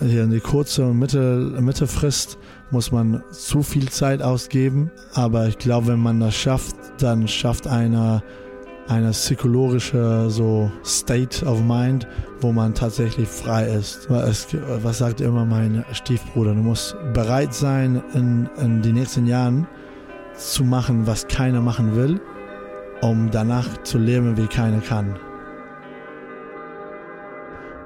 hier 0.00 0.24
in 0.24 0.30
die 0.30 0.40
kurze 0.40 0.86
und 0.86 0.98
Mitte, 0.98 1.56
Mittefrist 1.60 2.38
muss 2.70 2.90
man 2.92 3.22
zu 3.30 3.62
viel 3.62 3.88
Zeit 3.88 4.22
ausgeben. 4.22 4.90
Aber 5.14 5.48
ich 5.48 5.58
glaube, 5.58 5.88
wenn 5.88 6.00
man 6.00 6.20
das 6.20 6.34
schafft, 6.34 6.76
dann 6.98 7.28
schafft 7.28 7.66
einer 7.66 8.22
eine 8.88 9.10
psychologische 9.10 10.28
so 10.28 10.70
State 10.84 11.44
of 11.46 11.62
Mind, 11.62 12.06
wo 12.40 12.52
man 12.52 12.74
tatsächlich 12.74 13.28
frei 13.28 13.66
ist. 13.66 14.10
Es, 14.10 14.48
was 14.82 14.98
sagt 14.98 15.20
immer 15.20 15.44
mein 15.44 15.84
Stiefbruder? 15.92 16.54
Du 16.54 16.60
musst 16.62 16.96
bereit 17.12 17.54
sein, 17.54 18.02
in, 18.14 18.48
in 18.60 18.82
die 18.82 18.92
nächsten 18.92 19.26
Jahren 19.26 19.66
zu 20.36 20.64
machen, 20.64 21.06
was 21.06 21.28
keiner 21.28 21.60
machen 21.60 21.94
will, 21.94 22.20
um 23.02 23.30
danach 23.30 23.82
zu 23.82 23.98
leben, 23.98 24.36
wie 24.36 24.46
keiner 24.46 24.80
kann. 24.80 25.16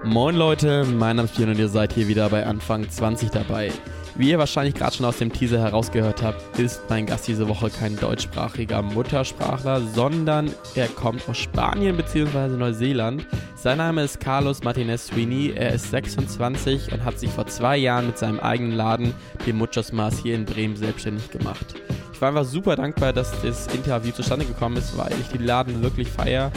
Moin 0.07 0.37
Leute, 0.37 0.85
mein 0.85 1.17
Name 1.17 1.27
ist 1.27 1.35
Björn 1.35 1.51
und 1.51 1.59
ihr 1.59 1.69
seid 1.69 1.93
hier 1.93 2.07
wieder 2.07 2.29
bei 2.29 2.47
Anfang 2.47 2.89
20 2.89 3.31
dabei. 3.31 3.73
Wie 4.15 4.31
ihr 4.31 4.39
wahrscheinlich 4.39 4.77
gerade 4.77 4.95
schon 4.95 5.05
aus 5.05 5.19
dem 5.19 5.33
Teaser 5.33 5.59
herausgehört 5.59 6.23
habt, 6.23 6.61
ist 6.61 6.83
mein 6.89 7.07
Gast 7.07 7.27
diese 7.27 7.49
Woche 7.49 7.71
kein 7.71 7.97
deutschsprachiger 7.97 8.83
Muttersprachler, 8.83 9.81
sondern 9.81 10.53
er 10.77 10.87
kommt 10.87 11.29
aus 11.29 11.39
Spanien 11.39 11.97
bzw. 11.97 12.57
Neuseeland. 12.57 13.27
Sein 13.57 13.79
Name 13.79 14.05
ist 14.05 14.21
Carlos 14.21 14.63
Martinez 14.63 15.09
Sweeney, 15.09 15.55
er 15.57 15.73
ist 15.73 15.91
26 15.91 16.93
und 16.93 17.05
hat 17.05 17.19
sich 17.19 17.31
vor 17.31 17.49
zwei 17.49 17.77
Jahren 17.77 18.07
mit 18.07 18.17
seinem 18.17 18.39
eigenen 18.39 18.77
Laden, 18.77 19.13
dem 19.45 19.59
Muchos 19.59 19.91
Mars, 19.91 20.21
hier 20.23 20.37
in 20.37 20.45
Bremen 20.45 20.77
selbstständig 20.77 21.33
gemacht. 21.33 21.75
Ich 22.13 22.21
war 22.23 22.29
einfach 22.29 22.45
super 22.45 22.77
dankbar, 22.77 23.13
dass 23.13 23.43
das 23.43 23.67
Interview 23.75 24.13
zustande 24.13 24.47
gekommen 24.47 24.77
ist, 24.77 24.97
weil 24.97 25.13
ich 25.21 25.29
die 25.37 25.45
Laden 25.45 25.83
wirklich 25.83 26.09
feiere. 26.09 26.53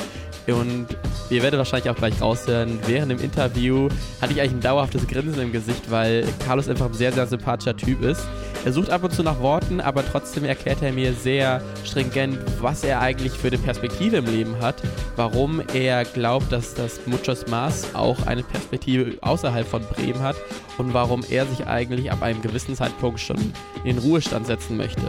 Und 0.51 0.87
ihr 1.29 1.41
werdet 1.41 1.57
wahrscheinlich 1.57 1.89
auch 1.89 1.95
gleich 1.95 2.21
raushören, 2.21 2.79
während 2.85 3.11
dem 3.11 3.19
Interview 3.19 3.89
hatte 4.21 4.33
ich 4.33 4.41
eigentlich 4.41 4.53
ein 4.53 4.61
dauerhaftes 4.61 5.07
Grinsen 5.07 5.41
im 5.41 5.51
Gesicht, 5.51 5.89
weil 5.89 6.25
Carlos 6.45 6.67
einfach 6.67 6.87
ein 6.87 6.93
sehr, 6.93 7.11
sehr 7.11 7.27
sympathischer 7.27 7.75
Typ 7.75 8.01
ist. 8.01 8.27
Er 8.69 8.73
sucht 8.73 8.91
ab 8.91 9.03
und 9.03 9.11
zu 9.11 9.23
nach 9.23 9.39
Worten, 9.39 9.81
aber 9.81 10.05
trotzdem 10.05 10.45
erklärt 10.45 10.83
er 10.83 10.93
mir 10.93 11.11
sehr 11.13 11.59
stringent, 11.83 12.37
was 12.61 12.83
er 12.83 13.01
eigentlich 13.01 13.33
für 13.33 13.47
eine 13.47 13.57
Perspektive 13.57 14.17
im 14.17 14.25
Leben 14.27 14.61
hat, 14.61 14.75
warum 15.15 15.59
er 15.73 16.05
glaubt, 16.05 16.51
dass 16.51 16.75
das 16.75 16.99
Muchos 17.07 17.47
Mars 17.47 17.95
auch 17.95 18.27
eine 18.27 18.43
Perspektive 18.43 19.17
außerhalb 19.21 19.65
von 19.65 19.81
Bremen 19.81 20.21
hat 20.21 20.35
und 20.77 20.93
warum 20.93 21.23
er 21.31 21.47
sich 21.47 21.65
eigentlich 21.65 22.11
ab 22.11 22.21
einem 22.21 22.43
gewissen 22.43 22.75
Zeitpunkt 22.75 23.19
schon 23.19 23.37
in 23.83 23.95
den 23.95 23.97
Ruhestand 23.97 24.45
setzen 24.45 24.77
möchte 24.77 25.01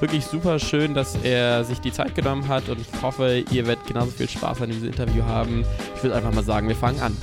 wirklich 0.00 0.24
super 0.24 0.58
schön, 0.58 0.94
dass 0.94 1.16
er 1.24 1.64
sich 1.64 1.80
die 1.80 1.92
Zeit 1.92 2.14
genommen 2.14 2.46
hat 2.46 2.68
und 2.68 2.80
ich 2.80 3.02
hoffe, 3.02 3.42
ihr 3.50 3.66
werdet 3.66 3.86
genauso 3.86 4.12
viel 4.12 4.28
Spaß 4.28 4.62
an 4.62 4.70
diesem 4.70 4.88
Interview 4.88 5.24
haben. 5.24 5.64
Ich 5.96 6.02
würde 6.02 6.14
einfach 6.14 6.32
mal 6.32 6.44
sagen, 6.44 6.68
wir 6.68 6.76
fangen 6.76 7.00
an. 7.00 7.16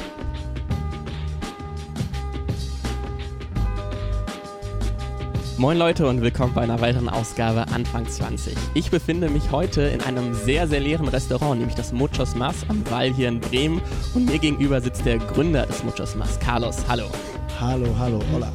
Moin 5.57 5.77
Leute 5.77 6.05
und 6.05 6.21
willkommen 6.21 6.53
bei 6.53 6.63
einer 6.63 6.81
weiteren 6.81 7.07
Ausgabe 7.07 7.65
Anfang 7.69 8.05
20. 8.05 8.57
Ich 8.73 8.91
befinde 8.91 9.29
mich 9.29 9.51
heute 9.51 9.83
in 9.83 10.01
einem 10.01 10.33
sehr, 10.33 10.67
sehr 10.67 10.81
leeren 10.81 11.07
Restaurant, 11.07 11.59
nämlich 11.59 11.75
das 11.75 11.93
Muchos 11.93 12.35
Mas 12.35 12.65
am 12.67 12.83
Wall 12.91 13.13
hier 13.13 13.29
in 13.29 13.39
Bremen. 13.39 13.81
Und 14.13 14.25
mir 14.25 14.37
gegenüber 14.37 14.81
sitzt 14.81 15.05
der 15.05 15.17
Gründer 15.17 15.65
des 15.65 15.81
Muchos 15.85 16.13
Mas, 16.15 16.37
Carlos. 16.41 16.83
Hallo. 16.89 17.05
Hallo, 17.57 17.87
hallo, 17.97 18.19
hola 18.33 18.51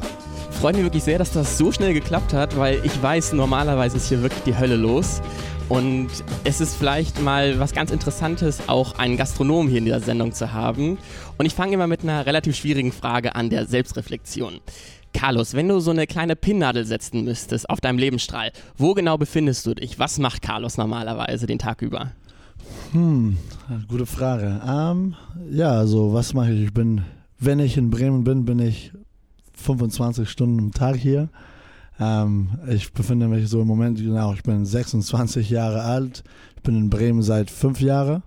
freut 0.61 0.75
mich 0.75 0.83
wirklich 0.83 1.03
sehr, 1.03 1.17
dass 1.17 1.31
das 1.31 1.57
so 1.57 1.71
schnell 1.71 1.91
geklappt 1.91 2.33
hat, 2.33 2.55
weil 2.55 2.85
ich 2.85 3.01
weiß, 3.01 3.33
normalerweise 3.33 3.97
ist 3.97 4.09
hier 4.09 4.21
wirklich 4.21 4.43
die 4.43 4.55
Hölle 4.55 4.75
los. 4.75 5.19
Und 5.69 6.09
es 6.43 6.61
ist 6.61 6.75
vielleicht 6.75 7.19
mal 7.19 7.57
was 7.59 7.73
ganz 7.73 7.89
Interessantes, 7.89 8.59
auch 8.67 8.99
einen 8.99 9.17
Gastronomen 9.17 9.69
hier 9.69 9.79
in 9.79 9.85
dieser 9.85 10.01
Sendung 10.01 10.33
zu 10.33 10.53
haben. 10.53 10.99
Und 11.39 11.47
ich 11.47 11.55
fange 11.55 11.73
immer 11.73 11.87
mit 11.87 12.03
einer 12.03 12.27
relativ 12.27 12.55
schwierigen 12.55 12.91
Frage 12.91 13.33
an, 13.33 13.49
der 13.49 13.65
Selbstreflexion. 13.65 14.59
Carlos, 15.13 15.53
wenn 15.53 15.67
du 15.67 15.79
so 15.79 15.91
eine 15.91 16.07
kleine 16.07 16.35
Pinnnadel 16.35 16.85
setzen 16.85 17.23
müsstest 17.23 17.69
auf 17.69 17.81
deinem 17.81 17.97
Lebensstrahl, 17.97 18.51
wo 18.77 18.93
genau 18.93 19.17
befindest 19.17 19.65
du 19.65 19.73
dich? 19.73 19.99
Was 19.99 20.19
macht 20.19 20.41
Carlos 20.41 20.77
normalerweise 20.77 21.45
den 21.47 21.59
Tag 21.59 21.81
über? 21.81 22.11
Hm, 22.91 23.37
gute 23.87 24.05
Frage. 24.05 24.61
Ähm, 24.67 25.15
ja, 25.49 25.71
also 25.71 26.13
was 26.13 26.33
mache 26.33 26.51
ich? 26.51 26.65
Ich 26.65 26.73
bin, 26.73 27.01
wenn 27.39 27.59
ich 27.59 27.77
in 27.77 27.89
Bremen 27.89 28.23
bin, 28.23 28.45
bin 28.45 28.59
ich 28.59 28.91
25 29.53 30.29
Stunden 30.29 30.59
am 30.59 30.71
Tag 30.71 30.95
hier. 30.95 31.29
Ähm, 31.99 32.49
ich 32.67 32.91
befinde 32.93 33.27
mich 33.27 33.47
so 33.49 33.61
im 33.61 33.67
Moment, 33.67 33.99
genau, 33.99 34.33
ich 34.33 34.43
bin 34.43 34.65
26 34.65 35.49
Jahre 35.49 35.83
alt. 35.83 36.23
Ich 36.55 36.63
bin 36.63 36.75
in 36.75 36.89
Bremen 36.89 37.21
seit 37.21 37.49
fünf 37.49 37.79
Jahren. 37.81 38.23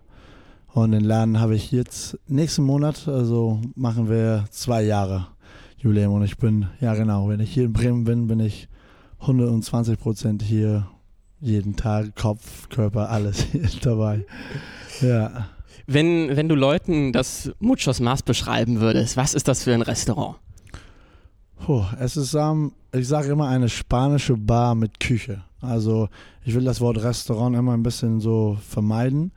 Und 0.73 0.91
den 0.91 1.05
Laden 1.05 1.39
habe 1.39 1.55
ich 1.55 1.71
jetzt 1.71 2.19
nächsten 2.27 2.65
Monat, 2.65 3.07
also 3.07 3.61
machen 3.77 4.09
wir 4.09 4.45
zwei 4.51 4.83
Jahre 4.83 5.29
Jubiläum. 5.85 6.15
Und 6.15 6.25
ich 6.25 6.39
bin, 6.39 6.67
ja 6.81 6.95
genau, 6.95 7.29
wenn 7.29 7.41
ich 7.41 7.53
hier 7.53 7.65
in 7.65 7.73
Bremen 7.73 8.05
bin, 8.05 8.27
bin 8.27 8.41
ich 8.41 8.69
120 9.21 9.99
Prozent 9.99 10.43
hier 10.43 10.89
jeden 11.41 11.77
Tag, 11.77 12.17
Kopf, 12.17 12.69
Körper, 12.71 13.11
alles 13.11 13.47
dabei. 13.83 14.25
Ja. 15.01 15.49
Wenn, 15.87 16.35
wenn 16.35 16.49
du 16.49 16.55
Leuten 16.55 17.13
das 17.13 17.53
Muchos 17.59 18.01
Mars 18.01 18.23
beschreiben 18.23 18.81
würdest, 18.81 19.19
was 19.19 19.35
ist 19.35 19.47
das 19.47 19.65
für 19.65 19.75
ein 19.75 19.83
Restaurant? 19.83 20.37
Puh, 21.57 21.85
es 22.01 22.17
ist, 22.17 22.35
ähm, 22.35 22.73
ich 22.93 23.07
sage 23.07 23.33
immer, 23.33 23.49
eine 23.49 23.69
spanische 23.69 24.37
Bar 24.37 24.75
mit 24.75 25.01
Küche. 25.01 25.45
Also 25.61 26.09
ich 26.45 26.55
will 26.55 26.65
das 26.65 26.81
Wort 26.81 27.03
Restaurant 27.03 27.57
immer 27.57 27.75
ein 27.75 27.83
bisschen 27.83 28.21
so 28.21 28.57
vermeiden, 28.67 29.33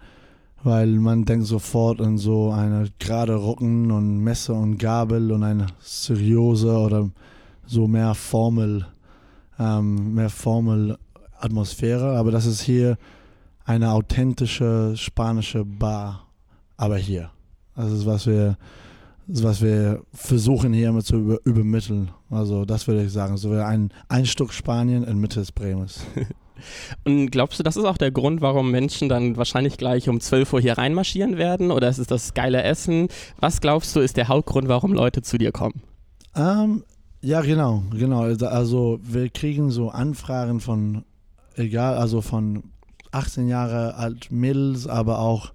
weil 0.67 0.87
man 0.87 1.23
denkt 1.23 1.45
sofort 1.45 2.01
an 2.01 2.17
so 2.17 2.51
eine 2.51 2.89
gerade 2.99 3.41
Rücken 3.41 3.89
und 3.89 4.19
Messer 4.19 4.53
und 4.53 4.77
Gabel 4.77 5.31
und 5.31 5.43
eine 5.43 5.67
seriöse 5.79 6.77
oder 6.77 7.09
so 7.65 7.87
mehr 7.87 8.13
Formel, 8.13 8.85
ähm, 9.57 10.13
mehr 10.13 10.29
Formel 10.29 10.97
Atmosphäre. 11.39 12.17
Aber 12.17 12.31
das 12.31 12.45
ist 12.45 12.61
hier 12.61 12.97
eine 13.63 13.93
authentische 13.93 14.93
spanische 14.97 15.63
Bar, 15.63 16.27
aber 16.75 16.97
hier. 16.97 17.31
Das 17.75 17.91
ist, 17.91 18.05
was 18.05 18.27
wir 18.27 18.57
was 19.27 19.61
wir 19.61 20.03
versuchen 20.13 20.73
hier 20.73 20.89
immer 20.89 21.03
zu 21.03 21.15
über, 21.17 21.37
übermitteln. 21.45 22.11
Also 22.29 22.65
das 22.65 22.87
würde 22.87 23.03
ich 23.03 23.11
sagen. 23.11 23.37
So 23.37 23.51
ein, 23.51 23.91
ein 24.09 24.25
Stück 24.25 24.53
Spanien 24.53 25.03
in 25.03 25.19
Mitte 25.19 25.39
des 25.39 25.51
Bremes. 25.51 26.01
Und 27.05 27.31
glaubst 27.31 27.59
du, 27.59 27.63
das 27.63 27.77
ist 27.77 27.85
auch 27.85 27.97
der 27.97 28.11
Grund, 28.11 28.41
warum 28.41 28.71
Menschen 28.71 29.09
dann 29.09 29.37
wahrscheinlich 29.37 29.77
gleich 29.77 30.09
um 30.09 30.19
12 30.19 30.53
Uhr 30.53 30.61
hier 30.61 30.77
reinmarschieren 30.77 31.37
werden? 31.37 31.71
Oder 31.71 31.89
ist 31.89 31.97
es 31.97 32.07
das 32.07 32.33
geile 32.33 32.63
Essen? 32.63 33.07
Was 33.39 33.61
glaubst 33.61 33.95
du, 33.95 33.99
ist 33.99 34.17
der 34.17 34.27
Hauptgrund, 34.27 34.67
warum 34.67 34.93
Leute 34.93 35.21
zu 35.21 35.37
dir 35.37 35.51
kommen? 35.51 35.81
Ähm, 36.35 36.83
ja, 37.21 37.41
genau, 37.41 37.83
genau. 37.91 38.21
Also 38.21 38.99
wir 39.01 39.29
kriegen 39.29 39.71
so 39.71 39.89
Anfragen 39.89 40.59
von, 40.59 41.03
egal, 41.55 41.97
also 41.97 42.21
von 42.21 42.63
18 43.11 43.47
Jahre 43.47 43.95
alt 43.95 44.31
Mädels, 44.31 44.87
aber 44.87 45.19
auch 45.19 45.51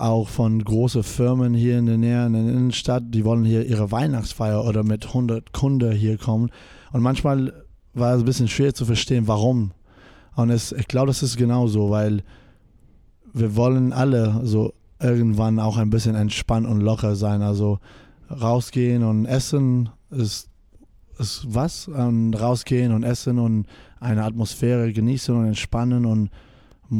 auch 0.00 0.28
von 0.28 0.64
großen 0.64 1.02
Firmen 1.02 1.52
hier 1.52 1.78
in 1.78 1.86
der 1.86 1.98
Nähe, 1.98 2.26
in 2.26 2.32
der 2.32 2.42
Innenstadt, 2.42 3.02
die 3.08 3.24
wollen 3.24 3.44
hier 3.44 3.66
ihre 3.66 3.92
Weihnachtsfeier 3.92 4.64
oder 4.64 4.82
mit 4.82 5.06
100 5.08 5.52
Kunden 5.52 5.92
hier 5.92 6.16
kommen. 6.16 6.50
Und 6.92 7.02
manchmal 7.02 7.52
war 7.92 8.14
es 8.14 8.22
ein 8.22 8.24
bisschen 8.24 8.48
schwer 8.48 8.74
zu 8.74 8.86
verstehen, 8.86 9.28
warum. 9.28 9.72
Und 10.40 10.50
es, 10.50 10.72
ich 10.72 10.88
glaube, 10.88 11.08
das 11.08 11.22
ist 11.22 11.36
genauso, 11.36 11.90
weil 11.90 12.22
wir 13.32 13.56
wollen 13.56 13.92
alle 13.92 14.40
so 14.44 14.72
irgendwann 15.00 15.58
auch 15.58 15.76
ein 15.76 15.90
bisschen 15.90 16.14
entspannt 16.14 16.66
und 16.66 16.80
locker 16.80 17.16
sein. 17.16 17.42
Also 17.42 17.78
rausgehen 18.30 19.02
und 19.02 19.26
essen 19.26 19.90
ist, 20.10 20.48
ist 21.18 21.44
was. 21.48 21.88
Und 21.88 22.34
rausgehen 22.34 22.92
und 22.92 23.02
essen 23.02 23.38
und 23.38 23.66
eine 23.98 24.24
Atmosphäre 24.24 24.92
genießen 24.92 25.34
und 25.34 25.46
entspannen 25.46 26.06
und 26.06 26.30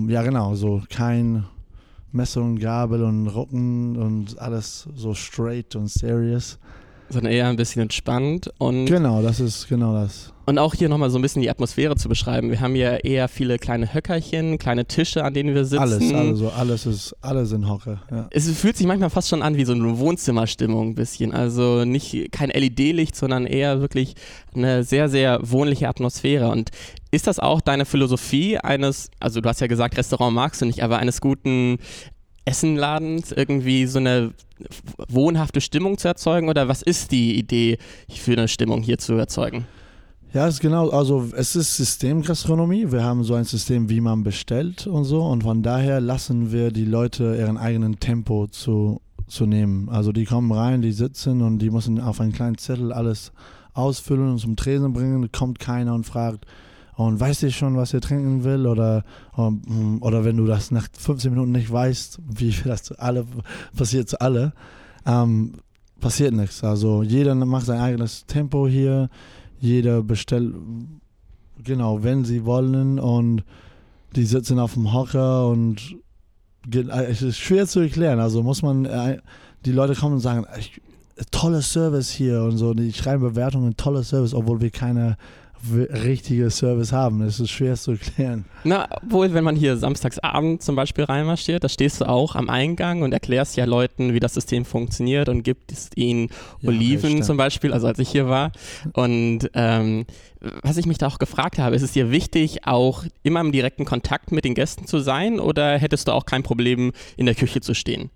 ja 0.08 0.22
genau, 0.22 0.54
so 0.54 0.82
kein 0.88 1.44
Messer 2.12 2.42
und 2.42 2.58
Gabel 2.58 3.02
und 3.02 3.28
Rücken 3.28 3.96
und 3.96 4.38
alles 4.38 4.88
so 4.94 5.14
straight 5.14 5.74
und 5.76 5.88
serious. 5.90 6.58
Sondern 7.08 7.32
eher 7.32 7.48
ein 7.48 7.56
bisschen 7.56 7.82
entspannt 7.82 8.52
und. 8.58 8.86
Genau, 8.86 9.22
das 9.22 9.40
ist 9.40 9.68
genau 9.68 9.94
das. 9.94 10.32
Und 10.50 10.58
auch 10.58 10.74
hier 10.74 10.88
nochmal 10.88 11.10
so 11.10 11.18
ein 11.20 11.22
bisschen 11.22 11.42
die 11.42 11.48
Atmosphäre 11.48 11.94
zu 11.94 12.08
beschreiben. 12.08 12.50
Wir 12.50 12.58
haben 12.58 12.74
ja 12.74 12.96
eher 12.96 13.28
viele 13.28 13.56
kleine 13.56 13.94
Höckerchen, 13.94 14.58
kleine 14.58 14.84
Tische, 14.84 15.22
an 15.22 15.32
denen 15.32 15.54
wir 15.54 15.64
sitzen. 15.64 15.78
Alles, 15.78 16.12
also 16.12 16.48
alles 16.48 16.86
ist, 16.86 17.14
alles 17.20 17.52
in 17.52 17.68
Hocke. 17.68 18.00
Ja. 18.10 18.26
Es 18.32 18.50
fühlt 18.58 18.76
sich 18.76 18.84
manchmal 18.84 19.10
fast 19.10 19.28
schon 19.28 19.42
an 19.42 19.56
wie 19.56 19.64
so 19.64 19.74
eine 19.74 20.00
Wohnzimmerstimmung 20.00 20.88
ein 20.88 20.94
bisschen. 20.96 21.32
Also 21.32 21.84
nicht 21.84 22.32
kein 22.32 22.50
LED-Licht, 22.50 23.14
sondern 23.14 23.46
eher 23.46 23.80
wirklich 23.80 24.14
eine 24.52 24.82
sehr, 24.82 25.08
sehr 25.08 25.38
wohnliche 25.40 25.88
Atmosphäre. 25.88 26.48
Und 26.48 26.70
ist 27.12 27.28
das 27.28 27.38
auch 27.38 27.60
deine 27.60 27.84
Philosophie 27.84 28.58
eines, 28.58 29.08
also 29.20 29.40
du 29.40 29.48
hast 29.48 29.60
ja 29.60 29.68
gesagt, 29.68 29.96
Restaurant 29.98 30.34
magst 30.34 30.62
du 30.62 30.66
nicht, 30.66 30.82
aber 30.82 30.98
eines 30.98 31.20
guten 31.20 31.78
Essenladens 32.44 33.30
irgendwie 33.30 33.86
so 33.86 34.00
eine 34.00 34.32
wohnhafte 35.06 35.60
Stimmung 35.60 35.96
zu 35.96 36.08
erzeugen 36.08 36.48
oder 36.48 36.66
was 36.66 36.82
ist 36.82 37.12
die 37.12 37.38
Idee 37.38 37.78
für 38.08 38.32
eine 38.32 38.48
Stimmung 38.48 38.82
hier 38.82 38.98
zu 38.98 39.12
erzeugen? 39.12 39.64
Ja, 40.32 40.46
es 40.46 40.54
ist 40.54 40.60
genau, 40.60 40.90
also 40.90 41.28
es 41.34 41.56
ist 41.56 41.74
Systemgastronomie. 41.76 42.92
Wir 42.92 43.02
haben 43.02 43.24
so 43.24 43.34
ein 43.34 43.42
System, 43.42 43.88
wie 43.88 44.00
man 44.00 44.22
bestellt 44.22 44.86
und 44.86 45.02
so 45.02 45.24
und 45.24 45.42
von 45.42 45.64
daher 45.64 46.00
lassen 46.00 46.52
wir 46.52 46.70
die 46.70 46.84
Leute 46.84 47.34
ihren 47.36 47.56
eigenen 47.56 47.98
Tempo 47.98 48.46
zu, 48.46 49.00
zu 49.26 49.46
nehmen. 49.46 49.88
Also 49.88 50.12
die 50.12 50.26
kommen 50.26 50.52
rein, 50.52 50.82
die 50.82 50.92
sitzen 50.92 51.42
und 51.42 51.58
die 51.58 51.70
müssen 51.70 52.00
auf 52.00 52.20
einen 52.20 52.32
kleinen 52.32 52.58
Zettel 52.58 52.92
alles 52.92 53.32
ausfüllen 53.74 54.30
und 54.30 54.38
zum 54.38 54.54
Tresen 54.54 54.92
bringen. 54.92 55.32
Kommt 55.32 55.58
keiner 55.58 55.94
und 55.94 56.04
fragt, 56.04 56.46
und 56.94 57.18
weißt 57.18 57.42
du 57.42 57.50
schon, 57.50 57.76
was 57.76 57.92
ihr 57.92 58.00
trinken 58.00 58.44
will? 58.44 58.66
Oder, 58.66 59.04
um, 59.34 59.98
oder 60.00 60.24
wenn 60.24 60.36
du 60.36 60.46
das 60.46 60.70
nach 60.70 60.86
15 60.92 61.32
Minuten 61.32 61.50
nicht 61.50 61.72
weißt, 61.72 62.20
wie 62.28 62.54
das 62.64 62.92
alle 62.92 63.26
passiert 63.76 64.08
zu 64.08 64.20
alle, 64.20 64.52
ähm, 65.06 65.54
passiert 65.98 66.34
nichts. 66.34 66.62
Also 66.62 67.02
jeder 67.02 67.34
macht 67.34 67.66
sein 67.66 67.80
eigenes 67.80 68.26
Tempo 68.26 68.68
hier, 68.68 69.08
jeder 69.60 70.02
bestellt, 70.02 70.54
genau, 71.62 72.02
wenn 72.02 72.24
sie 72.24 72.44
wollen 72.44 72.98
und 72.98 73.44
die 74.16 74.24
sitzen 74.24 74.58
auf 74.58 74.74
dem 74.74 74.92
Hocker 74.92 75.48
und 75.48 75.96
äh, 76.72 77.04
es 77.04 77.22
ist 77.22 77.38
schwer 77.38 77.66
zu 77.66 77.80
erklären. 77.80 78.18
Also 78.18 78.42
muss 78.42 78.62
man, 78.62 78.84
äh, 78.84 79.18
die 79.64 79.72
Leute 79.72 79.94
kommen 79.94 80.14
und 80.14 80.20
sagen, 80.20 80.46
toller 81.30 81.62
Service 81.62 82.10
hier 82.10 82.42
und 82.42 82.56
so, 82.56 82.74
die 82.74 82.92
schreiben 82.92 83.22
Bewertungen, 83.22 83.76
toller 83.76 84.02
Service, 84.02 84.34
obwohl 84.34 84.60
wir 84.60 84.70
keine 84.70 85.16
richtige 85.68 86.50
Service 86.50 86.92
haben. 86.92 87.20
Das 87.20 87.38
ist 87.38 87.50
schwer 87.50 87.74
zu 87.76 87.92
erklären. 87.92 88.44
Na, 88.64 88.88
wohl, 89.02 89.34
wenn 89.34 89.44
man 89.44 89.56
hier 89.56 89.76
samstagsabend 89.76 90.62
zum 90.62 90.76
Beispiel 90.76 91.04
reinmarschiert, 91.04 91.62
da 91.62 91.68
stehst 91.68 92.00
du 92.00 92.08
auch 92.08 92.34
am 92.34 92.48
Eingang 92.48 93.02
und 93.02 93.12
erklärst 93.12 93.56
ja 93.56 93.64
Leuten, 93.64 94.14
wie 94.14 94.20
das 94.20 94.34
System 94.34 94.64
funktioniert 94.64 95.28
und 95.28 95.42
gibst 95.42 95.96
ihnen 95.96 96.28
ja, 96.60 96.70
Oliven 96.70 97.22
zum 97.22 97.36
Beispiel, 97.36 97.72
also 97.72 97.86
als 97.86 97.98
ich 97.98 98.08
hier 98.08 98.28
war. 98.28 98.52
Und 98.92 99.50
ähm, 99.54 100.06
was 100.62 100.76
ich 100.76 100.86
mich 100.86 100.98
da 100.98 101.06
auch 101.06 101.18
gefragt 101.18 101.58
habe, 101.58 101.76
ist 101.76 101.82
es 101.82 101.92
dir 101.92 102.10
wichtig, 102.10 102.66
auch 102.66 103.04
immer 103.22 103.40
im 103.40 103.52
direkten 103.52 103.84
Kontakt 103.84 104.32
mit 104.32 104.44
den 104.44 104.54
Gästen 104.54 104.86
zu 104.86 104.98
sein 105.00 105.38
oder 105.38 105.78
hättest 105.78 106.08
du 106.08 106.12
auch 106.12 106.24
kein 106.24 106.42
Problem, 106.42 106.92
in 107.16 107.26
der 107.26 107.34
Küche 107.34 107.60
zu 107.60 107.74
stehen? 107.74 108.10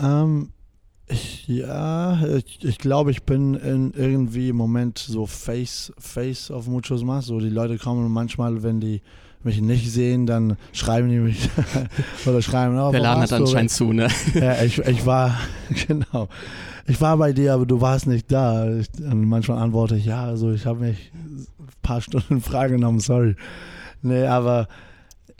Ähm, 0.00 0.50
ja, 1.48 2.24
ich, 2.26 2.64
ich 2.64 2.78
glaube, 2.78 3.10
ich 3.10 3.22
bin 3.22 3.54
in 3.54 3.92
irgendwie 3.92 4.50
im 4.50 4.56
Moment 4.56 4.98
so 4.98 5.26
Face, 5.26 5.92
Face 5.98 6.50
of 6.50 6.66
Muchos 6.66 7.02
Más. 7.04 7.22
So 7.22 7.40
die 7.40 7.48
Leute 7.48 7.78
kommen 7.78 8.04
und 8.04 8.12
manchmal, 8.12 8.62
wenn 8.62 8.80
die 8.80 9.02
mich 9.44 9.60
nicht 9.60 9.90
sehen, 9.90 10.26
dann 10.26 10.56
schreiben 10.72 11.08
die 11.08 11.18
mich 11.18 11.48
oder 12.26 12.42
schreiben 12.42 12.78
oh, 12.78 12.92
Der 12.92 13.00
Laden 13.00 13.22
hat 13.22 13.32
anscheinend 13.32 13.70
zu, 13.70 13.92
ne? 13.92 14.08
Ja, 14.34 14.62
ich, 14.62 14.78
ich 14.78 15.04
war, 15.04 15.36
genau. 15.88 16.28
Ich 16.86 17.00
war 17.00 17.16
bei 17.16 17.32
dir, 17.32 17.54
aber 17.54 17.66
du 17.66 17.80
warst 17.80 18.06
nicht 18.06 18.30
da. 18.30 18.68
Ich, 18.70 18.88
und 18.98 19.26
manchmal 19.26 19.58
antworte 19.58 19.96
ich, 19.96 20.06
ja, 20.06 20.24
also 20.24 20.52
ich 20.52 20.66
habe 20.66 20.80
mich 20.80 21.12
ein 21.14 21.46
paar 21.82 22.00
Stunden 22.00 22.40
freigenommen, 22.42 23.00
sorry. 23.00 23.36
Nee, 24.02 24.26
aber 24.26 24.68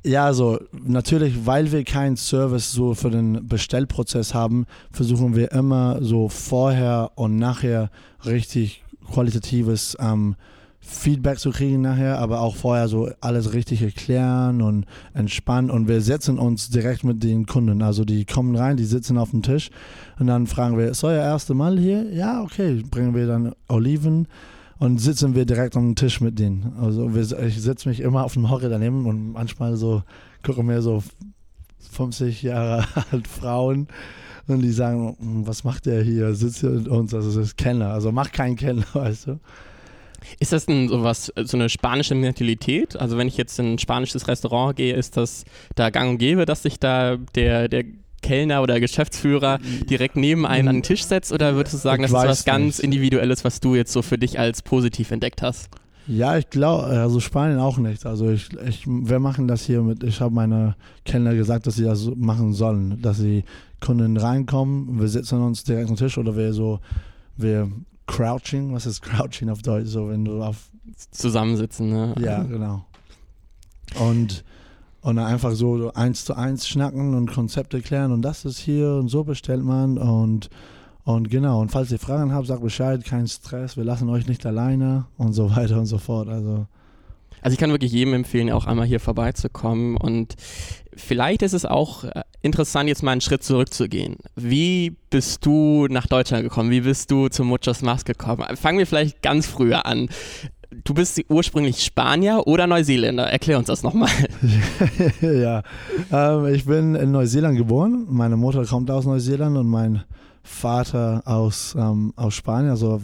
ja, 0.04 0.24
also 0.26 0.58
natürlich, 0.72 1.46
weil 1.46 1.70
wir 1.70 1.84
keinen 1.84 2.16
Service 2.16 2.72
so 2.72 2.94
für 2.94 3.10
den 3.10 3.46
Bestellprozess 3.46 4.34
haben, 4.34 4.66
versuchen 4.90 5.36
wir 5.36 5.52
immer 5.52 5.98
so 6.02 6.28
vorher 6.28 7.12
und 7.14 7.38
nachher 7.38 7.90
richtig 8.24 8.82
qualitatives 9.12 9.96
ähm, 10.00 10.34
Feedback 10.80 11.38
zu 11.38 11.50
kriegen 11.50 11.80
nachher, 11.80 12.18
aber 12.18 12.40
auch 12.40 12.56
vorher 12.56 12.88
so 12.88 13.08
alles 13.20 13.52
richtig 13.52 13.82
erklären 13.82 14.60
und 14.60 14.84
entspannen 15.14 15.70
und 15.70 15.86
wir 15.86 16.00
setzen 16.00 16.40
uns 16.40 16.70
direkt 16.70 17.04
mit 17.04 17.22
den 17.22 17.46
Kunden. 17.46 17.82
Also 17.82 18.04
die 18.04 18.24
kommen 18.24 18.56
rein, 18.56 18.76
die 18.76 18.84
sitzen 18.84 19.16
auf 19.16 19.30
dem 19.30 19.42
Tisch 19.42 19.70
und 20.18 20.26
dann 20.26 20.48
fragen 20.48 20.76
wir, 20.76 20.88
ist 20.88 21.04
euer 21.04 21.22
erste 21.22 21.54
Mal 21.54 21.78
hier? 21.78 22.12
Ja, 22.12 22.42
okay, 22.42 22.82
bringen 22.90 23.14
wir 23.14 23.28
dann 23.28 23.52
Oliven 23.68 24.26
und 24.78 24.98
sitzen 24.98 25.34
wir 25.34 25.44
direkt 25.44 25.76
am 25.76 25.94
Tisch 25.94 26.20
mit 26.20 26.38
denen. 26.38 26.72
Also 26.80 27.14
wir, 27.14 27.38
ich 27.46 27.60
setze 27.60 27.88
mich 27.88 28.00
immer 28.00 28.24
auf 28.24 28.34
dem 28.34 28.50
Hocker 28.50 28.68
daneben 28.68 29.06
und 29.06 29.32
manchmal 29.32 29.76
so 29.76 30.02
gucke 30.42 30.62
mir 30.62 30.82
so 30.82 31.02
50 31.92 32.42
Jahre 32.42 32.86
alt 33.12 33.28
Frauen 33.28 33.88
und 34.46 34.60
die 34.60 34.72
sagen, 34.72 35.16
hm, 35.18 35.46
was 35.46 35.64
macht 35.64 35.86
der 35.86 36.02
hier? 36.02 36.34
Sitzt 36.34 36.60
hier 36.60 36.70
mit 36.70 36.88
uns, 36.88 37.14
also 37.14 37.28
das 37.28 37.48
ist 37.48 37.56
Kenner, 37.56 37.90
also 37.92 38.12
mach 38.12 38.32
keinen 38.32 38.56
Kenner, 38.56 38.84
weißt 38.92 39.28
du. 39.28 39.40
Ist 40.38 40.52
das 40.52 40.66
denn 40.66 40.88
sowas, 40.88 41.32
so 41.36 41.56
eine 41.56 41.68
spanische 41.68 42.14
Mentalität? 42.14 42.96
Also 42.96 43.18
wenn 43.18 43.26
ich 43.26 43.36
jetzt 43.36 43.58
in 43.58 43.74
ein 43.74 43.78
spanisches 43.78 44.28
Restaurant 44.28 44.76
gehe, 44.76 44.94
ist 44.94 45.16
das 45.16 45.44
da 45.74 45.90
gang 45.90 46.10
und 46.10 46.18
gäbe, 46.18 46.46
dass 46.46 46.62
sich 46.62 46.78
da 46.78 47.16
der, 47.34 47.68
der 47.68 47.84
Kellner 48.22 48.62
oder 48.62 48.80
Geschäftsführer 48.80 49.58
direkt 49.88 50.16
neben 50.16 50.46
einen 50.46 50.68
an 50.68 50.76
den 50.76 50.82
Tisch 50.82 51.04
setzt? 51.04 51.32
Oder 51.32 51.54
würdest 51.54 51.74
du 51.74 51.78
sagen, 51.78 52.04
ich 52.04 52.10
das 52.10 52.22
ist 52.22 52.28
was 52.28 52.44
ganz 52.44 52.78
nicht. 52.78 52.84
Individuelles, 52.84 53.44
was 53.44 53.60
du 53.60 53.74
jetzt 53.74 53.92
so 53.92 54.02
für 54.02 54.18
dich 54.18 54.38
als 54.38 54.62
positiv 54.62 55.10
entdeckt 55.10 55.42
hast? 55.42 55.68
Ja, 56.08 56.36
ich 56.36 56.50
glaube, 56.50 56.84
also 56.84 57.20
Spanien 57.20 57.58
auch 57.58 57.78
nicht. 57.78 58.06
Also 58.06 58.30
ich, 58.30 58.48
ich, 58.66 58.86
wir 58.86 59.20
machen 59.20 59.46
das 59.46 59.64
hier 59.64 59.82
mit, 59.82 60.02
ich 60.02 60.20
habe 60.20 60.34
meine 60.34 60.74
Kellner 61.04 61.34
gesagt, 61.34 61.66
dass 61.66 61.76
sie 61.76 61.84
das 61.84 62.10
machen 62.16 62.52
sollen, 62.54 63.00
dass 63.02 63.18
sie 63.18 63.44
Kunden 63.80 64.16
reinkommen, 64.16 65.00
wir 65.00 65.08
sitzen 65.08 65.42
uns 65.42 65.64
direkt 65.64 65.90
am 65.90 65.96
Tisch 65.96 66.18
oder 66.18 66.36
wir 66.36 66.52
so, 66.52 66.80
wir 67.36 67.70
crouching, 68.06 68.72
was 68.72 68.86
ist 68.86 69.02
crouching 69.02 69.48
auf 69.48 69.62
Deutsch, 69.62 69.88
so 69.88 70.08
wenn 70.08 70.24
du 70.24 70.42
auf 70.42 70.56
zusammensitzen, 71.10 71.90
ne? 71.90 72.14
Ja, 72.18 72.42
genau. 72.42 72.84
Und 73.98 74.44
und 75.02 75.16
dann 75.16 75.26
einfach 75.26 75.52
so 75.52 75.92
eins 75.94 76.24
zu 76.24 76.34
eins 76.34 76.66
schnacken 76.66 77.14
und 77.14 77.30
Konzepte 77.32 77.80
klären 77.80 78.12
und 78.12 78.22
das 78.22 78.44
ist 78.44 78.58
hier 78.58 78.94
und 78.94 79.08
so 79.08 79.24
bestellt 79.24 79.62
man 79.62 79.98
und 79.98 80.48
und 81.04 81.30
genau, 81.30 81.60
und 81.60 81.72
falls 81.72 81.90
ihr 81.90 81.98
Fragen 81.98 82.32
habt, 82.32 82.46
sagt 82.46 82.62
Bescheid, 82.62 83.04
kein 83.04 83.26
Stress, 83.26 83.76
wir 83.76 83.82
lassen 83.82 84.08
euch 84.08 84.28
nicht 84.28 84.46
alleine 84.46 85.06
und 85.18 85.32
so 85.32 85.50
weiter 85.56 85.78
und 85.78 85.86
so 85.86 85.98
fort. 85.98 86.28
Also 86.28 86.66
also 87.42 87.54
ich 87.54 87.58
kann 87.58 87.70
wirklich 87.70 87.90
jedem 87.90 88.14
empfehlen, 88.14 88.52
auch 88.52 88.66
einmal 88.66 88.86
hier 88.86 89.00
vorbeizukommen 89.00 89.96
und 89.96 90.36
vielleicht 90.94 91.42
ist 91.42 91.54
es 91.54 91.64
auch 91.64 92.04
äh, 92.04 92.22
interessant, 92.40 92.88
jetzt 92.88 93.02
mal 93.02 93.10
einen 93.10 93.20
Schritt 93.20 93.42
zurückzugehen. 93.42 94.16
Wie 94.36 94.96
bist 95.10 95.44
du 95.44 95.88
nach 95.90 96.06
Deutschland 96.06 96.44
gekommen? 96.44 96.70
Wie 96.70 96.82
bist 96.82 97.10
du 97.10 97.28
zu 97.28 97.42
Muchos 97.42 97.82
Mas 97.82 98.04
gekommen? 98.04 98.56
Fangen 98.56 98.78
wir 98.78 98.86
vielleicht 98.86 99.22
ganz 99.22 99.46
früher 99.46 99.86
an 99.86 100.08
du 100.84 100.94
bist 100.94 101.20
ursprünglich 101.28 101.82
Spanier 101.82 102.42
oder 102.46 102.66
Neuseeländer. 102.66 103.24
Erklär 103.24 103.58
uns 103.58 103.66
das 103.66 103.82
nochmal. 103.82 104.10
ja, 105.20 105.62
ähm, 106.10 106.46
ich 106.54 106.64
bin 106.64 106.94
in 106.94 107.12
Neuseeland 107.12 107.56
geboren. 107.56 108.06
Meine 108.08 108.36
Mutter 108.36 108.64
kommt 108.64 108.90
aus 108.90 109.04
Neuseeland 109.04 109.56
und 109.56 109.68
mein 109.68 110.02
Vater 110.42 111.22
aus, 111.24 111.74
ähm, 111.78 112.12
aus 112.16 112.34
Spanien, 112.34 112.70
also 112.70 113.00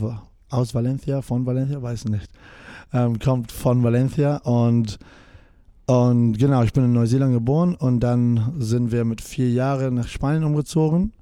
aus 0.51 0.75
Valencia, 0.75 1.23
von 1.23 1.47
Valencia, 1.47 1.81
weiß 1.81 2.07
nicht. 2.07 2.29
Ähm, 2.93 3.19
kommt 3.19 3.53
von 3.53 3.83
Valencia 3.83 4.39
und, 4.39 4.99
und 5.87 6.39
genau, 6.39 6.63
ich 6.63 6.73
bin 6.73 6.85
in 6.85 6.93
Neuseeland 6.95 7.35
geboren 7.35 7.75
und 7.75 8.01
dann 8.01 8.55
sind 8.59 8.93
wir 8.93 9.05
mit 9.05 9.21
vier 9.21 9.51
Jahren 9.51 9.95
nach 9.95 10.09
Spanien 10.09 10.45
umgezogen. 10.45 11.13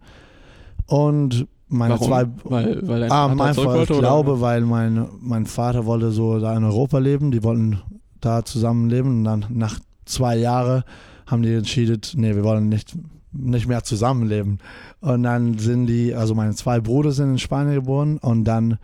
Und 0.86 1.48
meine 1.68 1.94
Warum? 1.94 2.08
zwei. 2.08 2.26
Weil, 2.44 2.88
weil 2.88 3.02
ah, 3.04 3.28
Vater 3.28 3.44
einfach, 3.44 3.64
wollte, 3.64 3.92
ich 3.92 3.98
glaube, 3.98 4.32
oder? 4.32 4.40
weil 4.40 4.60
mein, 4.62 5.08
mein 5.20 5.46
Vater 5.46 5.86
wollte 5.86 6.10
so 6.10 6.38
da 6.38 6.56
in 6.56 6.64
Europa 6.64 6.98
leben. 6.98 7.30
Die 7.30 7.42
wollten 7.42 7.80
da 8.20 8.44
zusammenleben. 8.44 9.18
Und 9.18 9.24
dann 9.24 9.46
nach 9.50 9.78
zwei 10.04 10.36
Jahren 10.36 10.84
haben 11.26 11.42
die 11.42 11.54
entschieden, 11.54 12.00
nee, 12.14 12.34
wir 12.34 12.44
wollen 12.44 12.68
nicht, 12.68 12.96
nicht 13.32 13.66
mehr 13.66 13.82
zusammenleben. 13.82 14.58
Und 15.00 15.24
dann 15.24 15.58
sind 15.58 15.86
die, 15.86 16.14
also 16.14 16.34
meine 16.34 16.54
zwei 16.54 16.80
Brüder 16.80 17.12
sind 17.12 17.30
in 17.30 17.38
Spanien 17.38 17.74
geboren 17.74 18.18
und 18.18 18.44
dann 18.44 18.78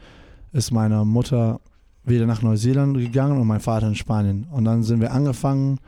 ist 0.52 0.70
meine 0.72 1.04
Mutter 1.04 1.60
wieder 2.04 2.26
nach 2.26 2.42
Neuseeland 2.42 2.96
gegangen 2.96 3.40
und 3.40 3.46
mein 3.46 3.60
Vater 3.60 3.86
in 3.86 3.94
Spanien. 3.94 4.46
Und 4.50 4.64
dann 4.64 4.82
sind 4.82 5.00
wir 5.00 5.12
angefangen, 5.12 5.78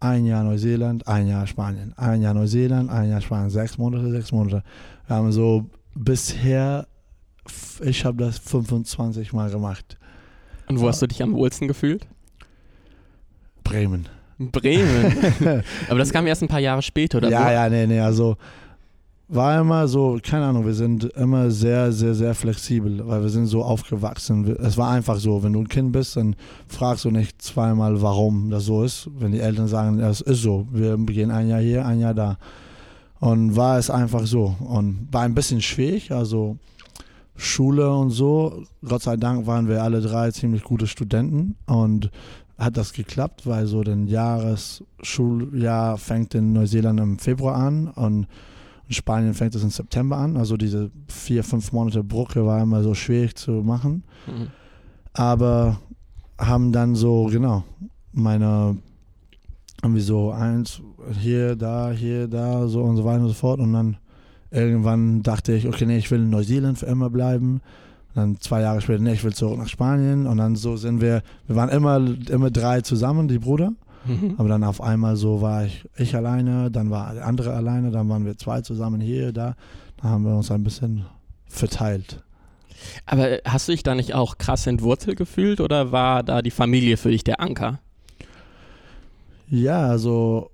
ein 0.00 0.26
Jahr 0.26 0.42
Neuseeland, 0.42 1.06
ein 1.06 1.28
Jahr 1.28 1.46
Spanien, 1.46 1.94
ein 1.96 2.22
Jahr 2.22 2.34
Neuseeland, 2.34 2.90
ein 2.90 3.10
Jahr 3.10 3.20
Spanien, 3.20 3.50
sechs 3.50 3.78
Monate, 3.78 4.10
sechs 4.10 4.32
Monate. 4.32 4.64
Wir 5.06 5.16
haben 5.16 5.30
so 5.30 5.66
bisher, 5.94 6.86
ich 7.80 8.04
habe 8.04 8.24
das 8.24 8.38
25 8.38 9.32
Mal 9.32 9.50
gemacht. 9.50 9.98
Und 10.68 10.80
wo 10.80 10.88
hast 10.88 11.02
du 11.02 11.06
dich 11.06 11.22
am 11.22 11.34
wohlsten 11.34 11.68
gefühlt? 11.68 12.06
Bremen. 13.64 14.08
Bremen. 14.38 15.14
Aber 15.88 15.98
das 15.98 16.12
kam 16.12 16.26
erst 16.26 16.42
ein 16.42 16.48
paar 16.48 16.60
Jahre 16.60 16.82
später, 16.82 17.18
oder? 17.18 17.28
Ja, 17.28 17.52
ja, 17.52 17.68
nee, 17.68 17.86
nee. 17.86 18.00
Also 18.00 18.36
war 19.28 19.58
immer 19.60 19.88
so, 19.88 20.18
keine 20.22 20.44
Ahnung, 20.44 20.66
wir 20.66 20.74
sind 20.74 21.04
immer 21.14 21.50
sehr, 21.50 21.90
sehr, 21.90 22.14
sehr 22.14 22.34
flexibel, 22.34 23.06
weil 23.06 23.22
wir 23.22 23.30
sind 23.30 23.46
so 23.46 23.62
aufgewachsen. 23.62 24.56
Es 24.56 24.76
war 24.76 24.90
einfach 24.90 25.16
so, 25.16 25.42
wenn 25.42 25.54
du 25.54 25.60
ein 25.60 25.68
Kind 25.68 25.92
bist, 25.92 26.16
dann 26.16 26.36
fragst 26.68 27.06
du 27.06 27.10
nicht 27.10 27.40
zweimal, 27.40 28.02
warum 28.02 28.50
das 28.50 28.66
so 28.66 28.84
ist. 28.84 29.08
Wenn 29.18 29.32
die 29.32 29.40
Eltern 29.40 29.68
sagen, 29.68 30.00
es 30.00 30.20
ist 30.20 30.42
so, 30.42 30.66
wir 30.70 30.98
gehen 30.98 31.30
ein 31.30 31.48
Jahr 31.48 31.60
hier, 31.60 31.86
ein 31.86 32.00
Jahr 32.00 32.14
da. 32.14 32.36
Und 33.22 33.54
war 33.54 33.78
es 33.78 33.88
einfach 33.88 34.26
so. 34.26 34.56
Und 34.58 35.06
war 35.12 35.22
ein 35.22 35.34
bisschen 35.34 35.62
schwierig, 35.62 36.10
also 36.10 36.56
Schule 37.36 37.88
und 37.94 38.10
so. 38.10 38.64
Gott 38.84 39.02
sei 39.02 39.16
Dank 39.16 39.46
waren 39.46 39.68
wir 39.68 39.84
alle 39.84 40.00
drei 40.00 40.32
ziemlich 40.32 40.64
gute 40.64 40.88
Studenten 40.88 41.54
und 41.66 42.10
hat 42.58 42.76
das 42.76 42.92
geklappt, 42.92 43.46
weil 43.46 43.66
so 43.66 43.80
ein 43.82 44.08
Jahresschuljahr 44.08 45.98
fängt 45.98 46.34
in 46.34 46.52
Neuseeland 46.52 46.98
im 46.98 47.18
Februar 47.20 47.54
an 47.54 47.86
und 47.88 48.26
in 48.88 48.94
Spanien 48.94 49.34
fängt 49.34 49.54
es 49.54 49.62
im 49.62 49.70
September 49.70 50.16
an. 50.16 50.36
Also 50.36 50.56
diese 50.56 50.90
vier, 51.06 51.44
fünf 51.44 51.70
Monate 51.70 52.02
Brücke 52.02 52.44
war 52.44 52.60
immer 52.60 52.82
so 52.82 52.92
schwierig 52.92 53.36
zu 53.36 53.52
machen. 53.52 54.02
Mhm. 54.26 54.48
Aber 55.12 55.80
haben 56.38 56.72
dann 56.72 56.96
so, 56.96 57.26
genau, 57.26 57.62
meine 58.12 58.78
irgendwie 59.82 60.00
so 60.00 60.30
eins 60.30 60.80
hier, 61.18 61.56
da, 61.56 61.90
hier, 61.90 62.28
da, 62.28 62.66
so 62.66 62.82
und 62.82 62.96
so 62.96 63.04
weiter 63.04 63.22
und 63.22 63.28
so 63.28 63.34
fort. 63.34 63.60
Und 63.60 63.72
dann 63.72 63.96
irgendwann 64.50 65.22
dachte 65.22 65.52
ich, 65.52 65.66
okay, 65.66 65.86
nee, 65.86 65.98
ich 65.98 66.10
will 66.10 66.20
in 66.20 66.30
Neuseeland 66.30 66.78
für 66.78 66.86
immer 66.86 67.10
bleiben. 67.10 67.60
Und 68.14 68.16
dann 68.16 68.40
zwei 68.40 68.60
Jahre 68.60 68.80
später, 68.80 69.02
nee, 69.02 69.12
ich 69.12 69.24
will 69.24 69.32
zurück 69.32 69.58
nach 69.58 69.68
Spanien. 69.68 70.26
Und 70.26 70.38
dann 70.38 70.56
so 70.56 70.76
sind 70.76 71.00
wir, 71.00 71.22
wir 71.46 71.56
waren 71.56 71.70
immer, 71.70 72.00
immer 72.30 72.50
drei 72.50 72.80
zusammen, 72.80 73.28
die 73.28 73.38
Brüder. 73.38 73.72
Mhm. 74.04 74.34
Aber 74.38 74.48
dann 74.48 74.64
auf 74.64 74.80
einmal 74.80 75.16
so 75.16 75.40
war 75.40 75.64
ich, 75.64 75.88
ich 75.96 76.14
alleine, 76.14 76.70
dann 76.70 76.90
war 76.90 77.14
der 77.14 77.26
andere 77.26 77.52
alleine, 77.54 77.90
dann 77.90 78.08
waren 78.08 78.24
wir 78.24 78.36
zwei 78.36 78.60
zusammen 78.60 79.00
hier, 79.00 79.32
da. 79.32 79.54
Dann 80.00 80.10
haben 80.10 80.24
wir 80.24 80.34
uns 80.36 80.50
ein 80.50 80.64
bisschen 80.64 81.04
verteilt. 81.46 82.22
Aber 83.06 83.38
hast 83.44 83.68
du 83.68 83.72
dich 83.72 83.82
da 83.82 83.94
nicht 83.94 84.14
auch 84.14 84.38
krass 84.38 84.66
entwurzelt 84.66 85.16
gefühlt 85.16 85.60
oder 85.60 85.92
war 85.92 86.22
da 86.22 86.42
die 86.42 86.50
Familie 86.50 86.96
für 86.96 87.10
dich 87.10 87.24
der 87.24 87.40
Anker? 87.40 87.78
Ja, 89.48 89.86
also 89.86 90.50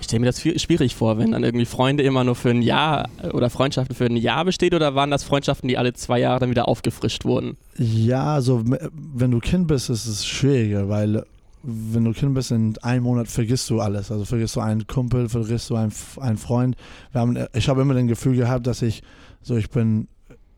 Ich 0.00 0.06
stelle 0.06 0.20
mir 0.20 0.26
das 0.26 0.40
schwierig 0.40 0.94
vor, 0.94 1.18
wenn 1.18 1.32
dann 1.32 1.44
irgendwie 1.44 1.66
Freunde 1.66 2.02
immer 2.02 2.24
nur 2.24 2.34
für 2.34 2.50
ein 2.50 2.62
Jahr 2.62 3.08
oder 3.32 3.50
Freundschaften 3.50 3.94
für 3.94 4.06
ein 4.06 4.16
Jahr 4.16 4.44
besteht 4.44 4.74
oder 4.74 4.94
waren 4.94 5.10
das 5.10 5.22
Freundschaften, 5.22 5.68
die 5.68 5.76
alle 5.76 5.92
zwei 5.92 6.18
Jahre 6.18 6.40
dann 6.40 6.50
wieder 6.50 6.66
aufgefrischt 6.66 7.24
wurden? 7.24 7.58
Ja, 7.76 8.34
also 8.34 8.64
wenn 8.64 9.30
du 9.30 9.38
Kind 9.38 9.66
bist, 9.66 9.90
ist 9.90 10.06
es 10.06 10.26
schwieriger, 10.26 10.88
weil 10.88 11.24
wenn 11.62 12.04
du 12.04 12.12
Kind 12.12 12.34
bist, 12.34 12.50
in 12.50 12.76
einem 12.78 13.04
Monat 13.04 13.28
vergisst 13.28 13.68
du 13.68 13.80
alles. 13.80 14.10
Also 14.10 14.24
vergisst 14.24 14.56
du 14.56 14.60
einen 14.60 14.86
Kumpel, 14.86 15.28
vergisst 15.28 15.68
du 15.68 15.76
einen, 15.76 15.92
einen 16.18 16.38
Freund. 16.38 16.76
Haben, 17.12 17.36
ich 17.52 17.68
habe 17.68 17.82
immer 17.82 17.92
das 17.92 18.06
Gefühl 18.06 18.36
gehabt, 18.36 18.66
dass 18.66 18.80
ich 18.80 19.02
so, 19.42 19.56
ich 19.56 19.68
bin, 19.68 20.08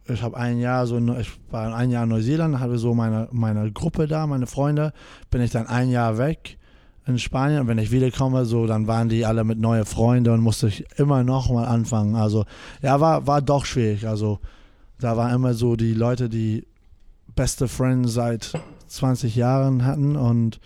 ich 0.07 0.23
habe 0.23 0.37
ein 0.37 0.61
Jahr 0.61 0.87
so, 0.87 0.99
ich 1.19 1.33
war 1.51 1.75
ein 1.75 1.91
Jahr 1.91 2.05
in 2.05 2.11
Neuseeland, 2.11 2.61
hatte 2.61 2.79
so 2.79 2.95
meine, 2.95 3.29
meine 3.33 3.73
Gruppe 3.73 4.07
da, 4.07 4.29
meine 4.29 4.47
Freunde, 4.47 4.93
bin 5.31 5.43
ich 5.43 5.51
dann 5.51 5.67
ein 5.67 5.91
Jahr 5.91 6.19
weg 6.19 6.59
in 7.07 7.19
Spanien 7.19 7.61
und 7.61 7.69
wenn 7.69 7.79
ich 7.79 7.91
wiederkomme, 7.91 8.45
so, 8.45 8.67
dann 8.67 8.87
waren 8.87 9.09
die 9.09 9.27
alle 9.27 9.45
mit 9.45 9.59
neuen 9.59 9.85
Freunden 9.85 10.33
und 10.33 10.41
musste 10.41 10.69
ich 10.69 10.85
immer 10.97 11.25
noch 11.25 11.51
mal 11.51 11.65
anfangen. 11.65 12.15
Also 12.15 12.45
ja, 12.81 13.01
war, 13.01 13.27
war 13.27 13.43
doch 13.43 13.65
schwierig. 13.65 14.07
Also 14.07 14.39
da 15.01 15.17
waren 15.17 15.35
immer 15.35 15.55
so 15.55 15.75
die 15.75 15.95
Leute, 15.95 16.29
die 16.29 16.65
beste 17.35 17.67
Friends 17.67 18.13
seit 18.13 18.53
20 18.87 19.35
Jahren 19.35 19.85
hatten 19.85 20.17
und 20.17 20.61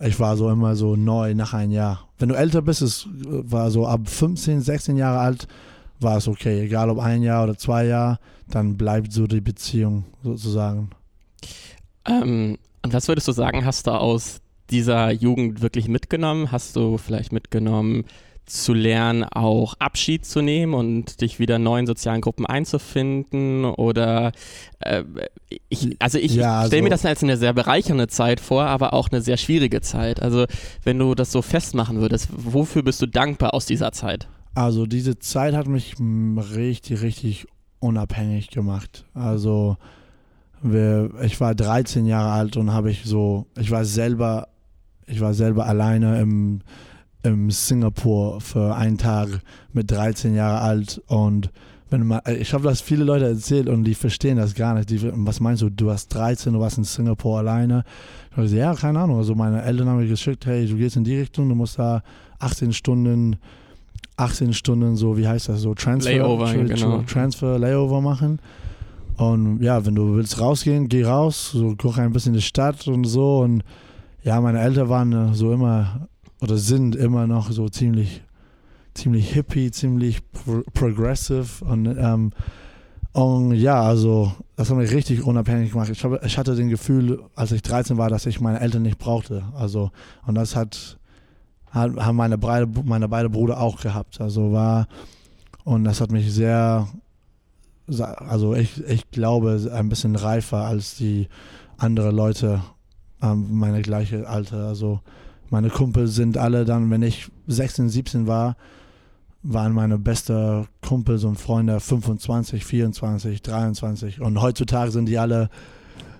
ich 0.00 0.18
war 0.18 0.36
so 0.36 0.50
immer 0.50 0.76
so 0.76 0.96
neu 0.96 1.34
nach 1.34 1.52
einem 1.52 1.72
Jahr. 1.72 2.08
Wenn 2.18 2.30
du 2.30 2.34
älter 2.34 2.62
bist, 2.62 2.80
es 2.82 3.06
war 3.12 3.70
so 3.70 3.86
ab 3.86 4.08
15, 4.08 4.62
16 4.62 4.96
Jahre 4.96 5.20
alt, 5.20 5.46
war 6.00 6.16
es 6.16 6.26
okay. 6.26 6.62
Egal 6.62 6.90
ob 6.90 6.98
ein 6.98 7.22
Jahr 7.22 7.44
oder 7.44 7.56
zwei 7.56 7.84
Jahre, 7.84 8.18
dann 8.48 8.76
bleibt 8.76 9.12
so 9.12 9.26
die 9.26 9.42
Beziehung 9.42 10.04
sozusagen. 10.22 10.90
Ähm, 12.06 12.58
und 12.82 12.92
was 12.92 13.08
würdest 13.08 13.28
du 13.28 13.32
sagen, 13.32 13.64
hast 13.64 13.86
du 13.86 13.92
aus 13.92 14.40
dieser 14.70 15.10
Jugend 15.10 15.62
wirklich 15.62 15.88
mitgenommen? 15.88 16.52
Hast 16.52 16.76
du 16.76 16.98
vielleicht 16.98 17.32
mitgenommen, 17.32 18.04
zu 18.46 18.74
lernen, 18.74 19.22
auch 19.24 19.74
Abschied 19.78 20.24
zu 20.26 20.40
nehmen 20.40 20.74
und 20.74 21.20
dich 21.20 21.38
wieder 21.38 21.58
neuen 21.60 21.86
sozialen 21.86 22.20
Gruppen 22.20 22.46
einzufinden? 22.46 23.64
Oder 23.64 24.32
äh, 24.80 25.04
ich, 25.68 25.96
also 26.00 26.18
ich, 26.18 26.34
Ja, 26.34 26.66
stelle 26.66 26.80
also- 26.80 26.82
mir 26.82 26.90
das 26.90 27.06
als 27.06 27.22
eine 27.22 27.36
sehr 27.36 27.52
bereichernde 27.52 28.08
Zeit 28.08 28.40
vor, 28.40 28.64
aber 28.64 28.92
auch 28.92 29.08
eine 29.10 29.20
sehr 29.20 29.36
schwierige 29.36 29.80
Zeit. 29.82 30.20
Also 30.20 30.46
wenn 30.82 30.98
du 30.98 31.14
das 31.14 31.30
so 31.30 31.42
festmachen 31.42 32.00
würdest, 32.00 32.28
wofür 32.32 32.82
bist 32.82 33.00
du 33.02 33.06
dankbar 33.06 33.54
aus 33.54 33.66
dieser 33.66 33.92
Zeit? 33.92 34.28
Also 34.54 34.86
diese 34.86 35.18
Zeit 35.20 35.54
hat 35.54 35.68
mich 35.68 35.94
mm, 35.98 36.38
richtig, 36.38 37.02
richtig 37.02 37.46
unabhängig 37.78 38.50
gemacht. 38.50 39.04
Also 39.14 39.76
wir, 40.62 41.10
ich 41.22 41.40
war 41.40 41.54
13 41.54 42.04
Jahre 42.04 42.32
alt 42.32 42.56
und 42.56 42.72
habe 42.72 42.90
ich 42.90 43.04
so, 43.04 43.46
ich 43.58 43.70
war 43.70 43.84
selber, 43.84 44.48
ich 45.10 45.20
war 45.20 45.34
selber 45.34 45.66
alleine 45.66 46.20
im, 46.20 46.60
im 47.22 47.50
Singapur 47.50 48.40
für 48.40 48.74
einen 48.74 48.98
Tag 48.98 49.28
mit 49.72 49.90
13 49.90 50.34
Jahre 50.34 50.60
alt 50.60 51.02
und 51.06 51.50
wenn 51.90 52.06
man, 52.06 52.20
ich 52.38 52.54
habe 52.54 52.62
das 52.62 52.80
viele 52.80 53.02
Leute 53.02 53.26
erzählt 53.26 53.68
und 53.68 53.82
die 53.82 53.96
verstehen 53.96 54.36
das 54.36 54.54
gar 54.54 54.74
nicht. 54.74 54.90
Die, 54.90 55.00
was 55.02 55.40
meinst 55.40 55.60
du? 55.62 55.70
Du 55.70 55.86
warst 55.86 56.14
13, 56.14 56.52
du 56.52 56.60
warst 56.60 56.78
in 56.78 56.84
Singapur 56.84 57.38
alleine. 57.38 57.82
Ich 58.30 58.36
habe 58.36 58.42
gesagt, 58.44 58.60
ja, 58.60 58.74
keine 58.74 59.00
Ahnung. 59.00 59.16
Also 59.16 59.34
meine 59.34 59.60
Eltern 59.62 59.88
haben 59.88 59.98
mir 59.98 60.06
geschickt, 60.06 60.46
hey, 60.46 60.68
du 60.68 60.76
gehst 60.76 60.94
in 60.94 61.02
die 61.02 61.16
Richtung, 61.16 61.48
du 61.48 61.56
musst 61.56 61.80
da 61.80 62.04
18 62.38 62.72
Stunden 62.72 63.36
18 64.20 64.52
Stunden 64.52 64.96
so, 64.96 65.16
wie 65.16 65.26
heißt 65.26 65.48
das, 65.48 65.60
so 65.60 65.74
Transfer, 65.74 66.12
Layover, 66.12 66.52
genau. 66.52 67.02
Transfer, 67.02 67.58
Layover 67.58 68.00
machen. 68.00 68.38
Und 69.16 69.62
ja, 69.62 69.84
wenn 69.84 69.94
du 69.94 70.16
willst 70.16 70.40
rausgehen, 70.40 70.88
geh 70.88 71.04
raus, 71.04 71.50
so 71.52 71.74
guck 71.76 71.98
ein 71.98 72.12
bisschen 72.12 72.34
die 72.34 72.42
Stadt 72.42 72.86
und 72.86 73.04
so. 73.04 73.40
Und 73.40 73.62
ja, 74.22 74.40
meine 74.40 74.60
Eltern 74.60 74.88
waren 74.88 75.12
äh, 75.12 75.34
so 75.34 75.52
immer 75.52 76.08
oder 76.40 76.56
sind 76.56 76.96
immer 76.96 77.26
noch 77.26 77.50
so 77.50 77.68
ziemlich, 77.68 78.22
ziemlich 78.94 79.32
hippie, 79.32 79.70
ziemlich 79.70 80.20
pro 80.32 80.62
progressive 80.74 81.64
und 81.64 81.86
ähm, 81.86 82.32
und 83.12 83.54
ja, 83.54 83.82
also 83.82 84.32
das 84.54 84.70
hat 84.70 84.76
mich 84.76 84.92
richtig 84.92 85.24
unabhängig 85.24 85.72
gemacht. 85.72 85.88
Ich, 85.90 86.04
habe, 86.04 86.20
ich 86.24 86.38
hatte 86.38 86.54
den 86.54 86.68
Gefühl, 86.68 87.24
als 87.34 87.50
ich 87.50 87.60
13 87.62 87.96
war, 87.98 88.08
dass 88.08 88.24
ich 88.26 88.40
meine 88.40 88.60
Eltern 88.60 88.82
nicht 88.82 88.98
brauchte. 88.98 89.42
Also 89.56 89.90
und 90.26 90.36
das 90.36 90.54
hat 90.54 90.96
hat- 91.72 91.96
haben 91.96 92.16
meine, 92.16 92.36
beide, 92.38 92.68
meine 92.84 93.08
beiden 93.08 93.30
Brüder 93.32 93.60
auch 93.60 93.80
gehabt. 93.80 94.20
Also 94.20 94.52
war, 94.52 94.86
und 95.64 95.84
das 95.84 96.00
hat 96.00 96.10
mich 96.12 96.32
sehr, 96.32 96.86
also 97.98 98.54
ich, 98.54 98.82
ich 98.88 99.10
glaube, 99.10 99.70
ein 99.72 99.88
bisschen 99.88 100.16
reifer 100.16 100.64
als 100.64 100.96
die 100.96 101.28
anderen 101.78 102.14
Leute, 102.14 102.60
ähm, 103.22 103.46
meine 103.50 103.82
gleiche 103.82 104.28
Alter. 104.28 104.66
Also 104.66 105.00
meine 105.50 105.68
Kumpel 105.68 106.06
sind 106.06 106.38
alle 106.38 106.64
dann, 106.64 106.90
wenn 106.90 107.02
ich 107.02 107.28
16, 107.46 107.88
17 107.88 108.26
war, 108.26 108.56
waren 109.42 109.72
meine 109.72 109.98
beste 109.98 110.66
Kumpels 110.86 111.24
und 111.24 111.36
Freunde 111.36 111.80
25, 111.80 112.64
24, 112.64 113.42
23 113.42 114.20
und 114.20 114.40
heutzutage 114.40 114.90
sind 114.90 115.06
die 115.06 115.18
alle 115.18 115.48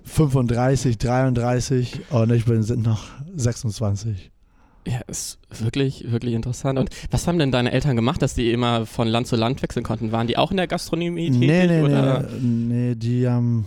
35, 0.04 0.96
33 0.98 2.00
und 2.10 2.32
ich 2.32 2.46
bin 2.46 2.62
sind 2.62 2.82
noch 2.82 3.04
26. 3.36 4.30
Ja, 4.86 5.00
ist 5.06 5.38
wirklich, 5.58 6.10
wirklich 6.10 6.32
interessant. 6.32 6.78
Und 6.78 6.88
was 7.10 7.28
haben 7.28 7.38
denn 7.38 7.52
deine 7.52 7.70
Eltern 7.70 7.96
gemacht, 7.96 8.22
dass 8.22 8.34
die 8.34 8.50
immer 8.50 8.86
von 8.86 9.06
Land 9.06 9.26
zu 9.26 9.36
Land 9.36 9.62
wechseln 9.62 9.82
konnten? 9.82 10.10
Waren 10.10 10.26
die 10.26 10.38
auch 10.38 10.50
in 10.50 10.56
der 10.56 10.66
Gastronomie 10.66 11.30
tätig? 11.30 11.48
Nee, 11.48 11.66
nee, 11.66 11.82
oder? 11.82 12.26
nee, 12.40 12.74
nee, 12.74 12.94
die 12.94 13.28
haben, 13.28 13.66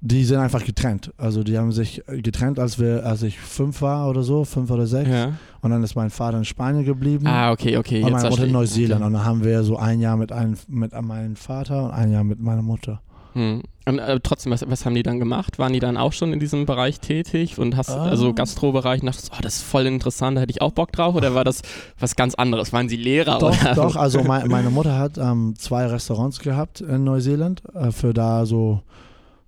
die 0.00 0.24
sind 0.24 0.38
einfach 0.38 0.64
getrennt. 0.64 1.12
Also 1.16 1.42
die 1.42 1.58
haben 1.58 1.72
sich 1.72 2.02
getrennt, 2.06 2.58
als 2.58 2.78
wir, 2.78 3.04
als 3.04 3.22
ich 3.22 3.38
fünf 3.38 3.82
war 3.82 4.08
oder 4.08 4.22
so, 4.22 4.44
fünf 4.44 4.70
oder 4.70 4.86
sechs. 4.86 5.10
Ja. 5.10 5.32
Und 5.60 5.70
dann 5.70 5.82
ist 5.82 5.96
mein 5.96 6.10
Vater 6.10 6.38
in 6.38 6.44
Spanien 6.44 6.84
geblieben. 6.84 7.26
Ah, 7.26 7.50
okay, 7.50 7.76
okay. 7.76 8.02
und 8.04 8.12
meine 8.12 8.30
Mutter 8.30 8.44
in. 8.44 8.52
Neuseeland. 8.52 9.00
Okay. 9.00 9.06
Und 9.06 9.12
dann 9.14 9.24
haben 9.24 9.44
wir 9.44 9.64
so 9.64 9.76
ein 9.76 10.00
Jahr 10.00 10.16
mit, 10.16 10.30
einem, 10.30 10.56
mit 10.68 10.92
meinem 11.02 11.34
Vater 11.34 11.84
und 11.84 11.90
ein 11.90 12.12
Jahr 12.12 12.22
mit 12.22 12.38
meiner 12.38 12.62
Mutter. 12.62 13.00
Hm. 13.32 13.62
Und 13.86 13.98
äh, 13.98 14.20
trotzdem, 14.22 14.52
was, 14.52 14.68
was 14.68 14.84
haben 14.84 14.94
die 14.94 15.02
dann 15.02 15.18
gemacht? 15.18 15.58
Waren 15.58 15.72
die 15.72 15.80
dann 15.80 15.96
auch 15.96 16.12
schon 16.12 16.32
in 16.32 16.38
diesem 16.38 16.64
Bereich 16.64 17.00
tätig 17.00 17.58
und 17.58 17.76
hast 17.76 17.90
Ah. 17.90 18.04
also 18.04 18.32
Gastrobereich 18.34 19.00
und 19.00 19.06
dachtest, 19.06 19.32
oh, 19.32 19.38
das 19.40 19.56
ist 19.56 19.62
voll 19.62 19.86
interessant, 19.86 20.36
da 20.36 20.42
hätte 20.42 20.52
ich 20.52 20.62
auch 20.62 20.72
Bock 20.72 20.92
drauf? 20.92 21.14
Oder 21.14 21.34
war 21.34 21.44
das 21.44 21.62
was 21.98 22.14
ganz 22.14 22.34
anderes? 22.34 22.72
Waren 22.72 22.88
sie 22.88 22.96
Lehrer? 22.96 23.38
Doch, 23.38 23.60
oder? 23.60 23.74
doch. 23.74 23.96
Also 23.96 24.22
mein, 24.24 24.48
meine 24.48 24.70
Mutter 24.70 24.96
hat 24.96 25.18
ähm, 25.18 25.54
zwei 25.58 25.86
Restaurants 25.86 26.38
gehabt 26.38 26.80
in 26.80 27.04
Neuseeland 27.04 27.62
äh, 27.74 27.90
für 27.90 28.14
da 28.14 28.46
so 28.46 28.82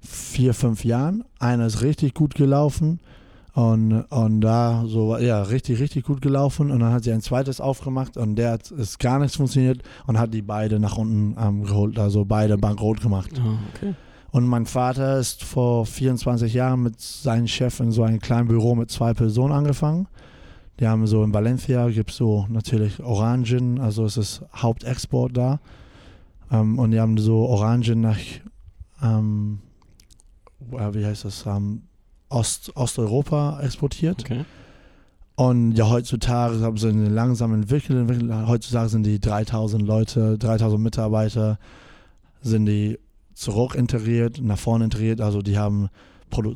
vier, 0.00 0.54
fünf 0.54 0.84
Jahren. 0.84 1.24
Einer 1.38 1.66
ist 1.66 1.82
richtig 1.82 2.14
gut 2.14 2.34
gelaufen 2.34 3.00
und, 3.54 4.02
und 4.10 4.40
da 4.40 4.84
so, 4.86 5.16
ja, 5.18 5.42
richtig, 5.42 5.80
richtig 5.80 6.04
gut 6.04 6.22
gelaufen. 6.22 6.70
Und 6.70 6.80
dann 6.80 6.92
hat 6.92 7.04
sie 7.04 7.12
ein 7.12 7.20
zweites 7.22 7.60
aufgemacht 7.60 8.16
und 8.16 8.36
der 8.36 8.52
hat 8.52 8.70
ist 8.70 8.98
gar 8.98 9.18
nichts 9.18 9.36
funktioniert 9.36 9.82
und 10.06 10.18
hat 10.18 10.32
die 10.32 10.42
beide 10.42 10.78
nach 10.78 10.96
unten 10.96 11.36
ähm, 11.40 11.64
geholt, 11.64 11.98
also 11.98 12.24
beide 12.24 12.56
bankrott 12.56 13.00
gemacht. 13.00 13.30
Oh, 13.36 13.58
okay. 13.74 13.94
Und 14.32 14.46
mein 14.46 14.66
Vater 14.66 15.18
ist 15.18 15.42
vor 15.42 15.86
24 15.86 16.54
Jahren 16.54 16.84
mit 16.84 17.00
seinem 17.00 17.48
Chef 17.48 17.80
in 17.80 17.90
so 17.90 18.04
einem 18.04 18.20
kleinen 18.20 18.46
Büro 18.46 18.76
mit 18.76 18.90
zwei 18.90 19.12
Personen 19.12 19.52
angefangen. 19.52 20.06
Die 20.78 20.86
haben 20.86 21.06
so 21.06 21.22
in 21.24 21.34
Valencia 21.34 21.88
gibt 21.88 22.10
es 22.10 22.16
so 22.16 22.46
natürlich 22.48 23.02
Orangen, 23.02 23.80
also 23.80 24.04
es 24.04 24.16
ist 24.16 24.42
Hauptexport 24.54 25.36
da. 25.36 25.60
Ähm, 26.50 26.78
und 26.78 26.92
die 26.92 27.00
haben 27.00 27.18
so 27.18 27.46
Orangen 27.48 28.00
nach, 28.00 28.18
ähm, 29.02 29.58
äh, 29.62 29.69
wie 30.70 31.04
heißt 31.04 31.24
das, 31.24 31.44
ähm, 31.46 31.82
Ost, 32.28 32.72
Osteuropa 32.76 33.60
exportiert. 33.62 34.20
okay. 34.20 34.44
Und 35.36 35.72
ja, 35.72 35.88
heutzutage 35.88 36.60
haben 36.60 36.76
sie 36.76 36.90
langsam 36.90 37.54
entwickelt, 37.54 37.98
entwickelt. 37.98 38.30
Heutzutage 38.46 38.90
sind 38.90 39.04
die 39.04 39.18
3000 39.20 39.80
Leute, 39.82 40.36
3000 40.36 40.82
Mitarbeiter, 40.82 41.58
sind 42.42 42.66
die 42.66 42.98
zurück 43.32 43.74
integriert, 43.74 44.40
nach 44.42 44.58
vorne 44.58 44.84
integriert. 44.84 45.22
Also 45.22 45.40
die 45.40 45.56
haben, 45.58 45.88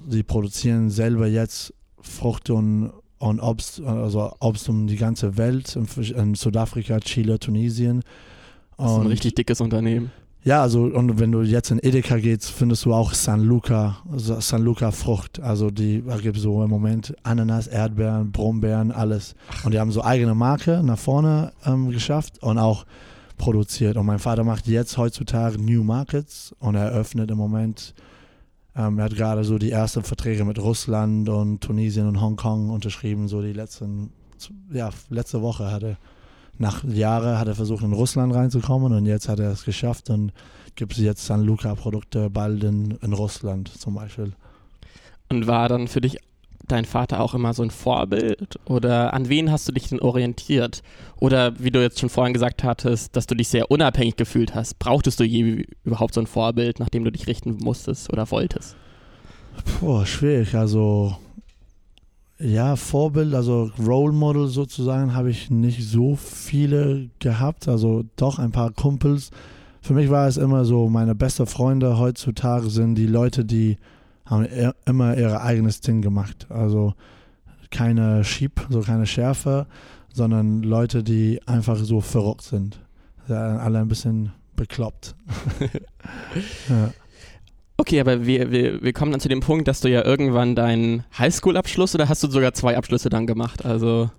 die 0.07 0.23
produzieren 0.23 0.91
selber 0.91 1.27
jetzt 1.27 1.73
Frucht 2.03 2.51
und, 2.51 2.93
und 3.19 3.41
Obst, 3.41 3.81
also 3.81 4.33
Obst 4.41 4.69
um 4.69 4.87
die 4.87 4.97
ganze 4.97 5.39
Welt, 5.39 5.77
in, 5.77 6.35
Südafrika, 6.35 7.01
Chile, 7.01 7.39
Tunesien. 7.39 8.03
Das 8.77 8.91
ist 8.91 8.93
ein 8.97 9.01
Und- 9.03 9.07
richtig 9.07 9.35
dickes 9.35 9.63
Unternehmen. 9.63 10.11
Ja, 10.45 10.61
also 10.61 10.85
und 10.85 11.19
wenn 11.19 11.33
du 11.33 11.43
jetzt 11.43 11.71
in 11.71 11.79
Edeka 11.83 12.19
gehst, 12.19 12.51
findest 12.51 12.85
du 12.85 12.93
auch 12.93 13.15
San 13.15 13.41
Luca, 13.41 13.99
also 14.13 14.39
San 14.41 14.63
Luca 14.63 14.91
Frucht. 14.91 15.41
Also 15.41 15.71
die 15.71 16.05
gibt 16.21 16.37
so 16.37 16.63
im 16.63 16.69
Moment 16.69 17.15
Ananas, 17.23 17.67
Erdbeeren, 17.67 18.31
Brombeeren, 18.31 18.93
alles. 18.93 19.35
Und 19.65 19.73
die 19.73 19.81
haben 19.81 19.91
so 19.91 20.05
eigene 20.05 20.35
Marke 20.35 20.83
nach 20.83 20.99
vorne 20.99 21.53
ähm, 21.65 21.91
geschafft 21.91 22.43
und 22.43 22.59
auch 22.59 22.85
produziert. 23.39 23.97
Und 23.97 24.07
mein 24.07 24.19
Vater 24.19 24.45
macht 24.45 24.67
jetzt 24.67 24.99
heutzutage 24.99 25.59
New 25.59 25.83
Markets 25.83 26.55
und 26.59 26.75
er 26.75 26.91
öffnet 26.91 27.31
im 27.31 27.39
Moment, 27.39 27.95
ähm, 28.77 28.99
er 28.99 29.07
hat 29.07 29.15
gerade 29.15 29.45
so 29.45 29.59
die 29.59 29.71
ersten 29.71 30.03
Verträge 30.03 30.45
mit 30.45 30.59
Russland 30.59 31.29
und 31.29 31.61
Tunesien 31.61 32.07
und 32.07 32.21
Hongkong 32.21 32.71
unterschrieben, 32.71 33.29
so 33.29 33.41
die 33.41 33.53
letzten, 33.53 34.13
ja, 34.73 34.91
letzte 35.09 35.43
Woche 35.43 35.71
hat 35.71 35.83
er, 35.83 35.97
nach 36.59 36.85
Jahren 36.85 37.39
hat 37.39 37.49
er 37.49 37.55
versucht 37.55 37.83
in 37.83 37.93
Russland 37.93 38.35
reinzukommen 38.35 38.93
und 38.93 39.07
jetzt 39.07 39.29
hat 39.29 39.41
er 39.41 39.51
es 39.51 39.65
geschafft 39.65 40.11
und 40.11 40.33
gibt 40.77 40.93
es 40.93 40.99
jetzt 40.99 41.27
San 41.27 41.43
Luca 41.43 41.75
Produkte 41.75 42.31
bald 42.31 42.63
in, 42.65 42.93
in 43.03 43.13
Russland 43.13 43.69
zum 43.69 43.95
Beispiel. 43.95 44.33
Und 45.29 45.47
war 45.47 45.69
dann 45.69 45.89
für 45.89 46.01
dich 46.01 46.19
dein 46.67 46.85
Vater 46.85 47.21
auch 47.21 47.35
immer 47.35 47.55
so 47.55 47.63
ein 47.63 47.71
Vorbild? 47.71 48.59
Oder 48.65 49.13
an 49.15 49.29
wen 49.29 49.51
hast 49.51 49.69
du 49.69 49.73
dich 49.73 49.89
denn 49.89 50.01
orientiert? 50.01 50.83
Oder 51.17 51.59
wie 51.59 51.71
du 51.71 51.83
jetzt 51.83 52.01
schon 52.01 52.09
vorhin 52.09 52.33
gesagt 52.33 52.65
hattest, 52.65 53.17
dass 53.17 53.27
du 53.27 53.35
dich 53.35 53.49
sehr 53.49 53.71
unabhängig 53.71 54.17
gefühlt 54.17 54.55
hast. 54.55 54.79
Brauchtest 54.79 55.21
du 55.21 55.25
je 55.25 55.67
überhaupt 55.85 56.15
so 56.15 56.21
ein 56.21 56.27
Vorbild, 56.27 56.81
nach 56.81 56.89
dem 56.89 57.05
du 57.05 57.13
dich 57.13 57.27
richten 57.27 57.59
musstest 57.63 58.13
oder 58.13 58.31
wolltest? 58.31 58.77
Boah, 59.81 60.07
schwierig. 60.07 60.55
Also, 60.55 61.17
ja, 62.45 62.77
Vorbild, 62.77 63.35
also 63.35 63.71
Role 63.79 64.13
Model 64.13 64.49
sozusagen, 64.49 65.15
habe 65.15 65.31
ich 65.31 65.51
nicht 65.51 65.83
so 65.83 66.15
viele 66.15 67.09
gehabt. 67.19 67.69
Also 67.69 68.05
doch 68.17 68.39
ein 68.39 68.53
paar 68.53 68.71
Kumpels. 68.71 69.31
Für 69.81 69.95
mich 69.95 70.11
war 70.11 70.29
es 70.29 70.37
immer 70.37 70.65
so, 70.65 70.89
meine 70.91 71.15
besten 71.15 71.47
Freunde 71.47 71.99
heutzutage 71.99 72.69
sind 72.69 72.97
die 72.97 73.07
Leute, 73.07 73.45
die 73.45 73.79
haben 74.27 74.47
immer 74.85 75.17
ihr 75.17 75.41
eigenes 75.41 75.81
Ding 75.81 76.03
gemacht. 76.03 76.47
Also 76.51 76.95
keine 77.71 78.25
Schieb, 78.25 78.67
so 78.69 78.81
keine 78.81 79.07
Schärfe, 79.07 79.67
sondern 80.13 80.63
Leute, 80.63 81.03
die 81.03 81.41
einfach 81.47 81.79
so 81.79 82.03
verrückt 82.03 82.43
sind. 82.43 82.79
Ja, 83.27 83.57
alle 83.57 83.79
ein 83.79 83.89
bisschen 83.89 84.33
bekloppt. 84.55 85.15
ja. 86.69 86.91
Okay, 87.77 88.01
aber 88.01 88.25
wir, 88.25 88.53
wir, 88.53 88.83
wir 88.83 88.93
kommen 88.93 89.11
dann 89.11 89.21
zu 89.21 89.29
dem 89.29 89.41
Punkt, 89.41 89.67
dass 89.67 89.81
du 89.81 89.91
ja 89.91 90.05
irgendwann 90.05 90.55
deinen 90.55 91.05
Highschool-Abschluss 91.19 91.95
oder 91.95 92.09
hast 92.09 92.23
du 92.23 92.29
sogar 92.29 92.55
zwei 92.55 92.77
Abschlüsse 92.77 93.09
dann 93.09 93.27
gemacht? 93.27 93.65
Also 93.65 94.11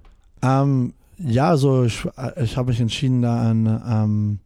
ähm, 0.42 0.94
ja, 1.18 1.56
so 1.56 1.86
ich, 1.86 2.06
ich 2.42 2.58
habe 2.58 2.72
mich 2.72 2.82
entschieden, 2.82 3.22
da 3.22 3.50
an 3.50 3.82
ähm, 3.88 4.40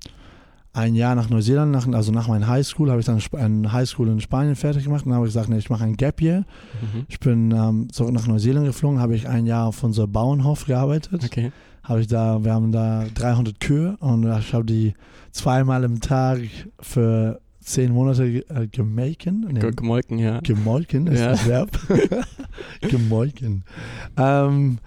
ein 0.74 0.94
Jahr 0.94 1.16
nach 1.16 1.30
Neuseeland, 1.30 1.72
nach, 1.72 1.88
also 1.88 2.12
nach 2.12 2.28
meiner 2.28 2.48
Highschool, 2.48 2.92
habe 2.92 3.00
ich 3.00 3.06
dann 3.08 3.20
eine 3.34 3.72
Highschool 3.72 4.08
in 4.08 4.22
Spanien 4.22 4.56
fertig 4.56 4.84
gemacht 4.84 5.06
und 5.06 5.14
habe 5.14 5.26
gesagt, 5.26 5.50
nee, 5.50 5.58
ich 5.58 5.70
mache 5.70 5.84
ein 5.84 5.98
Gap 5.98 6.22
Year. 6.22 6.46
Mhm. 6.82 7.06
Ich 7.08 7.20
bin 7.20 7.52
ähm, 7.52 7.92
zurück 7.92 8.14
nach 8.14 8.28
Neuseeland 8.28 8.68
geflogen, 8.68 9.00
habe 9.00 9.16
ich 9.16 9.28
ein 9.28 9.48
Jahr 9.48 9.68
auf 9.68 9.84
unserem 9.84 10.12
Bauernhof 10.12 10.66
gearbeitet. 10.66 11.24
Okay. 11.26 11.52
Habe 11.84 12.02
ich 12.02 12.08
da, 12.08 12.44
wir 12.44 12.54
haben 12.54 12.72
da 12.72 13.06
300 13.16 13.60
Kühe 13.60 13.98
und 14.00 14.24
ich 14.38 14.54
habe 14.54 14.66
die 14.66 14.94
zweimal 15.32 15.84
im 15.84 16.02
Tag 16.02 16.42
für 16.80 17.42
zehn 17.62 17.92
Monate 17.92 18.26
äh, 18.50 18.68
gemelken. 18.68 19.48
Nee, 19.52 19.72
gemolken, 19.72 20.18
ja. 20.18 20.40
Gemolken 20.42 21.08
ist 21.08 21.20
ja. 21.20 21.32
das 21.32 21.48
Verb. 21.48 21.72
gemolken. 22.82 23.64
Ähm, 24.18 24.80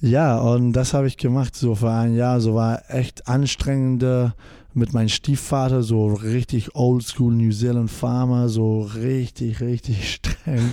ja, 0.00 0.38
und 0.38 0.72
das 0.72 0.94
habe 0.94 1.06
ich 1.06 1.16
gemacht 1.16 1.56
so 1.56 1.74
für 1.74 1.90
ein 1.90 2.14
Jahr. 2.14 2.40
So 2.40 2.54
war 2.54 2.82
echt 2.88 3.26
anstrengende 3.28 4.34
mit 4.74 4.92
meinem 4.92 5.08
Stiefvater, 5.08 5.82
so 5.82 6.06
richtig 6.06 6.74
oldschool 6.74 7.34
New 7.34 7.52
Zealand 7.52 7.90
Farmer, 7.90 8.48
so 8.48 8.82
richtig, 8.82 9.60
richtig 9.60 10.12
streng. 10.14 10.72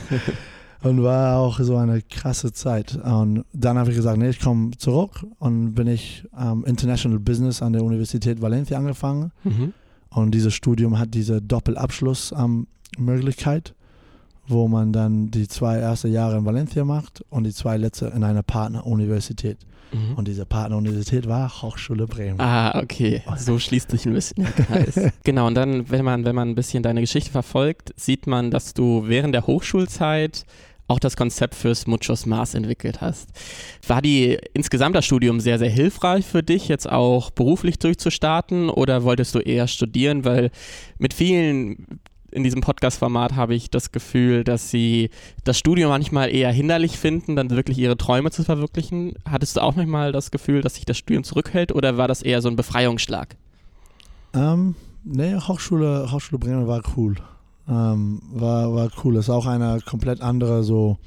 und 0.84 1.02
war 1.02 1.40
auch 1.40 1.60
so 1.60 1.76
eine 1.76 2.02
krasse 2.04 2.54
Zeit. 2.54 3.00
Und 3.04 3.46
dann 3.54 3.78
habe 3.78 3.90
ich 3.90 3.96
gesagt, 3.96 4.18
nee, 4.18 4.30
ich 4.30 4.40
komme 4.40 4.72
zurück 4.78 5.26
und 5.40 5.74
bin 5.74 5.88
ich 5.88 6.24
ähm, 6.40 6.64
International 6.66 7.20
Business 7.20 7.62
an 7.62 7.74
der 7.74 7.84
Universität 7.84 8.42
Valencia 8.42 8.78
angefangen. 8.78 9.32
Mhm. 9.44 9.74
Und 10.16 10.32
dieses 10.32 10.54
Studium 10.54 10.98
hat 10.98 11.14
diese 11.14 11.42
Doppelabschluss-Möglichkeit, 11.42 13.70
ähm, 13.70 13.76
wo 14.48 14.70
man 14.70 14.94
dann 14.94 15.30
die 15.30 15.50
zwei 15.50 15.76
ersten 15.78 16.12
Jahre 16.12 16.38
in 16.38 16.46
Valencia 16.46 16.86
macht 16.86 17.26
und 17.30 17.44
die 17.44 17.54
zwei 17.54 17.76
letzte 17.76 18.06
in 18.08 18.24
einer 18.24 18.42
Partneruniversität. 18.42 19.58
Mhm. 19.92 20.14
Und 20.16 20.30
diese 20.30 20.46
Partneruniversität 20.46 21.28
war 21.28 21.62
Hochschule 21.62 22.08
Bremen. 22.08 22.40
Ah, 22.40 22.80
okay. 22.82 23.24
So 23.38 23.60
schließt 23.60 23.92
sich 23.92 24.06
ein 24.06 24.14
bisschen 24.14 24.46
der 24.46 24.54
Kreis. 24.54 24.98
genau, 25.24 25.48
und 25.48 25.56
dann, 25.56 25.90
wenn 25.90 26.06
man, 26.06 26.24
wenn 26.24 26.36
man 26.36 26.48
ein 26.50 26.56
bisschen 26.56 26.82
deine 26.82 27.02
Geschichte 27.02 27.32
verfolgt, 27.32 27.92
sieht 27.98 28.26
man, 28.26 28.52
dass 28.52 28.74
du 28.74 29.04
während 29.08 29.36
der 29.36 29.48
Hochschulzeit 29.48 30.46
auch 30.88 31.00
das 31.00 31.18
Konzept 31.18 31.56
fürs 31.56 31.88
Muchos 31.88 32.26
Mars 32.26 32.54
entwickelt 32.54 33.02
hast. 33.02 33.30
War 33.88 34.02
die 34.02 34.38
insgesamt 34.54 34.96
das 34.96 35.06
Studium 35.06 35.40
sehr, 35.40 35.58
sehr 35.58 35.70
hilfreich 35.70 36.26
für 36.26 36.44
dich, 36.44 36.68
jetzt 36.68 36.90
auch 36.90 37.32
beruflich 37.32 37.80
durchzustarten 37.80 38.70
oder 38.70 39.04
wolltest 39.04 39.34
du 39.36 39.40
eher 39.40 39.68
studieren? 39.68 40.26
Weil 40.26 40.52
mit 40.98 41.14
vielen 41.14 42.00
in 42.36 42.44
diesem 42.44 42.60
Podcast-Format 42.60 43.36
habe 43.36 43.56
ich 43.56 43.70
das 43.70 43.94
Gefühl, 43.94 44.44
dass 44.44 44.70
sie 44.70 45.10
das 45.46 45.58
Studium 45.58 45.90
manchmal 45.90 46.30
eher 46.30 46.52
hinderlich 46.52 46.98
finden, 46.98 47.38
dann 47.38 47.50
wirklich 47.50 47.78
ihre 47.78 47.96
Träume 47.96 48.30
zu 48.30 48.44
verwirklichen. 48.44 49.14
Hattest 49.24 49.56
du 49.56 49.62
auch 49.62 49.76
manchmal 49.76 50.12
das 50.12 50.32
Gefühl, 50.32 50.62
dass 50.62 50.76
sich 50.76 50.84
das 50.84 50.98
Studium 50.98 51.24
zurückhält 51.24 51.72
oder 51.72 51.98
war 51.98 52.10
das 52.10 52.22
eher 52.22 52.42
so 52.42 52.50
ein 52.50 52.58
Befreiungsschlag? 52.58 53.38
Ähm, 54.34 54.76
nee, 55.06 55.34
Hochschule, 55.36 56.12
Hochschule 56.12 56.40
Bremen 56.40 56.68
war 56.68 56.82
cool. 56.98 57.16
Ähm, 57.68 58.22
war, 58.32 58.74
war 58.74 58.90
cool. 59.04 59.16
Ist 59.16 59.30
auch 59.30 59.46
eine 59.46 59.80
komplett 59.86 60.22
andere 60.22 60.64
so, 60.64 60.98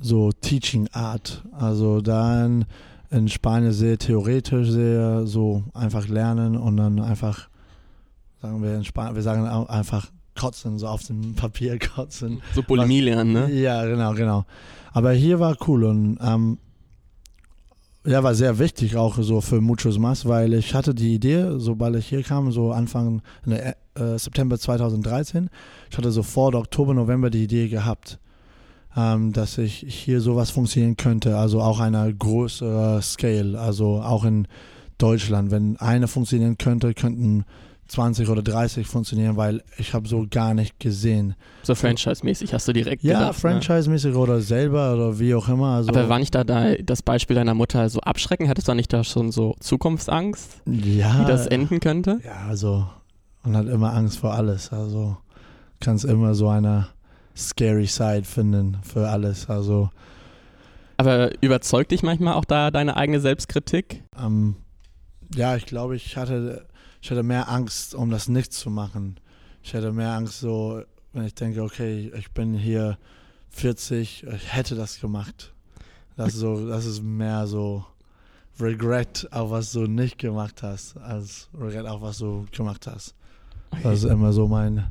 so 0.00 0.32
Teaching 0.32 0.88
Art. 0.92 1.44
Also 1.52 2.00
da 2.00 2.44
in, 2.44 2.64
in 3.10 3.28
Spanien 3.28 3.72
sehr 3.72 3.98
theoretisch, 3.98 4.68
sehr 4.70 5.26
so 5.26 5.64
einfach 5.74 6.08
lernen 6.08 6.56
und 6.56 6.76
dann 6.76 7.00
einfach 7.00 7.48
sagen 8.40 8.62
wir 8.62 8.76
in 8.76 8.84
Spanien, 8.84 9.14
wir 9.14 9.22
sagen 9.22 9.46
einfach 9.46 10.10
kotzen, 10.36 10.78
so 10.78 10.86
auf 10.86 11.04
dem 11.04 11.34
Papier 11.34 11.78
kotzen. 11.94 12.42
So 12.54 12.62
Bulimie 12.62 13.00
lernen, 13.00 13.32
ne? 13.32 13.52
Ja, 13.52 13.84
genau, 13.84 14.14
genau. 14.14 14.44
Aber 14.92 15.12
hier 15.12 15.40
war 15.40 15.56
cool 15.66 15.84
und 15.84 16.18
ähm, 16.20 16.58
ja, 18.06 18.22
war 18.22 18.34
sehr 18.34 18.58
wichtig 18.58 18.96
auch 18.96 19.18
so 19.20 19.40
für 19.40 19.60
Muchos 19.60 19.98
Mas, 19.98 20.24
weil 20.24 20.54
ich 20.54 20.74
hatte 20.74 20.94
die 20.94 21.14
Idee, 21.14 21.58
sobald 21.58 21.96
ich 21.96 22.06
hier 22.06 22.22
kam, 22.22 22.52
so 22.52 22.72
Anfang 22.72 23.20
äh, 23.98 24.18
September 24.18 24.58
2013, 24.58 25.50
ich 25.90 25.98
hatte 25.98 26.10
sofort 26.10 26.54
Oktober, 26.54 26.94
November 26.94 27.30
die 27.30 27.44
Idee 27.44 27.68
gehabt, 27.68 28.18
ähm, 28.96 29.32
dass 29.32 29.58
ich 29.58 29.84
hier 29.86 30.20
sowas 30.20 30.50
funktionieren 30.50 30.96
könnte, 30.96 31.36
also 31.36 31.60
auch 31.60 31.80
einer 31.80 32.12
größeren 32.12 33.02
Scale, 33.02 33.58
also 33.58 34.00
auch 34.02 34.24
in 34.24 34.46
Deutschland. 34.98 35.50
Wenn 35.50 35.76
eine 35.78 36.08
funktionieren 36.08 36.58
könnte, 36.58 36.94
könnten 36.94 37.44
20 37.88 38.28
oder 38.28 38.42
30 38.42 38.86
funktionieren, 38.86 39.36
weil 39.36 39.62
ich 39.78 39.94
habe 39.94 40.06
so 40.06 40.26
gar 40.30 40.52
nicht 40.52 40.78
gesehen. 40.78 41.34
So 41.62 41.74
Franchise-mäßig 41.74 42.52
hast 42.52 42.68
du 42.68 42.72
direkt 42.72 43.02
Ja, 43.02 43.14
gedacht, 43.14 43.42
ne? 43.42 43.50
Franchise-mäßig 43.50 44.12
ne? 44.12 44.18
oder 44.18 44.40
selber 44.40 44.94
oder 44.94 45.18
wie 45.18 45.34
auch 45.34 45.48
immer. 45.48 45.76
Also 45.76 45.88
Aber 45.90 46.08
war 46.08 46.18
nicht 46.18 46.34
da, 46.34 46.44
da 46.44 46.74
das 46.74 47.02
Beispiel 47.02 47.34
deiner 47.36 47.54
Mutter 47.54 47.88
so 47.88 48.00
abschreckend? 48.00 48.48
Hattest 48.48 48.68
du 48.68 48.74
nicht 48.74 48.92
da 48.92 49.04
schon 49.04 49.32
so 49.32 49.56
Zukunftsangst? 49.60 50.62
Ja. 50.66 51.20
Wie 51.20 51.24
das 51.26 51.46
enden 51.46 51.80
könnte? 51.80 52.20
Ja, 52.24 52.46
also 52.48 52.86
man 53.42 53.56
hat 53.56 53.66
immer 53.66 53.92
Angst 53.92 54.18
vor 54.18 54.34
alles. 54.34 54.72
Also 54.72 55.16
kannst 55.80 56.04
immer 56.04 56.34
so 56.34 56.48
eine 56.48 56.88
scary 57.36 57.86
Side 57.86 58.24
finden 58.24 58.78
für 58.82 59.08
alles. 59.08 59.48
Also 59.48 59.90
aber 60.96 61.30
überzeugt 61.42 61.92
dich 61.92 62.02
manchmal 62.02 62.34
auch 62.34 62.44
da 62.44 62.72
deine 62.72 62.96
eigene 62.96 63.20
Selbstkritik? 63.20 64.02
Ähm, 64.20 64.56
ja, 65.32 65.54
ich 65.54 65.64
glaube, 65.64 65.94
ich 65.94 66.16
hatte 66.16 66.66
ich 67.00 67.10
hatte 67.10 67.22
mehr 67.22 67.48
Angst, 67.48 67.94
um 67.94 68.10
das 68.10 68.28
nicht 68.28 68.52
zu 68.52 68.70
machen. 68.70 69.20
Ich 69.62 69.74
hatte 69.74 69.92
mehr 69.92 70.12
Angst, 70.12 70.40
so, 70.40 70.82
wenn 71.12 71.24
ich 71.24 71.34
denke, 71.34 71.62
okay, 71.62 72.12
ich 72.16 72.32
bin 72.32 72.54
hier 72.54 72.98
40, 73.50 74.24
ich 74.24 74.54
hätte 74.54 74.74
das 74.74 75.00
gemacht. 75.00 75.52
Das 76.16 76.34
ist, 76.34 76.40
so, 76.40 76.68
das 76.68 76.84
ist 76.84 77.02
mehr 77.02 77.46
so 77.46 77.84
Regret 78.60 79.28
auf 79.30 79.50
was 79.50 79.70
du 79.70 79.86
nicht 79.86 80.18
gemacht 80.18 80.62
hast, 80.62 80.96
als 80.96 81.48
Regret 81.54 81.86
auf 81.86 82.02
was 82.02 82.18
du 82.18 82.46
gemacht 82.50 82.88
hast. 82.88 83.14
Das 83.82 84.04
ist 84.04 84.10
immer 84.10 84.32
so 84.32 84.48
mein, 84.48 84.86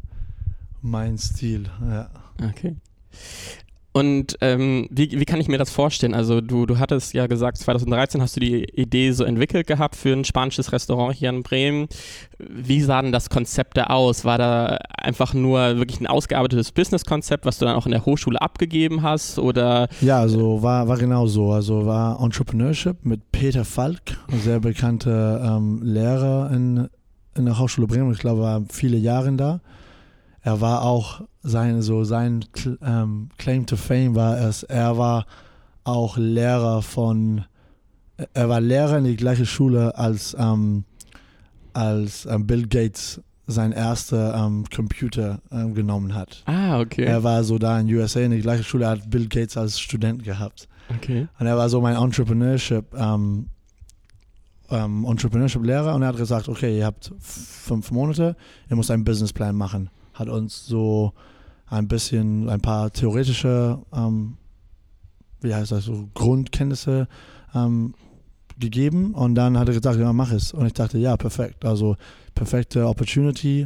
mein 0.81 1.17
Stil. 1.17 1.65
Ja. 1.81 2.09
Okay. 2.49 2.75
Und 3.97 4.37
ähm, 4.41 4.85
wie, 4.91 5.19
wie 5.19 5.25
kann 5.25 5.41
ich 5.41 5.47
mir 5.47 5.57
das 5.57 5.71
vorstellen? 5.71 6.13
Also 6.13 6.39
du, 6.39 6.67
du 6.67 6.77
hattest 6.77 7.15
ja 7.15 7.25
gesagt, 7.25 7.57
2013 7.57 8.21
hast 8.21 8.35
du 8.35 8.39
die 8.39 8.63
Idee 8.79 9.11
so 9.11 9.23
entwickelt 9.23 9.65
gehabt 9.65 9.95
für 9.95 10.13
ein 10.13 10.23
spanisches 10.23 10.71
Restaurant 10.71 11.15
hier 11.15 11.29
in 11.29 11.41
Bremen. 11.41 11.87
Wie 12.37 12.81
sah 12.81 13.01
denn 13.01 13.11
das 13.11 13.31
Konzept 13.31 13.75
da 13.75 13.85
aus? 13.85 14.23
War 14.23 14.37
da 14.37 14.77
einfach 15.01 15.33
nur 15.33 15.77
wirklich 15.77 15.99
ein 15.99 16.05
ausgearbeitetes 16.05 16.73
Businesskonzept, 16.73 17.47
was 17.47 17.57
du 17.57 17.65
dann 17.65 17.75
auch 17.75 17.87
in 17.87 17.91
der 17.91 18.05
Hochschule 18.05 18.39
abgegeben 18.39 19.01
hast? 19.01 19.39
Oder? 19.39 19.87
Ja, 20.01 20.19
also 20.19 20.61
war, 20.61 20.87
war 20.87 20.97
genau 20.97 21.25
so. 21.25 21.51
Also 21.51 21.87
war 21.87 22.21
Entrepreneurship 22.21 23.03
mit 23.03 23.31
Peter 23.31 23.65
Falk, 23.65 24.19
ein 24.31 24.41
sehr 24.41 24.59
bekannter 24.59 25.57
ähm, 25.57 25.81
Lehrer 25.81 26.51
in, 26.53 26.87
in 27.37 27.45
der 27.45 27.59
Hochschule 27.59 27.87
Bremen. 27.87 28.11
Ich 28.11 28.19
glaube, 28.19 28.41
war 28.41 28.63
viele 28.69 28.97
Jahre 28.97 29.31
da 29.33 29.61
er 30.47 30.61
war 30.61 30.83
auch 30.83 31.23
sein, 31.43 31.81
so 31.81 32.05
sein 32.05 32.45
ähm, 32.81 33.27
Claim 33.37 33.65
to 33.65 33.75
Fame 33.75 34.15
war 34.15 34.39
es, 34.39 34.63
er 34.63 34.97
war 34.97 35.25
auch 35.83 36.15
Lehrer 36.15 36.81
von, 36.81 37.43
er 38.33 38.47
war 38.47 38.61
Lehrer 38.61 38.99
in 38.99 39.03
die 39.03 39.17
gleiche 39.17 39.45
Schule 39.45 39.97
als 39.97 40.37
ähm, 40.39 40.85
als 41.73 42.25
ähm, 42.27 42.47
Bill 42.47 42.65
Gates 42.65 43.21
sein 43.45 43.73
erster 43.73 44.35
ähm, 44.35 44.63
Computer 44.73 45.41
ähm, 45.51 45.73
genommen 45.73 46.15
hat. 46.15 46.43
Ah, 46.45 46.79
okay. 46.79 47.03
Er 47.03 47.25
war 47.25 47.43
so 47.43 47.57
da 47.57 47.77
in 47.81 47.93
USA 47.93 48.21
in 48.21 48.31
die 48.31 48.39
gleiche 48.39 48.63
Schule, 48.63 48.87
hat 48.87 49.09
Bill 49.09 49.27
Gates 49.27 49.57
als 49.57 49.77
Student 49.77 50.23
gehabt. 50.23 50.69
okay. 50.95 51.27
Und 51.39 51.45
er 51.45 51.57
war 51.57 51.67
so 51.67 51.81
mein 51.81 51.97
Entrepreneurship, 51.97 52.85
ähm, 52.97 53.49
ähm, 54.69 55.05
Entrepreneurship-Lehrer 55.05 55.95
und 55.95 56.01
er 56.01 56.09
hat 56.09 56.17
gesagt, 56.17 56.49
okay, 56.49 56.77
ihr 56.77 56.85
habt 56.85 57.11
fünf 57.19 57.91
Monate, 57.91 58.35
ihr 58.69 58.75
müsst 58.75 58.91
einen 58.91 59.03
Businessplan 59.03 59.55
machen. 59.55 59.89
Hat 60.13 60.29
uns 60.29 60.65
so 60.65 61.13
ein 61.67 61.87
bisschen, 61.87 62.49
ein 62.49 62.61
paar 62.61 62.91
theoretische, 62.91 63.79
ähm, 63.93 64.37
wie 65.41 65.53
heißt 65.53 65.71
das, 65.71 65.85
so 65.85 66.09
Grundkenntnisse 66.13 67.07
ähm, 67.53 67.93
gegeben 68.59 69.13
und 69.13 69.35
dann 69.35 69.57
hat 69.57 69.67
er 69.67 69.75
gesagt, 69.75 69.99
ja, 69.99 70.11
mach 70.13 70.31
es. 70.31 70.53
Und 70.53 70.65
ich 70.65 70.73
dachte, 70.73 70.97
ja, 70.97 71.15
perfekt. 71.17 71.63
Also 71.65 71.95
perfekte 72.33 72.87
Opportunity. 72.87 73.65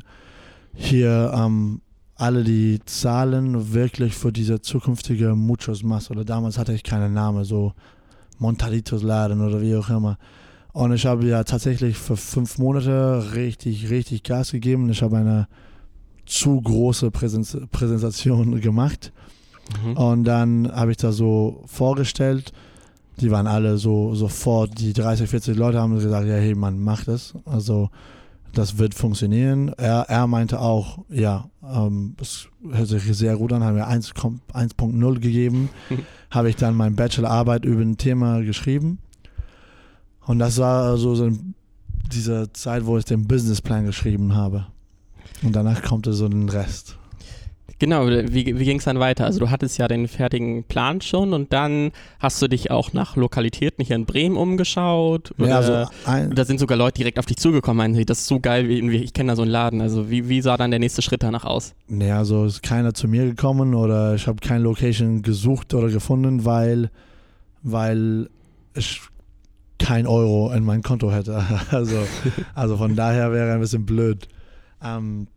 Hier 0.74 1.32
ähm, 1.36 1.82
alle 2.16 2.44
die 2.44 2.80
Zahlen 2.86 3.74
wirklich 3.74 4.16
für 4.16 4.32
diese 4.32 4.62
zukünftige 4.62 5.36
Muchos 5.36 5.84
Mas 5.84 6.12
oder 6.12 6.24
damals 6.24 6.58
hatte 6.58 6.74
ich 6.74 6.84
keinen 6.84 7.14
Namen, 7.14 7.44
so 7.44 7.74
Montaditos 8.38 9.04
Laden 9.04 9.42
oder 9.42 9.62
wie 9.62 9.76
auch 9.76 9.90
immer. 9.90 10.18
Und 10.74 10.94
ich 10.94 11.06
habe 11.06 11.26
ja 11.26 11.44
tatsächlich 11.44 11.98
für 11.98 12.16
fünf 12.18 12.58
Monate 12.58 13.34
richtig, 13.36 13.90
richtig 13.90 14.24
Gas 14.24 14.52
gegeben. 14.52 14.90
Ich 14.90 15.02
habe 15.02 15.18
eine 15.18 15.48
zu 16.26 16.62
große 16.62 17.12
Präsenz 17.12 17.58
Präsentation 17.72 18.60
gemacht. 18.62 19.12
Mhm. 19.84 19.98
Und 19.98 20.24
dann 20.24 20.72
habe 20.72 20.92
ich 20.92 20.98
da 20.98 21.12
so 21.12 21.64
vorgestellt. 21.66 22.54
Die 23.20 23.30
waren 23.32 23.48
alle 23.48 23.78
so 23.78 24.16
sofort, 24.16 24.80
die 24.80 24.94
30, 24.94 25.30
40 25.30 25.58
Leute 25.58 25.80
haben 25.80 25.94
gesagt, 25.96 26.26
ja, 26.28 26.36
hey 26.36 26.56
Mann, 26.56 26.80
mach 26.80 27.04
das. 27.04 27.34
Also 27.46 27.90
das 28.54 28.78
wird 28.78 28.94
funktionieren. 28.96 29.70
Er, 29.78 30.06
er 30.10 30.28
meinte 30.28 30.60
auch, 30.60 31.00
ja, 31.10 31.50
ähm, 31.64 32.16
es 32.20 32.48
hört 32.70 32.88
sich 32.88 33.04
sehr 33.18 33.38
gut 33.38 33.54
an, 33.54 33.64
haben 33.64 33.76
wir 33.76 33.88
1 33.88 34.14
Kom- 34.16 34.40
1.0 34.54 35.20
gegeben. 35.20 35.70
habe 36.32 36.50
ich 36.50 36.56
dann 36.56 36.76
meine 36.76 36.96
Bachelorarbeit 36.96 37.66
über 37.66 37.82
ein 37.82 37.98
Thema 37.98 38.42
geschrieben. 38.42 39.00
Und 40.32 40.40
das 40.40 40.58
war 40.60 40.96
so, 40.96 41.14
so 41.14 41.30
diese 42.10 42.54
Zeit, 42.54 42.86
wo 42.86 42.98
ich 42.98 43.04
den 43.04 43.28
Businessplan 43.28 43.86
geschrieben 43.86 44.34
habe. 44.34 44.68
Und 45.44 45.54
danach 45.54 45.84
kommt 45.84 46.06
so 46.10 46.30
den 46.30 46.48
Rest. 46.48 46.98
Genau, 47.80 48.08
wie, 48.08 48.58
wie 48.58 48.64
ging 48.64 48.78
es 48.78 48.86
dann 48.86 49.00
weiter? 49.00 49.26
Also 49.26 49.42
du 49.42 49.50
hattest 49.50 49.78
ja 49.78 49.90
den 49.90 50.08
fertigen 50.08 50.64
Plan 50.64 51.02
schon 51.02 51.34
und 51.34 51.52
dann 51.52 51.92
hast 52.20 52.42
du 52.42 52.48
dich 52.48 52.72
auch 52.72 52.94
nach 52.94 53.18
Lokalitäten 53.18 53.84
hier 53.84 53.98
in 53.98 54.06
Bremen 54.06 54.38
umgeschaut. 54.38 55.34
Oder, 55.38 55.50
Ja, 55.50 55.58
also 55.58 55.92
ein, 56.06 56.34
da 56.34 56.46
sind 56.46 56.62
sogar 56.62 56.78
Leute 56.78 57.00
direkt 57.00 57.20
auf 57.20 57.26
dich 57.26 57.36
zugekommen, 57.36 57.78
meinen 57.78 58.06
das 58.06 58.20
ist 58.20 58.28
so 58.28 58.40
geil, 58.40 58.72
ich 58.72 59.12
kenne 59.12 59.34
da 59.34 59.36
so 59.36 59.42
einen 59.42 59.52
Laden. 59.52 59.82
Also 59.82 60.10
wie, 60.10 60.30
wie 60.30 60.42
sah 60.42 60.56
dann 60.56 60.72
der 60.72 60.80
nächste 60.80 61.02
Schritt 61.02 61.24
danach 61.24 61.44
aus? 61.44 61.74
Nee, 61.90 62.12
also 62.12 62.46
ist 62.46 62.64
keiner 62.64 62.94
zu 62.94 63.10
mir 63.10 63.26
gekommen 63.26 63.76
oder 63.76 64.16
ich 64.16 64.28
habe 64.28 64.38
keine 64.40 64.64
Location 64.64 65.24
gesucht 65.24 65.74
oder 65.74 65.90
gefunden, 65.90 66.46
weil, 66.46 66.90
weil 67.64 68.30
ich 68.76 69.02
kein 69.82 70.06
Euro 70.08 70.52
in 70.52 70.64
mein 70.64 70.82
Konto 70.84 71.12
hätte. 71.12 71.44
Also, 71.72 71.98
also 72.54 72.78
von 72.78 72.96
daher 72.96 73.32
wäre 73.32 73.54
ein 73.54 73.60
bisschen 73.60 73.86
blöd. 73.86 74.28
Ähm, 74.84 75.28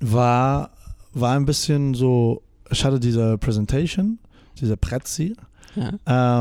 war, 0.00 0.70
war 1.14 1.36
ein 1.36 1.46
bisschen 1.46 1.94
so, 1.94 2.42
ich 2.70 2.84
hatte 2.84 3.00
diese 3.00 3.38
Presentation, 3.38 4.18
diese 4.60 4.76
Prezi, 4.76 5.34
Ja. 5.74 5.92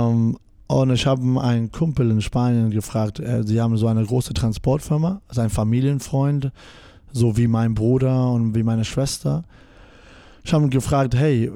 ähm, 0.10 0.38
und 0.68 0.90
ich 0.90 1.06
habe 1.06 1.22
einen 1.42 1.72
Kumpel 1.72 2.10
in 2.10 2.22
Spanien 2.22 2.72
gefragt, 2.72 3.20
äh, 3.20 3.44
sie 3.46 3.62
haben 3.62 3.78
so 3.78 3.88
eine 3.88 4.04
große 4.04 4.34
Transportfirma, 4.34 5.22
sein 5.30 5.50
Familienfreund, 5.52 6.52
so 7.12 7.38
wie 7.38 7.48
mein 7.48 7.76
Bruder 7.76 8.32
und 8.32 8.56
wie 8.56 8.64
meine 8.64 8.84
Schwester. 8.84 9.44
Ich 10.44 10.54
habe 10.54 10.64
ihn 10.66 10.70
gefragt, 10.72 11.16
hey, 11.16 11.52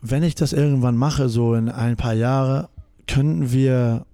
wenn 0.00 0.22
ich 0.22 0.34
das 0.36 0.52
irgendwann 0.52 0.96
mache, 0.96 1.28
so 1.28 1.54
in 1.54 1.68
ein 1.68 1.96
paar 1.96 2.14
Jahre, 2.14 2.68
könnten 3.08 3.50
wir, 3.52 4.06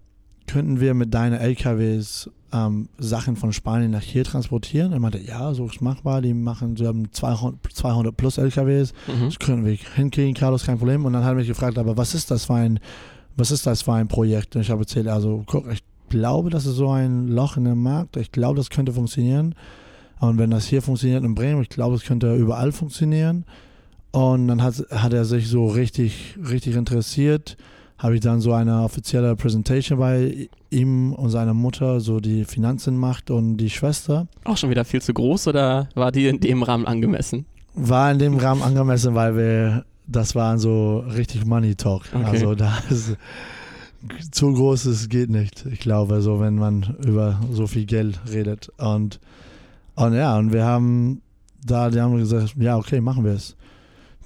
könnten 0.48 0.80
wir 0.80 0.94
mit 0.94 1.14
deinen 1.14 1.34
LKWs 1.38 2.28
ähm, 2.52 2.88
Sachen 2.98 3.36
von 3.36 3.52
Spanien 3.52 3.90
nach 3.92 4.02
hier 4.02 4.24
transportieren? 4.24 4.92
Er 4.92 4.98
meinte, 5.00 5.18
ja, 5.18 5.54
so 5.54 5.66
ist 5.66 5.80
machbar, 5.80 6.20
die 6.22 6.34
machen, 6.34 6.76
sie 6.76 6.86
haben 6.86 7.12
200, 7.12 7.58
200 7.72 8.16
plus 8.16 8.38
LKWs, 8.38 8.92
Mhm. 9.06 9.24
das 9.26 9.38
können 9.38 9.64
wir 9.64 9.76
hinkriegen, 9.94 10.34
Carlos, 10.34 10.64
kein 10.64 10.78
Problem. 10.78 11.04
Und 11.04 11.12
dann 11.12 11.22
hat 11.24 11.32
er 11.32 11.36
mich 11.36 11.46
gefragt, 11.48 11.78
aber 11.78 11.96
was 11.96 12.14
ist 12.14 12.30
das 12.30 12.46
für 12.46 12.54
ein, 12.54 12.80
was 13.36 13.50
ist 13.52 13.66
das 13.66 13.82
für 13.82 13.92
ein 13.92 14.08
Projekt? 14.08 14.56
Und 14.56 14.62
ich 14.62 14.70
habe 14.70 14.80
erzählt, 14.82 15.06
also 15.06 15.44
guck, 15.46 15.70
ich 15.70 15.82
glaube, 16.08 16.50
das 16.50 16.64
ist 16.66 16.76
so 16.76 16.90
ein 16.90 17.28
Loch 17.28 17.56
in 17.58 17.64
dem 17.64 17.82
Markt. 17.82 18.16
Ich 18.16 18.32
glaube, 18.32 18.56
das 18.56 18.70
könnte 18.70 18.92
funktionieren. 18.92 19.54
Und 20.20 20.38
wenn 20.38 20.50
das 20.50 20.66
hier 20.66 20.82
funktioniert 20.82 21.22
in 21.22 21.34
Bremen, 21.34 21.62
ich 21.62 21.68
glaube, 21.68 21.94
es 21.94 22.02
könnte 22.02 22.34
überall 22.34 22.72
funktionieren. 22.72 23.44
Und 24.10 24.48
dann 24.48 24.62
hat, 24.62 24.74
hat 24.90 25.12
er 25.12 25.24
sich 25.26 25.48
so 25.48 25.66
richtig, 25.66 26.36
richtig 26.48 26.74
interessiert. 26.76 27.56
Habe 27.98 28.14
ich 28.14 28.20
dann 28.20 28.40
so 28.40 28.52
eine 28.52 28.82
offizielle 28.82 29.34
Präsentation 29.34 29.98
bei 29.98 30.48
ihm 30.70 31.12
und 31.12 31.30
seiner 31.30 31.54
Mutter, 31.54 32.00
so 32.00 32.20
die 32.20 32.44
Finanzen 32.44 32.96
macht 32.96 33.30
und 33.30 33.56
die 33.56 33.70
Schwester. 33.70 34.28
Auch 34.44 34.56
schon 34.56 34.70
wieder 34.70 34.84
viel 34.84 35.02
zu 35.02 35.12
groß 35.12 35.48
oder 35.48 35.88
war 35.94 36.12
die 36.12 36.28
in 36.28 36.40
dem 36.40 36.62
Rahmen 36.62 36.86
angemessen? 36.86 37.44
War 37.74 38.12
in 38.12 38.18
dem 38.18 38.36
Rahmen 38.36 38.62
angemessen, 38.62 39.14
weil 39.14 39.36
wir, 39.36 39.84
das 40.06 40.34
war 40.34 40.58
so 40.58 40.98
richtig 40.98 41.44
Money 41.44 41.74
Talk. 41.74 42.02
Okay. 42.14 42.24
Also 42.24 42.54
da 42.54 42.78
ist 42.88 43.16
zu 44.30 44.52
großes 44.52 45.08
geht 45.08 45.30
nicht. 45.30 45.66
Ich 45.66 45.80
glaube, 45.80 46.20
so 46.20 46.40
wenn 46.40 46.54
man 46.54 46.96
über 47.04 47.40
so 47.50 47.66
viel 47.66 47.84
Geld 47.84 48.20
redet. 48.30 48.70
Und, 48.78 49.18
und 49.96 50.14
ja, 50.14 50.38
und 50.38 50.52
wir 50.52 50.64
haben 50.64 51.20
da, 51.64 51.90
die 51.90 52.00
haben 52.00 52.16
gesagt, 52.16 52.54
ja, 52.56 52.76
okay, 52.76 53.00
machen 53.00 53.24
wir 53.24 53.32
es. 53.32 53.56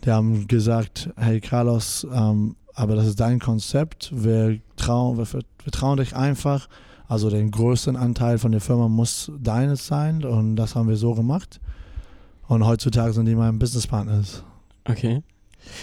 Die 0.04 0.10
haben 0.10 0.46
gesagt, 0.46 1.10
hey 1.16 1.40
Carlos, 1.40 2.06
ähm, 2.12 2.56
aber 2.74 2.94
das 2.96 3.06
ist 3.06 3.20
dein 3.20 3.38
Konzept. 3.38 4.10
Wir 4.14 4.58
trauen, 4.76 5.18
wir, 5.18 5.26
wir 5.26 5.72
trauen 5.72 5.98
dich 5.98 6.14
einfach. 6.16 6.68
Also 7.08 7.28
den 7.30 7.50
größten 7.50 7.96
Anteil 7.96 8.38
von 8.38 8.52
der 8.52 8.60
Firma 8.60 8.88
muss 8.88 9.30
deines 9.40 9.86
sein. 9.86 10.24
Und 10.24 10.56
das 10.56 10.74
haben 10.74 10.88
wir 10.88 10.96
so 10.96 11.14
gemacht. 11.14 11.60
Und 12.48 12.66
heutzutage 12.66 13.12
sind 13.12 13.26
die 13.26 13.34
meine 13.34 13.56
Businesspartners. 13.58 14.42
Okay. 14.88 15.22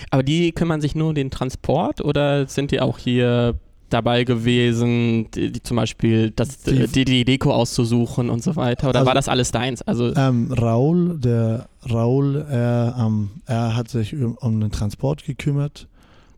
Aber 0.09 0.23
die 0.23 0.51
kümmern 0.51 0.81
sich 0.81 0.95
nur 0.95 1.09
um 1.09 1.15
den 1.15 1.29
Transport 1.31 2.01
oder 2.01 2.47
sind 2.47 2.71
die 2.71 2.81
auch 2.81 2.97
hier 2.97 3.55
dabei 3.89 4.23
gewesen, 4.23 5.31
die, 5.31 5.51
die 5.51 5.63
zum 5.63 5.77
Beispiel 5.77 6.31
das, 6.31 6.57
Die- 6.59 6.85
die, 6.87 7.05
die 7.05 7.25
Deko 7.25 7.53
auszusuchen 7.53 8.29
und 8.29 8.43
so 8.43 8.55
weiter? 8.55 8.89
Oder 8.89 8.99
Also- 8.99 9.07
war 9.07 9.15
das 9.15 9.27
alles 9.27 9.51
deins? 9.51 9.81
Also, 9.81 10.13
Ähm, 10.15 10.51
Raul, 10.51 11.17
der 11.19 11.67
Raul, 11.89 12.45
er, 12.49 12.95
ähm, 12.99 13.29
er 13.45 13.75
hat 13.75 13.89
sich 13.89 14.13
um, 14.15 14.35
um 14.35 14.59
den 14.59 14.71
Transport 14.71 15.23
gekümmert. 15.23 15.87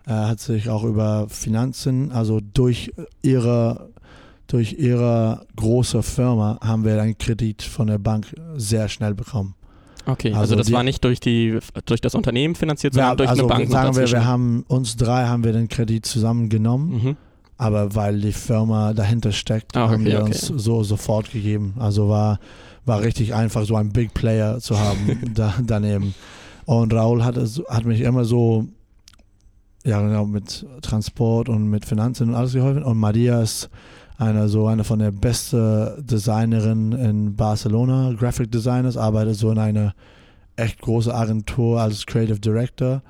Er 0.06 0.28
hat 0.28 0.40
sich 0.40 0.70
auch 0.70 0.84
über 0.84 1.28
Finanzen, 1.30 2.12
also 2.12 2.40
durch 2.54 2.92
ihre, 3.22 3.90
durch 4.48 4.74
ihre 4.74 5.46
große 5.56 6.02
Firma 6.04 6.58
haben 6.62 6.84
wir 6.84 7.02
einen 7.02 7.18
Kredit 7.18 7.62
von 7.62 7.88
der 7.88 7.98
Bank 8.00 8.28
sehr 8.56 8.90
schnell 8.90 9.14
bekommen. 9.14 9.54
okay, 10.08 10.30
also, 10.30 10.40
also 10.42 10.56
das 10.56 10.68
die- 10.68 10.74
war 10.74 10.84
nicht 10.84 11.04
durch, 11.04 11.20
die, 11.20 11.60
durch 11.86 12.02
das 12.02 12.16
Unternehmen 12.16 12.56
finanziert, 12.56 12.94
sondern 12.94 13.12
Ja, 13.12 13.16
durch 13.16 13.30
also 13.30 13.44
eine 13.48 13.50
Bank 13.50 13.70
sagen 13.72 13.96
wir, 13.96 14.12
wir 14.12 14.26
haben 14.26 14.66
uns 14.68 14.96
drei 14.98 15.28
haben 15.28 15.44
wir 15.44 15.54
den 15.54 15.70
Kredit 15.70 16.06
zusammengenommen, 16.06 16.90
mhm. 17.04 17.18
aber 17.58 17.94
weil 17.96 18.20
die 18.20 18.32
Firma 18.34 18.94
dahinter 18.94 19.32
steckt, 19.32 19.78
Ah, 19.78 19.88
haben 19.90 20.02
okay, 20.02 20.06
wir 20.12 20.22
okay. 20.24 20.26
uns 20.32 20.48
so 20.48 20.84
sofort 20.84 21.32
gegeben. 21.32 21.76
Also 21.78 22.10
war, 22.10 22.40
war 22.86 23.02
richtig 23.02 23.36
einfach, 23.36 23.66
so 23.66 23.76
einen 23.76 23.94
Big 23.94 24.14
Player 24.16 24.60
zu 24.60 24.80
haben 24.80 25.20
da, 25.36 25.54
daneben. 25.64 26.16
Und 26.66 26.92
Raul 26.94 27.24
hat, 27.24 27.38
hat 27.70 27.86
mich 27.86 28.02
immer 28.02 28.26
so, 28.26 28.66
ja 29.84 30.02
genau, 30.02 30.26
mit 30.26 30.66
Transport 30.82 31.50
und 31.50 31.70
mit 31.70 31.86
Finanzen 31.86 32.30
und 32.30 32.36
alles 32.36 32.54
geholfen. 32.54 32.84
Und 32.84 32.98
Maria 32.98 33.42
ist 33.42 33.70
eine, 34.18 34.48
so 34.50 34.68
eine 34.68 34.84
von 34.84 35.00
der 35.00 35.12
besten 35.12 36.06
Designerin 36.06 36.92
in 36.92 37.36
Barcelona, 37.36 38.14
Graphic 38.14 38.52
Designers, 38.52 38.98
arbeitet 38.98 39.36
so 39.36 39.52
in 39.52 39.58
einer 39.58 39.96
echt 40.56 40.82
großen 40.82 41.12
Agentur 41.12 41.82
als 41.82 42.06
Creative 42.06 42.40
Director. 42.40 43.02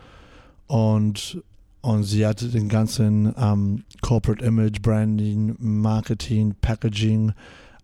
Und, 0.68 1.42
und 1.82 2.04
sie 2.04 2.26
hat 2.26 2.42
den 2.54 2.70
ganzen 2.70 3.34
ähm, 3.38 3.84
Corporate 4.02 4.44
Image, 4.44 4.82
Branding, 4.82 5.56
Marketing, 5.60 6.56
Packaging, 6.62 7.34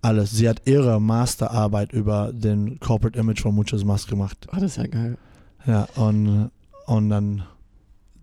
alles. 0.02 0.32
Sie 0.32 0.48
hat 0.48 0.62
ihre 0.66 1.02
Masterarbeit 1.02 1.92
über 1.92 2.32
den 2.32 2.80
Corporate 2.80 3.20
Image 3.20 3.42
von 3.42 3.56
Muchos 3.56 3.84
Mas 3.84 4.08
gemacht. 4.08 4.48
Oh, 4.54 4.56
das 4.56 4.72
ist 4.72 4.78
ja 4.78 4.88
geil. 4.88 5.18
Ja, 5.66 5.88
und, 5.96 6.50
und 6.86 7.10
dann, 7.10 7.44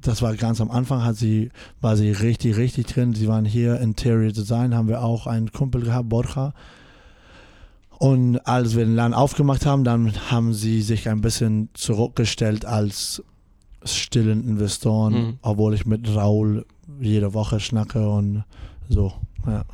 das 0.04 0.22
war 0.22 0.34
ganz 0.36 0.60
am 0.60 0.70
Anfang, 0.70 1.02
hat 1.04 1.16
sie, 1.16 1.50
war 1.80 1.96
sie 1.96 2.10
richtig, 2.10 2.56
richtig 2.56 2.86
drin. 2.86 3.14
Sie 3.14 3.26
waren 3.26 3.44
hier 3.44 3.80
Interior 3.80 4.32
Design, 4.32 4.74
haben 4.74 4.88
wir 4.88 5.02
auch 5.02 5.26
einen 5.26 5.50
Kumpel 5.50 5.82
gehabt, 5.82 6.08
Borja. 6.08 6.52
Und 7.98 8.38
als 8.46 8.76
wir 8.76 8.84
den 8.84 8.96
Laden 8.96 9.14
aufgemacht 9.14 9.66
haben, 9.66 9.84
dann 9.84 10.12
haben 10.30 10.52
sie 10.52 10.82
sich 10.82 11.08
ein 11.08 11.20
bisschen 11.20 11.68
zurückgestellt 11.74 12.64
als 12.64 13.22
stillen 13.84 14.46
Investoren, 14.48 15.12
Mhm. 15.14 15.38
obwohl 15.42 15.74
ich 15.74 15.86
mit 15.86 16.06
Raul 16.14 16.66
jede 17.00 17.34
Woche 17.34 17.60
schnacke 17.60 18.08
und 18.08 18.44
so. 18.88 19.12
Ja. 19.46 19.64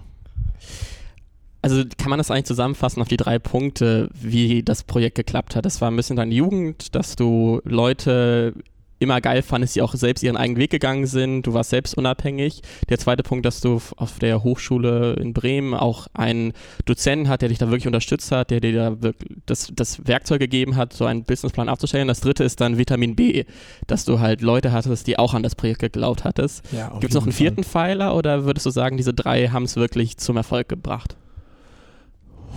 Also 1.63 1.83
kann 1.99 2.09
man 2.09 2.19
das 2.19 2.31
eigentlich 2.31 2.47
zusammenfassen 2.47 3.03
auf 3.03 3.09
die 3.09 3.17
drei 3.19 3.39
Punkte, 3.39 4.09
wie 4.15 4.63
das 4.63 4.83
Projekt 4.83 5.17
geklappt 5.17 5.55
hat? 5.57 5.67
Das 5.67 5.81
war 5.81 5.91
ein 5.91 5.97
bisschen 5.97 6.17
deine 6.17 6.35
Jugend, 6.35 6.95
dass 6.95 7.17
du 7.17 7.61
Leute 7.65 8.55
immer 9.01 9.21
geil 9.21 9.43
fandest, 9.43 9.75
die 9.75 9.83
auch 9.83 9.95
selbst 9.95 10.23
ihren 10.23 10.37
eigenen 10.37 10.61
Weg 10.61 10.71
gegangen 10.71 11.07
sind. 11.07 11.43
Du 11.43 11.55
warst 11.55 11.71
selbst 11.71 11.97
unabhängig. 11.97 12.63
Der 12.89 12.99
zweite 12.99 13.25
Punkt, 13.25 13.45
dass 13.45 13.61
du 13.61 13.81
auf 13.97 14.19
der 14.21 14.45
Hochschule 14.45 15.15
in 15.15 15.33
Bremen 15.33 15.75
auch 15.75 16.07
einen 16.15 16.53
Dozenten 16.85 17.29
hat, 17.29 17.43
der 17.43 17.49
dich 17.49 17.59
da 17.59 17.67
wirklich 17.67 17.89
unterstützt 17.89 18.31
hat, 18.31 18.51
der 18.51 18.61
dir 18.61 18.73
da 18.73 19.03
wirklich 19.03 19.39
das, 19.47 19.73
das 19.75 20.07
Werkzeug 20.07 20.39
gegeben 20.39 20.77
hat, 20.77 20.93
so 20.93 21.07
einen 21.07 21.25
Businessplan 21.25 21.69
aufzustellen. 21.69 22.07
Das 22.07 22.21
dritte 22.21 22.45
ist 22.45 22.61
dann 22.61 22.79
Vitamin 22.79 23.17
B, 23.17 23.45
dass 23.89 24.05
du 24.05 24.21
halt 24.21 24.43
Leute 24.43 24.71
hattest, 24.73 25.07
die 25.07 25.19
auch 25.19 25.35
an 25.35 25.43
das 25.43 25.57
Projekt 25.57 25.81
geglaubt 25.81 26.25
hattest. 26.25 26.63
Ja, 26.73 26.91
Gibt 27.01 27.13
es 27.13 27.15
noch 27.15 27.25
einen 27.25 27.33
vierten 27.33 27.65
Fall. 27.65 27.81
Pfeiler 27.81 28.15
oder 28.15 28.45
würdest 28.45 28.67
du 28.67 28.71
sagen, 28.71 28.99
diese 28.99 29.15
drei 29.15 29.49
haben 29.49 29.63
es 29.63 29.77
wirklich 29.77 30.19
zum 30.19 30.37
Erfolg 30.37 30.69
gebracht? 30.69 31.17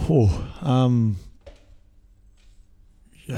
Oh, 0.09 0.29
ähm, 0.65 1.15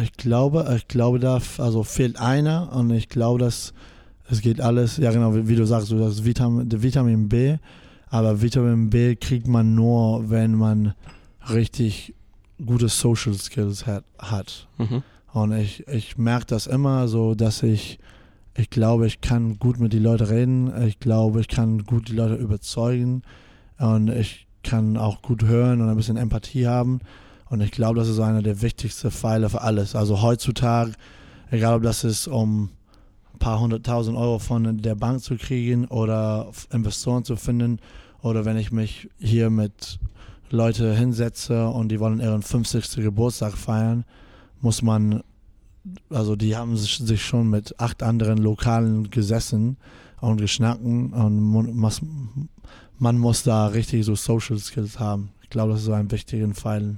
ich 0.02 0.14
glaube, 0.14 0.74
ich 0.76 0.88
glaube, 0.88 1.20
da 1.20 1.40
also 1.58 1.84
fehlt 1.84 2.20
einer 2.20 2.72
und 2.74 2.90
ich 2.92 3.10
glaube, 3.10 3.40
dass 3.40 3.74
es 4.28 4.42
geht 4.42 4.60
alles, 4.60 4.98
ja 4.98 5.12
genau, 5.12 5.36
wie, 5.36 5.48
wie 5.48 5.56
du 5.56 5.66
sagst, 5.66 5.92
du 5.92 5.98
sagst 5.98 6.26
Vitamin, 6.26 6.70
Vitamin 6.72 7.30
B, 7.30 7.58
aber 8.10 8.42
Vitamin 8.42 8.90
B 8.90 9.16
kriegt 9.16 9.48
man 9.48 9.76
nur, 9.76 10.30
wenn 10.30 10.56
man 10.56 10.94
richtig 11.50 12.16
gute 12.64 12.88
Social 12.88 13.34
Skills 13.34 13.86
hat. 13.86 14.04
hat. 14.18 14.68
Mhm. 14.78 15.04
Und 15.34 15.52
ich, 15.52 15.88
ich 15.88 16.18
merke 16.18 16.46
das 16.48 16.66
immer 16.66 17.08
so, 17.08 17.36
dass 17.36 17.62
ich, 17.62 18.00
ich 18.56 18.70
glaube, 18.70 19.06
ich 19.06 19.22
kann 19.22 19.60
gut 19.60 19.80
mit 19.80 19.94
den 19.94 20.04
Leuten 20.04 20.24
reden, 20.24 20.84
ich 20.88 21.00
glaube, 21.00 21.42
ich 21.42 21.48
kann 21.48 21.84
gut 21.84 22.08
die 22.08 22.16
Leute 22.16 22.36
überzeugen 22.36 23.22
und 23.78 24.10
ich 24.10 24.48
kann 24.64 24.98
auch 24.98 25.22
gut 25.22 25.44
hören 25.44 25.82
und 25.82 25.90
ein 25.90 25.98
bisschen 25.98 26.18
Empathie 26.18 26.68
haben. 26.68 27.00
Und 27.50 27.62
ich 27.62 27.72
glaube, 27.72 28.00
das 28.00 28.08
ist 28.08 28.20
einer 28.20 28.42
der 28.42 28.62
wichtigsten 28.62 29.12
Pfeiler 29.12 29.50
für 29.50 29.62
alles. 29.62 29.96
Also 29.96 30.22
heutzutage, 30.22 30.94
egal 31.52 31.76
ob 31.76 31.84
das 31.84 32.04
ist, 32.04 32.28
um 32.28 32.70
ein 33.34 33.40
paar 33.40 33.60
hunderttausend 33.60 34.18
Euro 34.18 34.40
von 34.40 34.82
der 34.82 34.96
Bank 34.96 35.22
zu 35.22 35.36
kriegen 35.36 35.86
oder 35.86 36.52
Investoren 36.72 37.24
zu 37.24 37.36
finden 37.36 37.80
oder 38.22 38.46
wenn 38.46 38.58
ich 38.58 38.72
mich 38.72 39.10
hier 39.20 39.50
mit 39.50 40.00
Leuten 40.50 40.96
hinsetze 40.96 41.68
und 41.68 41.90
die 41.90 42.00
wollen 42.00 42.20
ihren 42.20 42.42
50. 42.42 42.96
Geburtstag 42.96 43.54
feiern, 43.58 44.06
muss 44.62 44.82
man, 44.82 45.22
also 46.10 46.36
die 46.36 46.56
haben 46.56 46.78
sich 46.78 47.24
schon 47.24 47.50
mit 47.50 47.80
acht 47.80 48.02
anderen 48.02 48.40
Lokalen 48.40 49.12
gesessen 49.12 49.78
und 50.22 50.38
geschnacken 50.38 51.14
und 51.14 51.76
man 52.98 53.18
muss, 53.18 53.44
da 53.44 53.68
richtig 53.68 54.06
so 54.06 54.16
Social 54.16 54.58
Skills 54.58 55.00
haben. 55.00 55.30
Ich 55.44 55.50
glaube, 55.50 55.74
das 55.74 55.82
ist 55.82 55.86
so 55.86 55.94
ein 55.94 56.10
wichtiger 56.10 56.48
Pfeil. 56.48 56.98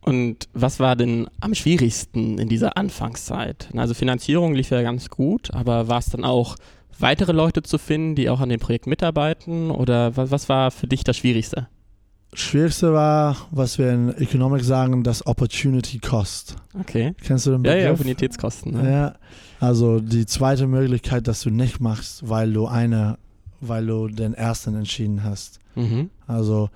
Und 0.00 0.48
was 0.52 0.78
war 0.78 0.94
denn 0.94 1.26
am 1.40 1.54
schwierigsten 1.54 2.38
in 2.38 2.48
dieser 2.48 2.76
Anfangszeit? 2.76 3.68
Also 3.76 3.92
Finanzierung 3.92 4.54
lief 4.54 4.70
ja 4.70 4.82
ganz 4.82 5.10
gut, 5.10 5.52
aber 5.52 5.88
war 5.88 5.98
es 5.98 6.06
dann 6.06 6.24
auch 6.24 6.54
weitere 6.98 7.32
Leute 7.32 7.62
zu 7.62 7.76
finden, 7.76 8.14
die 8.14 8.30
auch 8.30 8.40
an 8.40 8.48
dem 8.48 8.60
Projekt 8.60 8.86
mitarbeiten? 8.86 9.70
Oder 9.72 10.16
was, 10.16 10.48
war 10.48 10.70
für 10.70 10.86
dich 10.86 11.02
das 11.02 11.16
Schwierigste? 11.16 11.66
Schwierigste 12.32 12.92
war, 12.92 13.36
was 13.50 13.78
wir 13.78 13.92
in 13.92 14.16
Economics 14.16 14.66
sagen, 14.66 15.02
das 15.02 15.26
Opportunity 15.26 15.98
Cost. 15.98 16.54
Okay. 16.78 17.14
Kennst 17.24 17.46
du 17.46 17.52
den 17.52 17.62
Begriff? 17.62 17.78
Ja, 17.78 17.84
ja, 17.86 17.90
Opportunitätskosten. 17.90 18.72
Ne? 18.72 18.92
Ja. 18.92 19.14
Also 19.58 20.00
die 20.00 20.26
zweite 20.26 20.66
Möglichkeit, 20.66 21.26
dass 21.28 21.40
du 21.42 21.50
nicht 21.50 21.80
machst, 21.80 22.28
weil 22.28 22.52
du 22.52 22.66
eine, 22.66 23.18
weil 23.60 23.86
du 23.86 24.08
den 24.08 24.34
ersten 24.34 24.76
entschieden 24.76 25.24
hast. 25.24 25.58
Mhm. 25.74 26.10
Also 26.26 26.68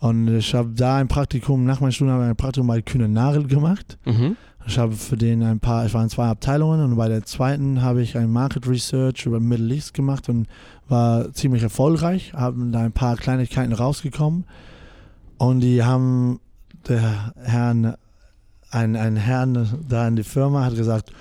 und 0.00 0.28
ich 0.28 0.54
habe 0.54 0.70
da 0.70 0.96
ein 0.96 1.08
Praktikum, 1.08 1.64
nach 1.64 1.80
meinem 1.80 1.92
Studium 1.92 2.14
habe 2.14 2.24
ich 2.24 2.30
ein 2.30 2.36
Praktikum 2.36 2.68
bei 2.68 2.82
Kühne 2.82 3.08
Nagel 3.08 3.46
gemacht. 3.46 3.98
Mhm. 4.04 4.36
Ich 4.66 4.78
habe 4.78 4.92
für 4.92 5.16
den 5.16 5.42
ein 5.42 5.60
paar, 5.60 5.86
ich 5.86 5.94
war 5.94 6.02
in 6.02 6.10
zwei 6.10 6.26
Abteilungen 6.26 6.82
und 6.82 6.96
bei 6.96 7.08
der 7.08 7.24
zweiten 7.24 7.80
habe 7.80 8.02
ich 8.02 8.18
ein 8.18 8.30
Market 8.30 8.68
Research 8.68 9.24
über 9.24 9.40
Middle 9.40 9.74
East 9.74 9.94
gemacht 9.94 10.28
und 10.28 10.46
war 10.88 11.32
ziemlich 11.32 11.62
erfolgreich, 11.62 12.34
haben 12.34 12.70
da 12.70 12.80
ein 12.80 12.92
paar 12.92 13.16
Kleinigkeiten 13.16 13.72
rausgekommen 13.72 14.44
und 15.38 15.60
die 15.60 15.82
haben 15.82 16.40
der 16.86 17.32
Herrn, 17.42 17.94
ein, 18.70 18.94
ein 18.94 19.16
Herrn 19.16 19.84
da 19.88 20.06
in 20.06 20.16
der 20.16 20.24
Firma 20.24 20.64
hat 20.64 20.76
gesagt, 20.76 21.12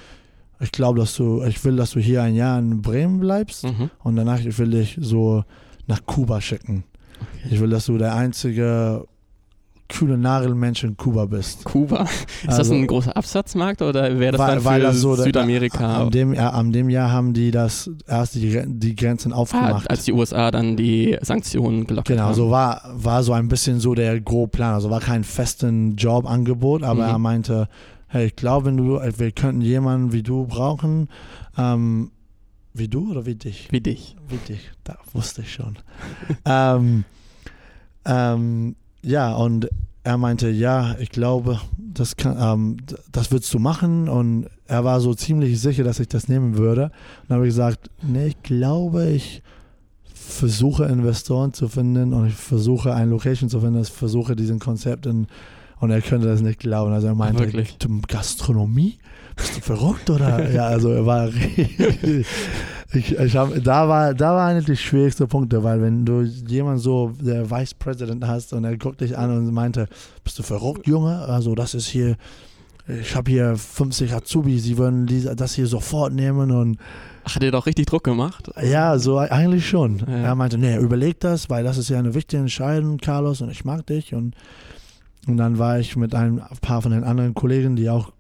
ich 0.60 0.72
glaube, 0.72 1.00
dass 1.00 1.16
du, 1.16 1.44
ich 1.44 1.64
will, 1.64 1.78
dass 1.78 1.92
du 1.92 2.00
hier 2.00 2.24
ein 2.24 2.36
Jahr 2.36 2.60
in 2.60 2.82
Bremen 2.82 3.20
bleibst 3.20 3.64
mhm. 3.64 3.90
und 4.04 4.16
danach 4.18 4.40
ich 4.40 4.58
will 4.58 4.72
dich 4.72 4.98
so 5.00 5.44
nach 5.88 6.06
Kuba 6.06 6.42
schicken. 6.42 6.84
Ich 7.50 7.60
will, 7.60 7.70
dass 7.70 7.86
du 7.86 7.98
der 7.98 8.16
einzige 8.16 9.06
kühle 9.90 10.18
Nagelmensch 10.18 10.84
in 10.84 10.98
Kuba 10.98 11.26
bist. 11.26 11.64
Kuba? 11.64 12.04
Ist 12.04 12.50
also, 12.50 12.58
das 12.58 12.72
ein 12.72 12.88
großer 12.88 13.16
Absatzmarkt 13.16 13.82
oder 13.82 14.20
wäre 14.20 14.34
das 14.34 14.40
weil, 14.42 14.48
dann 14.48 14.60
für 14.60 14.66
weil 14.66 14.82
das 14.82 14.98
so 14.98 15.16
Südamerika? 15.16 16.02
An 16.02 16.12
dem, 16.12 16.34
ja, 16.34 16.50
an 16.50 16.72
dem 16.72 16.90
Jahr 16.90 17.12
haben 17.12 17.34
die 17.34 17.52
das 17.52 17.90
erst 18.06 18.36
die, 18.36 18.64
die 18.66 18.96
Grenzen 18.96 19.34
aufgemacht. 19.34 19.86
Ah, 19.88 19.92
als 19.92 20.04
die 20.04 20.14
USA 20.14 20.52
dann 20.52 20.76
die 20.76 21.18
Sanktionen 21.22 21.88
gelockert 21.88 22.08
genau, 22.08 22.24
haben. 22.24 22.34
Genau, 22.34 22.46
so 22.46 22.52
war, 22.52 22.82
war 22.94 23.24
so 23.24 23.34
ein 23.34 23.48
bisschen 23.48 23.80
so 23.80 23.96
der 23.96 24.20
grobe 24.20 24.50
Plan. 24.50 24.74
Also 24.74 24.90
war 24.90 25.00
kein 25.00 25.24
festen 25.24 25.96
Jobangebot, 25.96 26.84
aber 26.84 27.06
mhm. 27.06 27.10
er 27.10 27.20
meinte, 27.20 27.70
hey, 28.08 28.28
ich 28.28 28.36
glaube, 28.36 28.76
wir 28.76 29.32
könnten 29.32 29.62
jemanden 29.62 30.12
wie 30.12 30.24
du 30.24 30.46
brauchen, 30.46 31.08
ähm, 31.58 32.12
wie 32.74 32.88
du 32.88 33.12
oder 33.12 33.26
wie 33.26 33.36
dich? 33.36 33.70
Wie 33.72 33.82
dich. 33.82 34.16
Wie 34.28 34.38
dich, 34.38 34.70
da 34.84 34.98
wusste 35.14 35.42
ich 35.42 35.54
schon. 35.54 35.78
ähm, 36.46 37.06
ähm, 38.08 38.76
ja, 39.02 39.36
und 39.36 39.70
er 40.04 40.18
meinte, 40.18 40.50
ja, 40.50 40.96
ich 41.00 41.10
glaube, 41.10 41.60
das, 41.78 42.16
kann, 42.16 42.38
ähm, 42.40 42.78
das 43.12 43.32
würdest 43.32 43.54
du 43.54 43.60
machen. 43.60 44.08
Und 44.08 44.48
er 44.66 44.86
war 44.86 45.02
so 45.02 45.14
ziemlich 45.14 45.60
sicher, 45.60 45.84
dass 45.84 46.00
ich 46.00 46.08
das 46.08 46.28
nehmen 46.28 46.58
würde. 46.58 46.86
Und 46.86 47.30
dann 47.30 47.36
habe 47.38 47.48
ich 47.48 47.52
gesagt, 47.54 47.90
nee, 48.02 48.28
ich 48.28 48.42
glaube, 48.42 49.10
ich 49.10 49.44
versuche 50.14 50.86
Investoren 50.86 51.54
zu 51.54 51.68
finden 51.68 52.14
und 52.14 52.28
ich 52.28 52.36
versuche 52.36 52.94
eine 52.94 53.12
Location 53.12 53.50
zu 53.50 53.62
finden, 53.62 53.82
ich 53.82 53.90
versuche 53.90 54.36
diesen 54.36 54.60
Konzept 54.60 55.06
in, 55.06 55.28
und 55.80 55.92
er 55.92 56.02
könnte 56.02 56.28
das 56.28 56.42
nicht 56.42 56.60
glauben. 56.60 56.92
Also 56.92 57.08
er 57.08 57.16
meinte, 57.16 57.44
Wirklich? 57.44 57.78
Gastronomie? 58.08 58.98
Bist 59.38 59.58
du 59.58 59.62
verrückt 59.62 60.10
oder? 60.10 60.52
ja, 60.52 60.66
also 60.66 60.92
er 60.92 61.06
war 61.06 61.30
ich, 62.94 63.18
ich 63.18 63.36
hab, 63.36 63.64
da 63.64 63.88
war 63.88 64.14
da 64.14 64.34
war 64.34 64.48
eigentlich 64.48 64.66
die 64.66 64.78
schwierigste 64.78 65.28
Punkte, 65.28 65.64
weil 65.64 65.82
wenn 65.82 66.06
du 66.06 66.24
jemanden 66.24 66.80
so 66.80 67.14
der 67.22 67.50
Vice 67.50 67.74
President 67.76 68.26
hast 68.26 68.54
und 68.54 68.66
er 68.66 68.78
guckt 68.78 69.02
dich 69.02 69.18
an 69.18 69.36
und 69.36 69.54
meinte, 69.54 69.88
bist 70.24 70.38
du 70.40 70.44
verrückt, 70.44 70.88
Junge? 70.88 71.20
Also 71.20 71.56
das 71.56 71.74
ist 71.74 71.88
hier, 71.88 72.18
ich 72.88 73.16
habe 73.16 73.32
hier 73.32 73.56
50 73.56 74.14
Azubi, 74.14 74.60
sie 74.60 74.78
würden 74.78 75.08
das 75.36 75.54
hier 75.54 75.68
sofort 75.68 76.14
nehmen 76.14 76.52
und 76.52 76.78
hat 77.34 77.44
er 77.44 77.52
doch 77.52 77.66
richtig 77.66 77.88
Druck 77.88 78.06
gemacht? 78.06 78.50
Ja, 78.62 78.98
so 78.98 79.18
eigentlich 79.18 79.68
schon. 79.68 80.00
Ja. 80.08 80.18
Er 80.18 80.36
meinte, 80.36 80.58
nee, 80.58 80.78
überleg 80.78 81.20
das, 81.20 81.50
weil 81.50 81.64
das 81.64 81.78
ist 81.78 81.90
ja 81.90 82.00
eine 82.00 82.14
wichtige 82.14 82.42
Entscheidung, 82.42 82.98
Carlos, 82.98 83.42
und 83.42 83.50
ich 83.50 83.66
mag 83.66 83.86
dich. 83.86 84.14
Und, 84.14 84.34
und 85.28 85.36
dann 85.36 85.58
war 85.60 85.78
ich 85.78 85.98
mit 85.98 86.16
ein 86.16 86.42
paar 86.62 86.82
von 86.82 86.94
den 86.94 87.04
anderen 87.04 87.34
Kollegen, 87.34 87.76
die 87.76 87.90
auch 87.90 88.14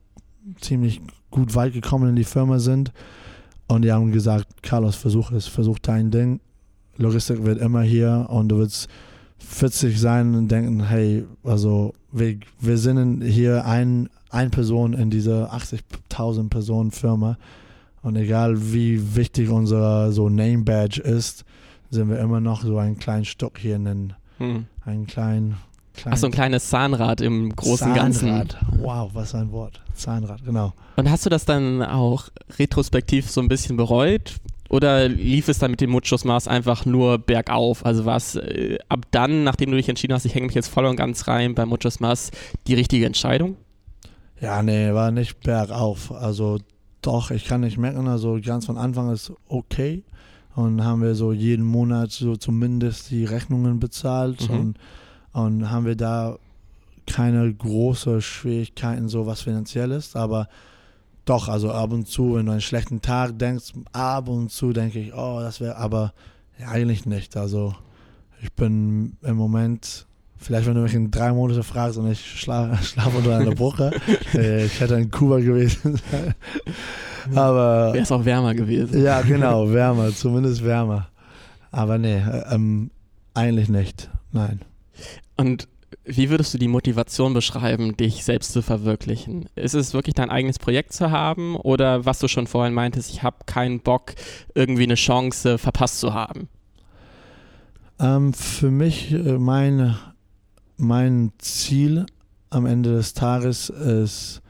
ziemlich 0.60 1.02
gut 1.32 1.56
weit 1.56 1.74
gekommen 1.74 2.10
in 2.10 2.16
die 2.16 2.24
Firma 2.24 2.60
sind. 2.60 2.92
Und 3.68 3.82
die 3.84 3.92
haben 3.92 4.12
gesagt, 4.12 4.64
Carlos, 4.64 4.96
versuch 4.96 5.32
es, 5.32 5.48
versuch 5.48 5.80
dein 5.80 6.12
Ding. 6.12 6.40
Logistik 6.98 7.44
wird 7.44 7.60
immer 7.60 7.82
hier 7.82 8.28
und 8.30 8.50
du 8.50 8.58
wirst 8.58 8.88
40 9.40 10.00
sein 10.00 10.36
und 10.36 10.50
denken, 10.50 10.88
hey, 10.88 11.26
also 11.44 11.94
wir, 12.12 12.38
wir 12.60 12.78
sind 12.78 13.24
hier 13.24 13.66
ein, 13.66 14.10
ein 14.30 14.52
Person 14.52 14.94
in 14.94 15.10
dieser 15.10 15.54
80.000 15.54 16.50
Personen 16.50 16.92
Firma 16.92 17.38
und 18.02 18.16
egal 18.16 18.74
wie 18.74 19.16
wichtig 19.16 19.50
unser 19.50 20.12
so 20.12 20.30
Name 20.30 20.64
Badge 20.64 21.02
ist, 21.02 21.44
sind 21.90 22.10
wir 22.10 22.20
immer 22.20 22.40
noch 22.40 22.64
so 22.64 22.78
ein 22.78 22.98
kleinen 22.98 23.26
Stock 23.26 23.58
hier 23.58 23.76
in 23.76 23.86
den, 23.86 24.14
hm. 24.38 24.66
einen 24.86 25.08
kleinen 25.08 25.58
Klein. 25.98 26.14
Ach, 26.14 26.18
so 26.18 26.28
ein 26.28 26.32
kleines 26.32 26.70
Zahnrad 26.70 27.22
im 27.22 27.56
großen 27.56 27.88
Zahnrad. 27.88 27.98
Ganzen. 27.98 28.54
Wow, 28.82 29.10
was 29.14 29.34
ein 29.34 29.52
Wort. 29.52 29.82
Zahnrad, 29.96 30.46
genau. 30.46 30.74
Und 30.96 31.10
hast 31.10 31.26
du 31.26 31.30
das 31.30 31.46
dann 31.46 31.82
auch 31.82 32.30
retrospektiv 32.58 33.30
so 33.30 33.42
ein 33.42 33.48
bisschen 33.48 33.78
bereut? 33.78 34.36
Oder 34.70 35.08
lief 35.08 35.48
es 35.48 35.60
dann 35.60 35.72
mit 35.72 35.82
dem 35.82 35.90
Mutschusmaß 35.90 36.48
einfach 36.48 36.86
nur 36.86 37.18
bergauf? 37.18 37.86
Also 37.86 38.06
war 38.06 38.18
es 38.18 38.36
äh, 38.36 38.78
ab 38.90 39.06
dann, 39.12 39.44
nachdem 39.44 39.72
du 39.72 39.78
dich 39.78 39.90
entschieden 39.90 40.14
hast, 40.14 40.26
ich 40.26 40.36
hänge 40.36 40.48
mich 40.48 40.56
jetzt 40.56 40.68
voll 40.68 40.86
und 40.86 40.98
ganz 40.98 41.28
rein 41.28 41.56
beim 41.56 41.70
Mutschusmaß, 41.70 42.32
die 42.68 42.74
richtige 42.74 43.06
Entscheidung? 43.06 43.56
Ja, 44.40 44.62
nee, 44.62 44.94
war 44.94 45.10
nicht 45.12 45.40
bergauf. 45.40 46.12
Also 46.12 46.60
doch, 47.02 47.32
ich 47.32 47.46
kann 47.46 47.62
nicht 47.62 47.78
merken, 47.78 48.08
also 48.08 48.40
ganz 48.44 48.66
von 48.66 48.78
Anfang 48.78 49.12
ist 49.12 49.32
okay. 49.48 50.04
Und 50.54 50.84
haben 50.84 51.02
wir 51.02 51.16
so 51.16 51.32
jeden 51.32 51.66
Monat 51.66 52.12
so 52.12 52.36
zumindest 52.36 53.10
die 53.10 53.26
Rechnungen 53.26 53.80
bezahlt 53.80 54.50
mhm. 54.50 54.60
und 54.60 54.78
und 55.38 55.69
haben 55.69 55.86
wir 55.86 55.95
da 55.95 56.39
keine 57.06 57.54
großen 57.54 58.21
Schwierigkeiten, 58.21 59.08
so 59.08 59.28
was 59.28 59.41
finanziell 59.41 59.91
ist, 59.91 60.15
aber 60.15 60.47
doch, 61.26 61.47
also 61.47 61.71
ab 61.71 61.91
und 61.93 62.08
zu, 62.08 62.36
wenn 62.36 62.47
du 62.47 62.54
einen 62.54 62.62
schlechten 62.62 63.02
Tag 63.02 63.38
denkst, 63.38 63.73
ab 63.91 64.30
und 64.30 64.52
zu 64.52 64.73
denke 64.73 65.00
ich, 65.00 65.13
oh, 65.13 65.39
das 65.39 65.62
wäre, 65.62 65.78
aber 65.78 66.13
ja, 66.58 66.69
eigentlich 66.69 67.06
nicht. 67.06 67.38
Also 67.38 67.76
ich 68.41 68.52
bin 68.54 69.17
im 69.21 69.36
Moment 69.36 70.08
Vielleicht, 70.39 70.67
wenn 70.67 70.76
du 70.76 70.82
mich 70.82 70.93
in 70.93 71.10
drei 71.10 71.34
Monate 71.34 71.63
fragst 71.63 71.97
und 71.97 72.12
ich 72.12 72.39
schlafe 72.39 72.84
schlaf 72.84 73.12
unter 73.15 73.38
einer 73.38 73.56
Brücke, 73.56 73.89
äh, 74.36 74.65
ich 74.65 74.80
hätte 74.80 74.93
in 74.93 75.10
Kuba 75.10 75.39
gewesen. 75.39 76.00
Aber. 77.36 77.91
Wäre 77.91 78.04
es 78.04 78.12
auch 78.12 78.23
wärmer 78.23 78.54
gewesen. 78.54 79.04
Ja, 79.04 79.21
genau, 79.21 79.71
wärmer, 79.71 80.13
zumindest 80.13 80.63
wärmer. 80.63 81.08
Aber 81.71 81.97
nee, 81.97 82.17
äh, 82.17 82.54
ähm, 82.54 82.91
eigentlich 83.34 83.67
nicht. 83.67 84.12
Nein. 84.32 84.62
Und 85.38 85.67
wie 86.04 86.30
würdest 86.30 86.54
du 86.54 86.58
die 86.58 86.67
Motivation 86.67 87.34
beschreiben, 87.34 87.95
dich 87.95 88.23
selbst 88.26 88.52
zu 88.52 88.62
verwirklichen? 88.62 89.45
Ist 89.56 89.73
es 89.73 89.93
wirklich 89.93 90.15
dein 90.15 90.30
eigenes 90.30 90.60
Projekt 90.60 90.91
zu 90.93 91.12
haben 91.12 91.56
oder 91.56 92.06
was 92.06 92.19
du 92.19 92.28
schon 92.28 92.47
vorhin 92.47 92.73
meintest, 92.73 93.10
ich 93.12 93.23
habe 93.23 93.38
keinen 93.45 93.80
Bock, 93.80 94.13
irgendwie 94.54 94.84
eine 94.84 94.95
Chance 94.95 95.58
verpasst 95.58 96.00
zu 96.00 96.13
haben? 96.13 96.50
Ähm, 98.00 98.34
für 98.34 98.69
mich, 98.71 99.12
äh, 99.12 99.38
mein, 99.38 99.95
mein 100.78 101.32
Ziel 101.39 102.06
am 102.50 102.65
Ende 102.65 102.93
des 102.95 103.13
Tages 103.13 103.69
ist, 103.69 104.41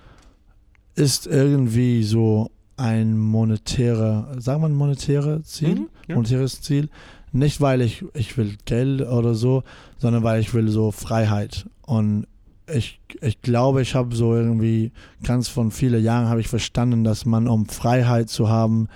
ist 0.95 1.27
irgendwie 1.27 2.03
so 2.03 2.51
ein 2.75 3.17
monetärer, 3.17 4.35
sagen 4.39 4.61
wir 4.61 4.67
ein 4.69 4.73
monetärer 4.75 5.43
Ziel, 5.43 5.75
Mhm, 5.75 5.89
ja. 6.07 6.15
monetäres 6.15 6.61
Ziel. 6.61 6.89
Nicht, 7.31 7.61
weil 7.61 7.81
ich, 7.81 8.05
ich 8.13 8.37
will 8.37 8.57
Geld 8.65 9.01
oder 9.01 9.35
so, 9.35 9.63
sondern 9.97 10.23
weil 10.23 10.39
ich 10.39 10.53
will 10.53 10.69
so 10.69 10.91
Freiheit. 10.91 11.67
Und 11.85 12.25
ich, 12.73 12.99
ich 13.21 13.41
glaube, 13.41 13.81
ich 13.81 13.95
habe 13.95 14.15
so 14.15 14.35
irgendwie 14.35 14.91
ganz 15.23 15.47
von 15.47 15.71
vielen 15.71 16.03
Jahren 16.03 16.27
habe 16.27 16.41
ich 16.41 16.47
verstanden, 16.47 17.03
dass 17.03 17.25
man, 17.25 17.47
um 17.47 17.65
Freiheit 17.65 18.29
zu 18.29 18.49
haben, 18.49 18.87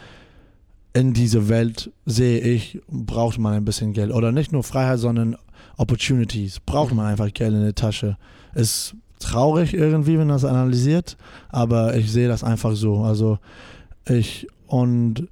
in 0.93 1.13
dieser 1.13 1.47
Welt 1.47 1.91
sehe 2.05 2.39
ich, 2.39 2.81
braucht 2.89 3.39
man 3.39 3.53
ein 3.53 3.65
bisschen 3.65 3.93
Geld. 3.93 4.11
Oder 4.11 4.31
nicht 4.31 4.51
nur 4.51 4.63
Freiheit, 4.63 4.99
sondern 4.99 5.37
Opportunities. 5.77 6.59
Braucht 6.59 6.93
man 6.93 7.05
einfach 7.05 7.33
Geld 7.33 7.53
in 7.53 7.63
der 7.63 7.75
Tasche. 7.75 8.17
Ist 8.53 8.95
traurig 9.19 9.73
irgendwie, 9.73 10.13
wenn 10.13 10.27
man 10.27 10.35
das 10.35 10.45
analysiert, 10.45 11.15
aber 11.49 11.95
ich 11.95 12.11
sehe 12.11 12.27
das 12.27 12.43
einfach 12.43 12.75
so. 12.75 13.03
Also 13.03 13.39
ich 14.07 14.47
und 14.67 15.27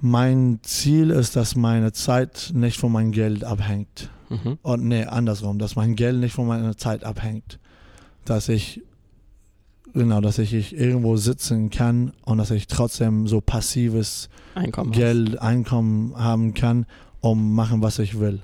mein 0.00 0.60
Ziel 0.62 1.10
ist, 1.10 1.36
dass 1.36 1.56
meine 1.56 1.92
Zeit 1.92 2.50
nicht 2.54 2.78
von 2.78 2.92
meinem 2.92 3.12
Geld 3.12 3.44
abhängt. 3.44 4.10
Mhm. 4.28 4.58
Und 4.62 4.84
nee, 4.84 5.04
andersrum, 5.04 5.58
dass 5.58 5.76
mein 5.76 5.94
Geld 5.96 6.18
nicht 6.18 6.34
von 6.34 6.46
meiner 6.46 6.76
Zeit 6.76 7.04
abhängt. 7.04 7.58
Dass 8.24 8.48
ich, 8.48 8.82
genau, 9.92 10.20
dass 10.20 10.38
ich, 10.38 10.52
ich 10.52 10.76
irgendwo 10.76 11.16
sitzen 11.16 11.70
kann 11.70 12.12
und 12.24 12.38
dass 12.38 12.50
ich 12.50 12.66
trotzdem 12.66 13.26
so 13.26 13.40
passives 13.40 14.28
Einkommen. 14.54 14.90
hast. 14.90 14.96
Geld, 14.96 15.38
Einkommen 15.40 16.16
haben 16.16 16.54
kann, 16.54 16.86
um 17.20 17.54
machen, 17.54 17.82
was 17.82 17.98
ich 17.98 18.18
will. 18.18 18.42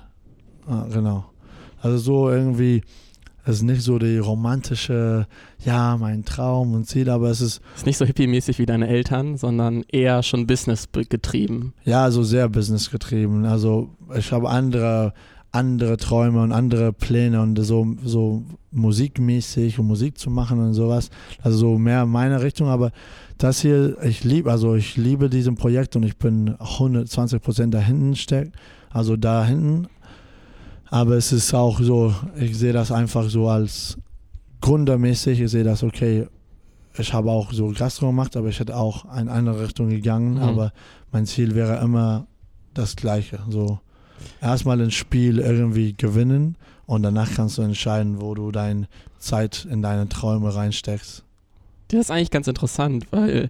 Ah, 0.67 0.87
genau. 0.91 1.25
Also 1.81 1.97
so 1.97 2.29
irgendwie, 2.29 2.83
es 3.45 3.57
ist 3.57 3.63
nicht 3.63 3.81
so 3.81 3.99
die 3.99 4.17
romantische, 4.17 5.27
ja, 5.65 5.97
mein 5.97 6.23
Traum 6.25 6.73
und 6.73 6.85
Ziel, 6.87 7.09
aber 7.09 7.29
es 7.29 7.41
ist 7.41 7.61
Ist 7.75 7.85
nicht 7.85 7.97
so 7.97 8.05
hippie-mäßig 8.05 8.57
wie 8.59 8.65
deine 8.65 8.87
Eltern, 8.87 9.37
sondern 9.37 9.83
eher 9.91 10.23
schon 10.23 10.47
Business 10.47 10.87
be- 10.87 11.05
getrieben. 11.05 11.73
Ja, 11.83 12.03
also 12.03 12.23
sehr 12.23 12.47
businessgetrieben. 12.49 13.45
Also 13.45 13.89
ich 14.17 14.31
habe 14.31 14.49
andere, 14.49 15.13
andere 15.51 15.97
Träume 15.97 16.41
und 16.41 16.51
andere 16.51 16.93
Pläne 16.93 17.41
und 17.41 17.57
so, 17.61 17.85
so 18.03 18.43
musikmäßig 18.71 19.79
und 19.79 19.87
Musik 19.87 20.17
zu 20.17 20.29
machen 20.29 20.59
und 20.59 20.73
sowas. 20.73 21.09
Also 21.41 21.57
so 21.57 21.77
mehr 21.77 22.03
in 22.03 22.09
meine 22.09 22.41
Richtung, 22.41 22.67
aber 22.67 22.91
das 23.37 23.59
hier, 23.61 23.97
ich 24.03 24.23
liebe, 24.23 24.49
also 24.51 24.75
ich 24.75 24.95
liebe 24.97 25.29
diesen 25.29 25.55
Projekt 25.55 25.95
und 25.95 26.03
ich 26.03 26.17
bin 26.17 26.55
120 26.59 27.41
Prozent 27.41 27.73
da 27.73 27.79
hinten 27.79 28.15
steckt, 28.15 28.55
also 28.89 29.15
da 29.17 29.43
hinten. 29.45 29.87
Aber 30.93 31.15
es 31.15 31.31
ist 31.31 31.55
auch 31.55 31.79
so, 31.79 32.13
ich 32.39 32.55
sehe 32.55 32.71
das 32.71 32.91
einfach 32.91 33.27
so 33.27 33.49
als 33.49 33.97
gründermäßig, 34.61 35.41
ich 35.41 35.49
sehe 35.49 35.63
das, 35.63 35.81
okay, 35.81 36.27
ich 36.99 37.11
habe 37.11 37.31
auch 37.31 37.51
so 37.51 37.73
Gastro 37.75 38.05
gemacht, 38.07 38.37
aber 38.37 38.49
ich 38.49 38.59
hätte 38.59 38.75
auch 38.77 39.05
in 39.05 39.09
eine 39.11 39.31
andere 39.31 39.63
Richtung 39.63 39.89
gegangen, 39.89 40.35
Mhm. 40.35 40.41
aber 40.43 40.71
mein 41.11 41.25
Ziel 41.25 41.55
wäre 41.55 41.81
immer 41.83 42.27
das 42.75 42.95
Gleiche. 42.95 43.39
So 43.49 43.79
erstmal 44.39 44.79
ein 44.79 44.91
Spiel 44.91 45.39
irgendwie 45.39 45.93
gewinnen 45.93 46.57
und 46.85 47.01
danach 47.01 47.33
kannst 47.33 47.57
du 47.57 47.63
entscheiden, 47.63 48.21
wo 48.21 48.35
du 48.35 48.51
deine 48.51 48.87
Zeit 49.17 49.65
in 49.71 49.81
deine 49.81 50.07
Träume 50.09 50.53
reinsteckst. 50.53 51.23
Das 51.87 51.99
ist 52.01 52.11
eigentlich 52.11 52.29
ganz 52.29 52.47
interessant, 52.47 53.07
weil 53.09 53.49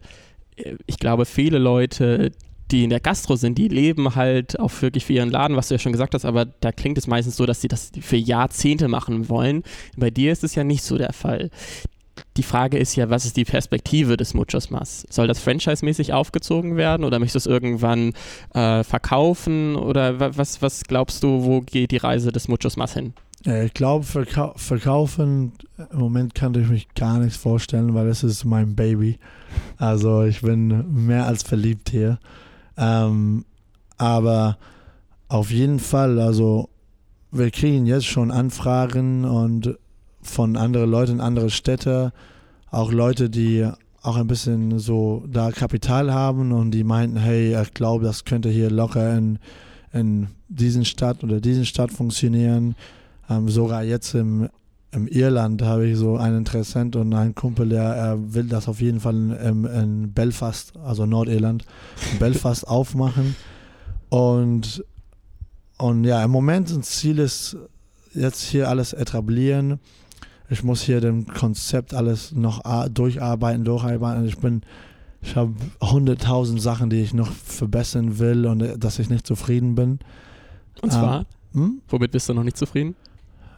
äh, 0.56 0.76
ich 0.86 0.98
glaube, 0.98 1.26
viele 1.26 1.58
Leute, 1.58 2.32
die 2.74 2.84
in 2.84 2.90
der 2.90 3.00
Gastro 3.00 3.38
sind, 3.38 3.58
die 3.58 3.70
leben 3.70 4.16
halt 4.16 4.60
auch 4.60 4.72
wirklich 4.82 5.06
für 5.06 5.14
ihren 5.14 5.30
Laden, 5.32 5.56
was 5.56 5.70
du 5.70 5.76
ja 5.76 5.80
schon 5.80 5.92
gesagt 5.94 6.14
hast, 6.14 6.26
aber 6.26 6.44
da 6.46 6.72
klingt 6.74 6.98
es 6.98 7.08
meistens 7.08 7.38
so, 7.38 7.46
dass 7.46 7.62
sie 7.62 7.68
das 7.70 7.92
für 8.02 8.18
Jahrzehnte 8.18 8.88
machen 8.90 9.30
wollen. 9.30 9.64
Bei 9.96 10.10
dir 10.10 10.32
ist 10.32 10.44
es 10.44 10.56
ja 10.56 10.64
nicht 10.66 10.84
so 10.84 10.98
der 10.98 11.14
Fall. 11.14 11.50
Die 12.38 12.44
Frage 12.44 12.78
ist 12.78 12.96
ja, 12.96 13.10
was 13.10 13.26
ist 13.26 13.38
die 13.38 13.46
Perspektive 13.46 14.18
des 14.18 14.34
Muchos 14.34 14.70
Mas? 14.70 15.06
Soll 15.10 15.28
das 15.28 15.40
franchise-mäßig 15.40 16.14
aufgezogen 16.14 16.76
werden 16.76 17.06
oder 17.06 17.20
möchtest 17.20 17.46
du 17.46 17.50
es 17.50 17.54
irgendwann 17.54 18.14
äh, 18.54 18.84
verkaufen 18.84 19.76
oder 19.76 20.20
wa- 20.20 20.32
was, 20.36 20.62
was 20.62 20.84
glaubst 20.84 21.24
du, 21.24 21.44
wo 21.44 21.62
geht 21.62 21.92
die 21.92 21.98
Reise 21.98 22.32
des 22.32 22.48
Muchos 22.48 22.76
Mas 22.76 22.94
hin? 22.94 23.14
Ich 23.46 23.74
glaube, 23.74 24.06
verkau 24.06 24.54
verkaufen, 24.56 25.52
im 25.92 26.00
Moment 26.00 26.34
kann 26.34 26.54
ich 26.56 26.70
mich 26.70 26.88
gar 26.96 27.20
nichts 27.20 27.36
vorstellen, 27.38 27.94
weil 27.94 28.08
es 28.08 28.24
ist 28.24 28.46
mein 28.46 28.76
Baby. 28.76 29.18
Also 29.78 30.24
ich 30.24 30.42
bin 30.42 31.06
mehr 31.06 31.28
als 31.28 31.44
verliebt 31.44 31.90
hier. 31.90 32.20
Ähm, 32.78 33.46
aber 33.98 34.58
auf 35.28 35.52
jeden 35.52 35.80
Fall, 35.80 36.20
also 36.20 36.70
wir 37.32 37.50
kriegen 37.52 37.86
jetzt 37.86 38.06
schon 38.06 38.32
Anfragen 38.32 39.26
und 39.26 39.78
von 40.22 40.56
anderen 40.56 40.90
Leuten 40.90 41.14
in 41.14 41.22
andere 41.22 41.50
Städte, 41.50 42.14
auch 42.72 42.92
Leute, 42.92 43.30
die 43.30 43.68
auch 44.02 44.18
ein 44.18 44.28
bisschen 44.28 44.80
so 44.80 45.24
da 45.28 45.52
Kapital 45.52 46.14
haben 46.14 46.52
und 46.52 46.72
die 46.72 46.84
meinten, 46.84 47.18
hey, 47.18 47.60
ich 47.60 47.74
glaube, 47.74 48.04
das 48.04 48.26
könnte 48.26 48.50
hier 48.50 48.70
locker 48.70 49.18
in, 49.18 49.40
in 49.94 50.28
diesen 50.50 50.86
Stadt 50.86 51.24
oder 51.24 51.40
diesen 51.40 51.66
Stadt 51.66 51.92
funktionieren. 51.92 52.76
Ähm, 53.30 53.48
sogar 53.50 53.84
jetzt 53.84 54.14
im, 54.14 54.50
im 54.94 55.08
Irland 55.08 55.62
habe 55.64 55.88
ich 55.88 55.98
so 55.98 56.18
einen 56.18 56.40
Interessent 56.40 56.96
und 56.96 57.14
einen 57.14 57.34
Kumpel, 57.36 57.70
der 57.70 57.84
er 57.84 58.34
will 58.34 58.46
das 58.46 58.68
auf 58.68 58.80
jeden 58.80 59.00
Fall 59.00 59.16
in, 59.16 59.66
in 59.66 60.14
Belfast, 60.14 60.74
also 60.78 61.06
Nordirland, 61.06 61.66
in 62.12 62.20
Belfast 62.20 62.68
aufmachen. 62.68 63.36
Und, 64.10 64.84
und 65.78 66.04
ja, 66.04 66.24
im 66.24 66.32
Moment 66.32 66.70
ein 66.70 66.84
Ziel 66.84 67.20
ist 67.20 67.58
jetzt 68.14 68.42
hier 68.42 68.70
alles 68.70 68.94
etablieren. 68.94 69.80
Ich 70.50 70.64
muss 70.64 70.82
hier 70.84 71.02
dem 71.02 71.26
Konzept 71.26 71.96
alles 71.96 72.32
noch 72.32 72.62
durcharbeiten, 72.90 73.66
durcharbeiten. 73.66 74.26
Ich 74.28 74.38
bin, 74.38 74.62
ich 75.22 75.36
habe 75.36 75.54
hunderttausend 75.82 76.62
Sachen, 76.62 76.92
die 76.92 77.02
ich 77.02 77.14
noch 77.14 77.32
verbessern 77.32 78.20
will 78.20 78.46
und 78.46 78.62
äh, 78.62 78.78
dass 78.78 79.00
ich 79.00 79.10
nicht 79.10 79.26
zufrieden 79.26 79.74
bin. 79.74 80.00
Und 80.82 80.92
zwar, 80.92 81.26
Hm? 81.54 81.82
womit 81.88 82.12
bist 82.12 82.30
du 82.30 82.34
noch 82.34 82.44
nicht 82.44 82.58
zufrieden? 82.58 82.96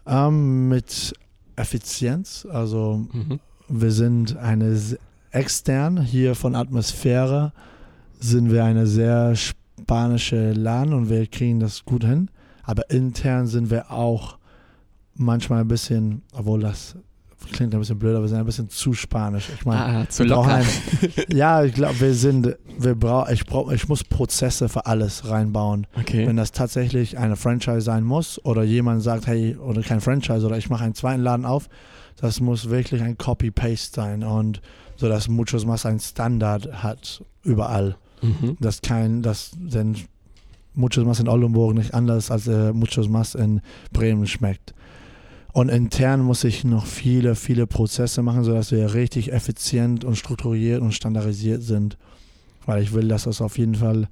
Ähm, 0.05 0.69
mit 0.69 1.13
Effizienz. 1.55 2.47
Also 2.49 3.05
Mhm. 3.11 3.39
wir 3.69 3.91
sind 3.91 4.37
eine 4.37 4.77
extern 5.31 6.01
hier 6.01 6.35
von 6.35 6.55
Atmosphäre 6.55 7.51
sind 8.19 8.51
wir 8.51 8.63
eine 8.63 8.87
sehr 8.87 9.35
spanische 9.35 10.53
Laden 10.53 10.93
und 10.93 11.09
wir 11.09 11.27
kriegen 11.27 11.59
das 11.59 11.83
gut 11.83 12.05
hin. 12.05 12.29
Aber 12.63 12.89
intern 12.89 13.47
sind 13.47 13.69
wir 13.69 13.91
auch 13.91 14.37
manchmal 15.15 15.61
ein 15.61 15.67
bisschen, 15.67 16.21
obwohl 16.33 16.61
das 16.61 16.95
klingt 17.51 17.73
ein 17.73 17.79
bisschen 17.79 17.99
blöd, 17.99 18.13
aber 18.15 18.23
wir 18.23 18.29
sind 18.29 18.39
ein 18.39 18.45
bisschen 18.45 18.69
zu 18.69 18.93
spanisch. 18.93 19.49
Ich 19.57 19.65
meine, 19.65 19.85
Ah, 19.85 20.09
zu 20.09 20.23
wir 20.23 20.31
brauchen 20.35 20.49
locker. 20.51 20.63
ein- 21.17 21.35
ja, 21.37 21.63
ich 21.63 21.73
glaube, 21.73 21.99
wir 21.99 22.13
sind, 22.13 22.55
wir 22.77 22.95
brauchen, 22.95 23.33
ich 23.33 23.45
brauch, 23.45 23.71
ich 23.71 23.87
muss 23.87 24.03
Prozesse 24.03 24.69
für 24.69 24.85
alles 24.85 25.29
reinbauen. 25.29 25.87
Okay. 25.99 26.27
Wenn 26.27 26.37
das 26.37 26.51
tatsächlich 26.51 27.17
eine 27.17 27.35
Franchise 27.35 27.81
sein 27.81 28.03
muss 28.03 28.43
oder 28.45 28.63
jemand 28.63 29.01
sagt, 29.03 29.27
hey, 29.27 29.55
oder 29.55 29.81
kein 29.81 30.01
Franchise 30.01 30.45
oder 30.45 30.57
ich 30.57 30.69
mache 30.69 30.83
einen 30.83 30.95
zweiten 30.95 31.21
Laden 31.21 31.45
auf, 31.45 31.69
das 32.17 32.39
muss 32.39 32.69
wirklich 32.69 33.01
ein 33.01 33.17
Copy-Paste 33.17 33.95
sein 33.95 34.23
und 34.23 34.61
so, 34.97 35.09
dass 35.09 35.27
Muchos 35.27 35.65
Mas 35.65 35.85
ein 35.85 35.99
Standard 35.99 36.83
hat 36.83 37.23
überall. 37.43 37.97
Mhm. 38.21 38.55
Das 38.61 38.81
kein, 38.81 39.21
das, 39.21 39.51
denn 39.55 39.97
Muchos 40.73 41.03
Mas 41.05 41.19
in 41.19 41.27
Oldenburg 41.27 41.73
nicht 41.75 41.93
anders 41.93 42.31
als 42.31 42.47
äh, 42.47 42.71
Muchos 42.73 43.07
Mas 43.09 43.35
in 43.35 43.61
Bremen 43.91 44.27
schmeckt. 44.27 44.73
Und 45.55 45.69
intern 45.69 46.19
muss 46.19 46.43
ich 46.43 46.65
noch 46.65 46.85
viele, 46.85 47.33
viele 47.33 47.65
Prozesse 47.65 48.21
machen, 48.21 48.43
sodass 48.43 48.73
wir 48.73 48.93
richtig 48.93 49.31
effizient 49.31 50.03
und 50.03 50.17
strukturiert 50.17 50.81
und 50.81 50.91
standardisiert 50.91 51.63
sind. 51.63 51.97
Weil 52.65 52.83
ich 52.83 52.91
will, 52.91 53.07
dass 53.07 53.23
das 53.23 53.41
auf 53.41 53.57
jeden 53.57 53.75
Fall 53.75 54.09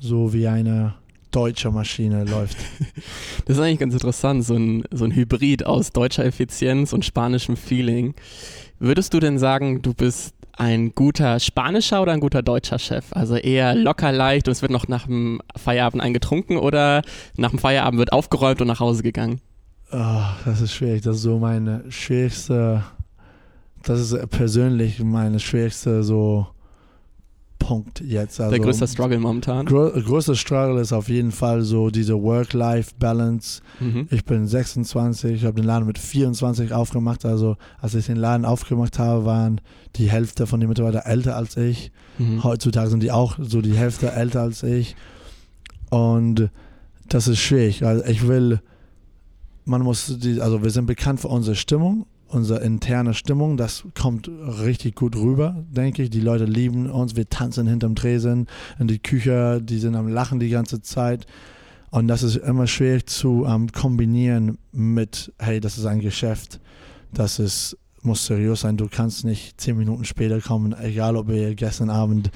so 0.00 0.32
wie 0.32 0.48
eine 0.48 0.94
deutsche 1.30 1.70
Maschine 1.70 2.24
läuft. 2.24 2.56
Das 3.46 3.56
ist 3.56 3.62
eigentlich 3.62 3.78
ganz 3.78 3.94
interessant, 3.94 4.44
so 4.44 4.56
ein, 4.56 4.82
so 4.90 5.04
ein 5.04 5.14
Hybrid 5.14 5.64
aus 5.64 5.92
deutscher 5.92 6.24
Effizienz 6.24 6.92
und 6.92 7.04
spanischem 7.04 7.56
Feeling. 7.56 8.14
Würdest 8.80 9.14
du 9.14 9.20
denn 9.20 9.38
sagen, 9.38 9.80
du 9.80 9.94
bist 9.94 10.34
ein 10.56 10.92
guter 10.92 11.38
spanischer 11.38 12.02
oder 12.02 12.10
ein 12.10 12.20
guter 12.20 12.42
deutscher 12.42 12.80
Chef? 12.80 13.12
Also 13.12 13.36
eher 13.36 13.76
locker 13.76 14.10
leicht 14.10 14.48
und 14.48 14.52
es 14.52 14.62
wird 14.62 14.72
noch 14.72 14.88
nach 14.88 15.06
dem 15.06 15.40
Feierabend 15.54 16.02
eingetrunken 16.02 16.56
oder 16.56 17.02
nach 17.36 17.50
dem 17.50 17.60
Feierabend 17.60 18.00
wird 18.00 18.12
aufgeräumt 18.12 18.60
und 18.60 18.66
nach 18.66 18.80
Hause 18.80 19.04
gegangen? 19.04 19.40
Oh, 19.90 20.22
das 20.44 20.60
ist 20.60 20.72
schwierig. 20.72 21.02
Das 21.02 21.16
ist 21.16 21.22
so 21.22 21.38
meine 21.38 21.84
schwierigste, 21.90 22.84
das 23.82 24.00
ist 24.00 24.30
persönlich 24.30 25.02
meine 25.02 25.40
schwierigste 25.40 26.02
so 26.02 26.46
Punkt 27.58 28.00
jetzt. 28.00 28.40
Also, 28.40 28.50
Der 28.50 28.60
größte 28.60 28.86
Struggle 28.86 29.18
momentan. 29.18 29.66
Gro 29.66 29.90
größter 29.90 30.34
Struggle 30.34 30.80
ist 30.80 30.92
auf 30.92 31.08
jeden 31.08 31.32
Fall 31.32 31.62
so 31.62 31.90
diese 31.90 32.14
Work-Life-Balance. 32.22 33.62
Mhm. 33.80 34.08
Ich 34.10 34.24
bin 34.24 34.46
26, 34.46 35.34
ich 35.34 35.44
habe 35.44 35.56
den 35.56 35.64
Laden 35.64 35.86
mit 35.86 35.98
24 35.98 36.72
aufgemacht. 36.72 37.24
Also 37.24 37.56
als 37.80 37.94
ich 37.94 38.06
den 38.06 38.16
Laden 38.16 38.44
aufgemacht 38.44 38.98
habe, 38.98 39.24
waren 39.24 39.60
die 39.96 40.10
Hälfte 40.10 40.46
von 40.46 40.60
den 40.60 40.68
Mitarbeitern 40.68 41.02
älter 41.04 41.36
als 41.36 41.56
ich. 41.56 41.92
Mhm. 42.18 42.44
Heutzutage 42.44 42.90
sind 42.90 43.02
die 43.02 43.10
auch 43.10 43.36
so 43.40 43.60
die 43.60 43.76
Hälfte 43.76 44.12
älter 44.12 44.42
als 44.42 44.62
ich. 44.62 44.96
Und 45.90 46.50
das 47.08 47.28
ist 47.28 47.40
schwierig. 47.40 47.84
Also 47.84 48.04
ich 48.04 48.26
will, 48.28 48.60
man 49.68 49.82
muss, 49.82 50.18
die, 50.18 50.40
also 50.40 50.62
wir 50.62 50.70
sind 50.70 50.86
bekannt 50.86 51.20
für 51.20 51.28
unsere 51.28 51.54
Stimmung, 51.54 52.06
unsere 52.26 52.60
interne 52.60 53.14
Stimmung. 53.14 53.56
Das 53.56 53.84
kommt 53.98 54.28
richtig 54.28 54.96
gut 54.96 55.14
rüber, 55.14 55.64
denke 55.70 56.02
ich. 56.02 56.10
Die 56.10 56.20
Leute 56.20 56.44
lieben 56.44 56.90
uns. 56.90 57.16
Wir 57.16 57.28
tanzen 57.28 57.66
hinterm 57.66 57.94
Tresen 57.94 58.46
in 58.78 58.88
die 58.88 58.98
Küche. 58.98 59.60
Die 59.62 59.78
sind 59.78 59.94
am 59.94 60.08
Lachen 60.08 60.40
die 60.40 60.50
ganze 60.50 60.80
Zeit. 60.80 61.26
Und 61.90 62.08
das 62.08 62.22
ist 62.22 62.36
immer 62.36 62.66
schwierig 62.66 63.08
zu 63.08 63.46
ähm, 63.46 63.70
kombinieren 63.72 64.58
mit, 64.72 65.32
hey, 65.38 65.60
das 65.60 65.78
ist 65.78 65.86
ein 65.86 66.00
Geschäft. 66.00 66.60
Das 67.12 67.38
ist, 67.38 67.78
muss 68.02 68.26
seriös 68.26 68.60
sein. 68.60 68.76
Du 68.76 68.88
kannst 68.90 69.24
nicht 69.24 69.60
zehn 69.60 69.76
Minuten 69.76 70.04
später 70.04 70.40
kommen, 70.40 70.74
egal 70.78 71.16
ob 71.16 71.28
wir 71.28 71.54
gestern 71.54 71.88
Abend 71.88 72.30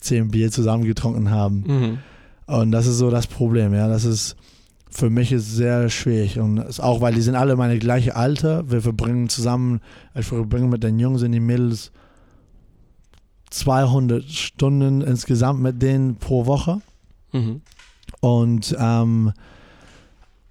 zehn 0.00 0.30
Bier 0.30 0.50
zusammen 0.50 0.84
getrunken 0.84 1.30
haben. 1.30 1.64
Mhm. 1.66 1.98
Und 2.46 2.72
das 2.72 2.86
ist 2.86 2.98
so 2.98 3.10
das 3.10 3.26
Problem, 3.26 3.74
ja. 3.74 3.88
Das 3.88 4.04
ist 4.04 4.36
für 4.90 5.10
mich 5.10 5.32
ist 5.32 5.54
sehr 5.54 5.90
schwierig. 5.90 6.38
Und 6.38 6.58
ist 6.58 6.80
auch 6.80 7.00
weil 7.00 7.14
die 7.14 7.20
sind 7.20 7.34
alle 7.34 7.56
meine 7.56 7.78
gleiche 7.78 8.16
Alter. 8.16 8.70
Wir 8.70 8.82
verbringen 8.82 9.28
zusammen, 9.28 9.80
ich 10.14 10.26
verbringe 10.26 10.68
mit 10.68 10.82
den 10.82 10.98
Jungs 10.98 11.22
und 11.22 11.32
den 11.32 11.46
Mädels 11.46 11.92
200 13.50 14.24
Stunden 14.24 15.00
insgesamt 15.00 15.60
mit 15.60 15.80
denen 15.80 16.16
pro 16.16 16.46
Woche. 16.46 16.80
Mhm. 17.32 17.62
Und, 18.20 18.76
ähm, 18.78 19.32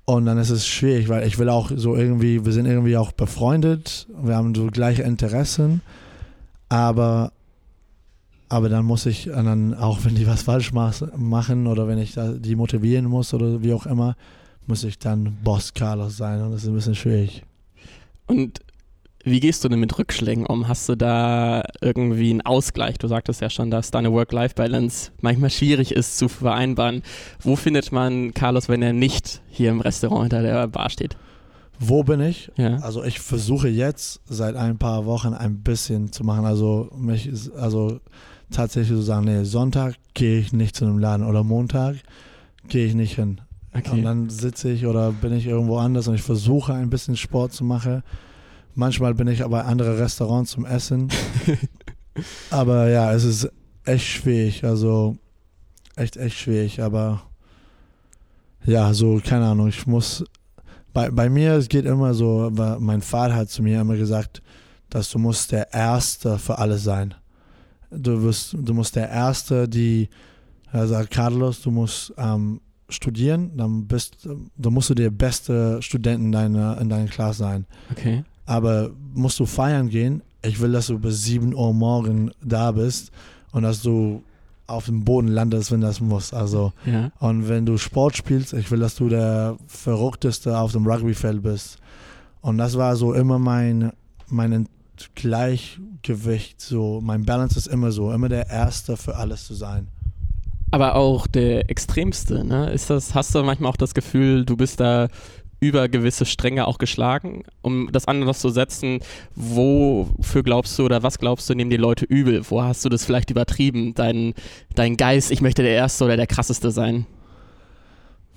und 0.05 0.25
dann 0.25 0.37
ist 0.37 0.49
es 0.49 0.67
schwierig, 0.67 1.09
weil 1.09 1.27
ich 1.27 1.37
will 1.37 1.49
auch 1.49 1.71
so 1.75 1.95
irgendwie, 1.95 2.45
wir 2.45 2.53
sind 2.53 2.65
irgendwie 2.65 2.97
auch 2.97 3.11
befreundet, 3.11 4.07
wir 4.21 4.35
haben 4.35 4.55
so 4.55 4.67
gleiche 4.67 5.03
Interessen, 5.03 5.81
aber, 6.69 7.33
aber 8.49 8.69
dann 8.69 8.85
muss 8.85 9.05
ich 9.05 9.25
dann 9.25 9.73
auch, 9.73 10.05
wenn 10.05 10.15
die 10.15 10.27
was 10.27 10.43
falsch 10.43 10.71
mach, 10.71 11.01
machen 11.15 11.67
oder 11.67 11.87
wenn 11.87 11.97
ich 11.97 12.15
die 12.15 12.55
motivieren 12.55 13.05
muss 13.05 13.33
oder 13.33 13.61
wie 13.61 13.73
auch 13.73 13.85
immer, 13.85 14.15
muss 14.65 14.83
ich 14.83 14.99
dann 14.99 15.37
Boss 15.43 15.73
Carlos 15.73 16.17
sein 16.17 16.41
und 16.41 16.51
das 16.51 16.63
ist 16.63 16.69
ein 16.69 16.75
bisschen 16.75 16.95
schwierig. 16.95 17.43
Und 18.25 18.61
wie 19.23 19.39
gehst 19.41 19.63
du 19.63 19.69
denn 19.69 19.79
mit 19.79 19.97
Rückschlägen 19.97 20.45
um? 20.45 20.69
Hast 20.69 20.87
du 20.87 20.95
da 20.95 21.63
irgendwie 21.81 22.29
einen 22.29 22.41
Ausgleich? 22.41 22.97
Du 22.97 23.07
sagtest 23.07 23.41
ja 23.41 23.49
schon, 23.49 23.69
dass 23.69 23.91
deine 23.91 24.13
Work-Life-Balance 24.13 25.11
manchmal 25.19 25.49
schwierig 25.49 25.91
ist 25.91 26.17
zu 26.17 26.29
vereinbaren. 26.29 27.03
Wo 27.41 27.57
findet 27.57 27.91
man 27.91 28.33
Carlos, 28.33 28.69
wenn 28.69 28.81
er 28.81 28.93
nicht 28.93 29.41
hier 29.49 29.71
im 29.71 29.81
Restaurant 29.81 30.23
hinter 30.23 30.41
der 30.41 30.67
Bar 30.67 30.89
steht? 30.89 31.17
Wo 31.79 32.03
bin 32.03 32.21
ich? 32.21 32.51
Ja. 32.55 32.77
Also 32.77 33.03
ich 33.03 33.19
versuche 33.19 33.67
jetzt 33.67 34.21
seit 34.25 34.55
ein 34.55 34.77
paar 34.77 35.05
Wochen 35.05 35.33
ein 35.33 35.61
bisschen 35.61 36.11
zu 36.11 36.23
machen. 36.23 36.45
Also 36.45 36.89
mich 36.97 37.27
ist, 37.27 37.51
also 37.51 37.99
tatsächlich 38.51 38.97
zu 38.97 39.03
sagen, 39.03 39.25
nee, 39.25 39.43
Sonntag 39.43 39.95
gehe 40.13 40.39
ich 40.39 40.53
nicht 40.53 40.75
zu 40.75 40.85
einem 40.85 40.99
Laden 40.99 41.25
oder 41.25 41.43
Montag 41.43 41.97
gehe 42.67 42.85
ich 42.85 42.95
nicht 42.95 43.15
hin. 43.15 43.41
Und 43.73 43.87
Okay. 43.87 44.01
dann 44.01 44.29
sitze 44.29 44.71
ich 44.71 44.85
oder 44.87 45.11
bin 45.11 45.33
ich 45.33 45.45
irgendwo 45.45 45.77
anders 45.77 46.07
und 46.07 46.15
ich 46.15 46.23
versuche 46.23 46.73
ein 46.73 46.89
bisschen 46.89 47.15
Sport 47.15 47.53
zu 47.53 47.63
machen. 47.63 48.01
Manchmal 48.73 49.13
bin 49.13 49.27
ich 49.27 49.43
aber 49.43 49.65
andere 49.65 49.99
Restaurants 49.99 50.51
zum 50.51 50.65
Essen. 50.65 51.09
aber 52.49 52.89
ja, 52.89 53.13
es 53.13 53.23
ist 53.23 53.51
echt 53.85 54.05
schwierig. 54.07 54.63
Also 54.63 55.17
echt, 55.95 56.17
echt 56.17 56.37
schwierig. 56.37 56.81
Aber 56.81 57.21
ja, 58.65 58.93
so, 58.93 59.21
keine 59.23 59.45
Ahnung, 59.45 59.67
ich 59.67 59.85
muss. 59.85 60.23
Bei, 60.93 61.11
bei 61.11 61.29
mir, 61.29 61.53
es 61.53 61.69
geht 61.69 61.85
immer 61.85 62.13
so, 62.15 62.51
mein 62.79 63.01
Vater 63.01 63.35
hat 63.35 63.49
zu 63.49 63.61
mir 63.61 63.79
immer 63.81 63.95
gesagt, 63.95 64.41
dass 64.89 65.11
du 65.11 65.19
musst 65.19 65.51
der 65.51 65.73
Erste 65.73 66.39
für 66.39 66.57
alles 66.57 66.83
sein. 66.83 67.13
Du 67.91 68.21
wirst, 68.23 68.55
du 68.59 68.73
musst 68.73 68.95
der 68.95 69.09
Erste, 69.09 69.67
die, 69.67 70.09
er 70.71 70.87
sagt, 70.87 71.11
Carlos, 71.11 71.61
du 71.61 71.71
musst 71.71 72.13
ähm, 72.17 72.59
studieren, 72.89 73.51
dann 73.55 73.85
bist, 73.87 74.27
dann 74.57 74.73
musst 74.73 74.89
du 74.89 74.93
der 74.93 75.09
beste 75.09 75.81
Student 75.81 76.23
in 76.23 76.31
deiner, 76.31 76.79
in 76.81 76.89
deiner 76.89 77.07
Klasse 77.07 77.39
sein. 77.39 77.65
Okay. 77.91 78.23
Aber 78.45 78.91
musst 79.13 79.39
du 79.39 79.45
feiern 79.45 79.89
gehen, 79.89 80.21
ich 80.43 80.59
will, 80.61 80.71
dass 80.71 80.87
du 80.87 80.99
bis 80.99 81.23
7 81.23 81.53
Uhr 81.53 81.73
morgen 81.73 82.31
da 82.43 82.71
bist 82.71 83.11
und 83.51 83.63
dass 83.63 83.81
du 83.81 84.23
auf 84.67 84.85
dem 84.85 85.03
Boden 85.05 85.29
landest, 85.29 85.71
wenn 85.71 85.81
das 85.81 86.01
muss. 86.01 86.33
Also, 86.33 86.73
Ja. 86.85 87.11
und 87.19 87.47
wenn 87.47 87.65
du 87.65 87.77
Sport 87.77 88.17
spielst, 88.17 88.53
ich 88.53 88.69
will, 88.69 88.79
dass 88.79 88.95
du 88.95 89.07
der 89.09 89.57
Verrückteste 89.67 90.57
auf 90.57 90.73
dem 90.73 90.85
Rugbyfeld 90.85 91.41
bist. 91.41 91.77
Und 92.41 92.57
das 92.57 92.77
war 92.77 92.95
so 92.97 93.13
immer 93.13 93.39
mein, 93.39 93.91
mein 94.27 94.67
Gleichgewicht, 95.15 96.61
so 96.61 96.99
mein 97.01 97.25
Balance 97.25 97.57
ist 97.57 97.67
immer 97.67 97.91
so, 97.91 98.11
immer 98.11 98.29
der 98.29 98.49
Erste 98.49 98.97
für 98.97 99.15
alles 99.15 99.45
zu 99.45 99.53
sein. 99.53 99.87
Aber 100.71 100.95
auch 100.95 101.27
der 101.27 101.69
Extremste, 101.69 102.43
ne? 102.43 102.71
Ist 102.71 102.89
das, 102.89 103.15
hast 103.15 103.33
du 103.33 103.43
manchmal 103.43 103.71
auch 103.71 103.77
das 103.77 103.93
Gefühl, 103.93 104.45
du 104.45 104.57
bist 104.57 104.79
da 104.79 105.07
über 105.59 105.89
gewisse 105.89 106.25
Stränge 106.25 106.67
auch 106.67 106.77
geschlagen, 106.77 107.43
um 107.61 107.89
das 107.91 108.07
andere 108.07 108.29
noch 108.29 108.35
zu 108.35 108.49
setzen, 108.49 108.99
wofür 109.35 110.43
glaubst 110.43 110.77
du 110.77 110.85
oder 110.85 111.01
was 111.01 111.17
glaubst 111.17 111.49
du, 111.49 111.55
nehmen 111.55 111.71
die 111.71 111.77
Leute 111.77 112.05
übel? 112.05 112.43
Wo 112.49 112.61
hast 112.61 112.85
du 112.85 112.89
das 112.89 113.05
vielleicht 113.05 113.31
übertrieben? 113.31 113.95
Dein, 113.95 114.33
dein 114.75 114.97
Geist, 114.97 115.31
ich 115.31 115.41
möchte 115.41 115.63
der 115.63 115.71
Erste 115.71 116.05
oder 116.05 116.15
der 116.15 116.27
Krasseste 116.27 116.69
sein. 116.69 117.07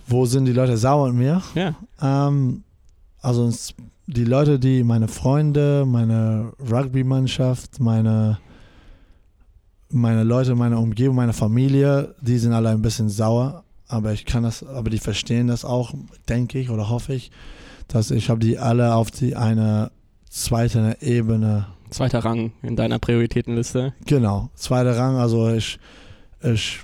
Wo 0.06 0.24
sind 0.24 0.46
die 0.46 0.52
Leute 0.52 0.76
sauer 0.76 1.12
mit 1.12 1.16
mir? 1.16 1.42
Ja. 1.54 1.76
Ähm, 2.00 2.64
also 3.20 3.52
die 4.10 4.24
Leute, 4.24 4.58
die 4.58 4.82
meine 4.82 5.08
Freunde, 5.08 5.84
meine 5.86 6.52
Rugby-Mannschaft, 6.70 7.80
meine, 7.80 8.38
meine 9.88 10.24
Leute, 10.24 10.54
meine 10.54 10.78
Umgebung, 10.78 11.16
meine 11.16 11.32
Familie, 11.32 12.14
die 12.20 12.38
sind 12.38 12.52
alle 12.52 12.70
ein 12.70 12.82
bisschen 12.82 13.08
sauer. 13.08 13.64
Aber 13.88 14.12
ich 14.12 14.24
kann 14.24 14.44
das, 14.44 14.62
aber 14.62 14.90
die 14.90 14.98
verstehen 14.98 15.48
das 15.48 15.64
auch, 15.64 15.92
denke 16.28 16.58
ich 16.58 16.70
oder 16.70 16.88
hoffe 16.88 17.14
ich, 17.14 17.30
dass 17.88 18.10
ich 18.10 18.30
habe 18.30 18.40
die 18.40 18.58
alle 18.58 18.94
auf 18.94 19.10
die 19.10 19.34
eine 19.34 19.90
zweite 20.28 20.96
Ebene 21.00 21.66
Zweiter 21.90 22.20
Rang 22.20 22.52
in 22.62 22.76
deiner 22.76 23.00
Prioritätenliste. 23.00 23.92
Genau, 24.06 24.48
zweiter 24.54 24.96
Rang. 24.96 25.16
Also 25.16 25.50
ich, 25.50 25.80
ich 26.40 26.80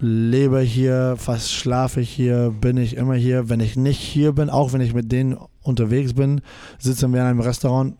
lebe 0.00 0.60
hier, 0.60 1.16
fast 1.18 1.52
schlafe 1.52 2.00
ich 2.00 2.10
hier, 2.10 2.54
bin 2.58 2.78
ich 2.78 2.96
immer 2.96 3.14
hier. 3.14 3.50
Wenn 3.50 3.60
ich 3.60 3.76
nicht 3.76 4.00
hier 4.00 4.32
bin, 4.32 4.48
auch 4.48 4.72
wenn 4.72 4.80
ich 4.80 4.94
mit 4.94 5.12
denen 5.12 5.36
unterwegs 5.64 6.14
bin, 6.14 6.40
sitzen 6.78 7.12
wir 7.12 7.20
in 7.20 7.26
einem 7.26 7.40
Restaurant. 7.40 7.96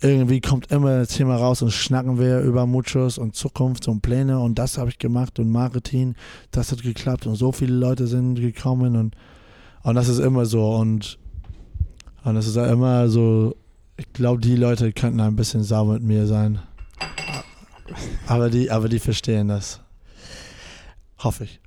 Irgendwie 0.00 0.40
kommt 0.40 0.70
immer 0.70 1.00
ein 1.00 1.06
Thema 1.06 1.36
raus 1.36 1.62
und 1.62 1.72
schnacken 1.72 2.18
wir 2.18 2.40
über 2.40 2.66
Muchos 2.66 3.16
und 3.16 3.36
Zukunft 3.36 3.88
und 3.88 4.02
Pläne 4.02 4.38
und 4.38 4.58
das 4.58 4.76
habe 4.76 4.90
ich 4.90 4.98
gemacht 4.98 5.38
und 5.38 5.50
Marketing, 5.50 6.14
das 6.50 6.72
hat 6.72 6.82
geklappt 6.82 7.26
und 7.26 7.36
so 7.36 7.52
viele 7.52 7.74
Leute 7.74 8.06
sind 8.06 8.34
gekommen 8.34 8.96
und, 8.96 9.16
und 9.82 9.94
das 9.94 10.08
ist 10.08 10.18
immer 10.18 10.46
so 10.46 10.74
und, 10.74 11.18
und 12.24 12.34
das 12.34 12.46
ist 12.46 12.56
immer 12.56 13.08
so, 13.08 13.54
ich 13.96 14.12
glaube, 14.12 14.40
die 14.40 14.56
Leute 14.56 14.92
könnten 14.92 15.20
ein 15.20 15.36
bisschen 15.36 15.62
sauer 15.62 15.94
mit 15.94 16.02
mir 16.02 16.26
sein. 16.26 16.60
Aber 18.26 18.50
die, 18.50 18.70
aber 18.70 18.88
die 18.88 18.98
verstehen 18.98 19.48
das. 19.48 19.80
Hoffe 21.18 21.44
ich. 21.44 21.60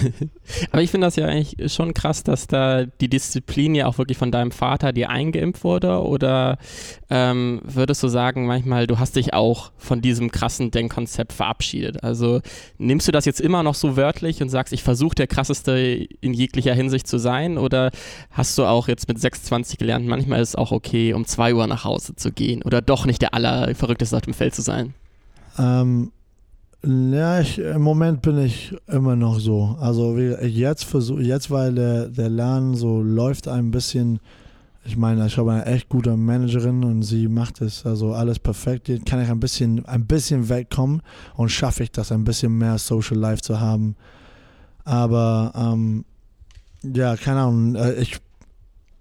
Aber 0.72 0.82
ich 0.82 0.90
finde 0.90 1.06
das 1.06 1.16
ja 1.16 1.26
eigentlich 1.26 1.72
schon 1.72 1.94
krass, 1.94 2.22
dass 2.22 2.46
da 2.46 2.84
die 2.84 3.08
Disziplin 3.08 3.74
ja 3.74 3.86
auch 3.86 3.98
wirklich 3.98 4.18
von 4.18 4.32
deinem 4.32 4.50
Vater 4.50 4.92
dir 4.92 5.10
eingeimpft 5.10 5.64
wurde. 5.64 6.02
Oder 6.02 6.58
ähm, 7.08 7.60
würdest 7.64 8.02
du 8.02 8.08
sagen, 8.08 8.46
manchmal, 8.46 8.86
du 8.86 8.98
hast 8.98 9.16
dich 9.16 9.34
auch 9.34 9.72
von 9.76 10.00
diesem 10.00 10.30
krassen 10.30 10.70
Denkkonzept 10.70 11.32
verabschiedet? 11.32 12.02
Also 12.02 12.40
nimmst 12.78 13.08
du 13.08 13.12
das 13.12 13.24
jetzt 13.24 13.40
immer 13.40 13.62
noch 13.62 13.74
so 13.74 13.96
wörtlich 13.96 14.42
und 14.42 14.48
sagst, 14.48 14.72
ich 14.72 14.82
versuche 14.82 15.14
der 15.14 15.26
krasseste 15.26 16.06
in 16.20 16.34
jeglicher 16.34 16.74
Hinsicht 16.74 17.06
zu 17.06 17.18
sein? 17.18 17.58
Oder 17.58 17.90
hast 18.30 18.56
du 18.58 18.64
auch 18.64 18.88
jetzt 18.88 19.08
mit 19.08 19.20
26 19.20 19.78
gelernt, 19.78 20.06
manchmal 20.06 20.40
ist 20.40 20.50
es 20.50 20.56
auch 20.56 20.72
okay, 20.72 21.12
um 21.12 21.24
2 21.24 21.54
Uhr 21.54 21.66
nach 21.66 21.84
Hause 21.84 22.16
zu 22.16 22.32
gehen 22.32 22.62
oder 22.62 22.80
doch 22.82 23.06
nicht 23.06 23.22
der 23.22 23.34
allerverrückteste 23.34 24.16
auf 24.16 24.22
dem 24.22 24.34
Feld 24.34 24.54
zu 24.54 24.62
sein? 24.62 24.94
Ähm, 25.58 26.12
ja, 26.82 27.40
ich, 27.40 27.58
im 27.58 27.82
Moment 27.82 28.22
bin 28.22 28.38
ich 28.38 28.74
immer 28.86 29.14
noch 29.16 29.38
so. 29.38 29.76
Also 29.80 30.16
jetzt 30.16 30.84
versuche 30.84 31.22
jetzt, 31.22 31.50
weil 31.50 31.74
der, 31.74 32.08
der 32.08 32.30
Laden 32.30 32.74
so 32.74 33.02
läuft 33.02 33.48
ein 33.48 33.70
bisschen. 33.70 34.18
Ich 34.86 34.96
meine, 34.96 35.26
ich 35.26 35.36
habe 35.36 35.52
eine 35.52 35.66
echt 35.66 35.90
gute 35.90 36.16
Managerin 36.16 36.82
und 36.84 37.02
sie 37.02 37.28
macht 37.28 37.60
es 37.60 37.84
also 37.84 38.14
alles 38.14 38.38
perfekt. 38.38 38.88
Jetzt 38.88 39.04
kann 39.04 39.20
ich 39.20 39.28
ein 39.28 39.38
bisschen, 39.40 39.84
ein 39.84 40.06
bisschen 40.06 40.48
wegkommen 40.48 41.02
und 41.36 41.50
schaffe 41.50 41.82
ich 41.82 41.92
das, 41.92 42.12
ein 42.12 42.24
bisschen 42.24 42.56
mehr 42.56 42.78
Social 42.78 43.18
Life 43.18 43.42
zu 43.42 43.60
haben. 43.60 43.94
Aber 44.84 45.52
ähm, 45.54 46.06
ja, 46.82 47.14
keine 47.16 47.40
Ahnung. 47.40 47.74
äh, 47.74 47.92
Ich, 48.00 48.16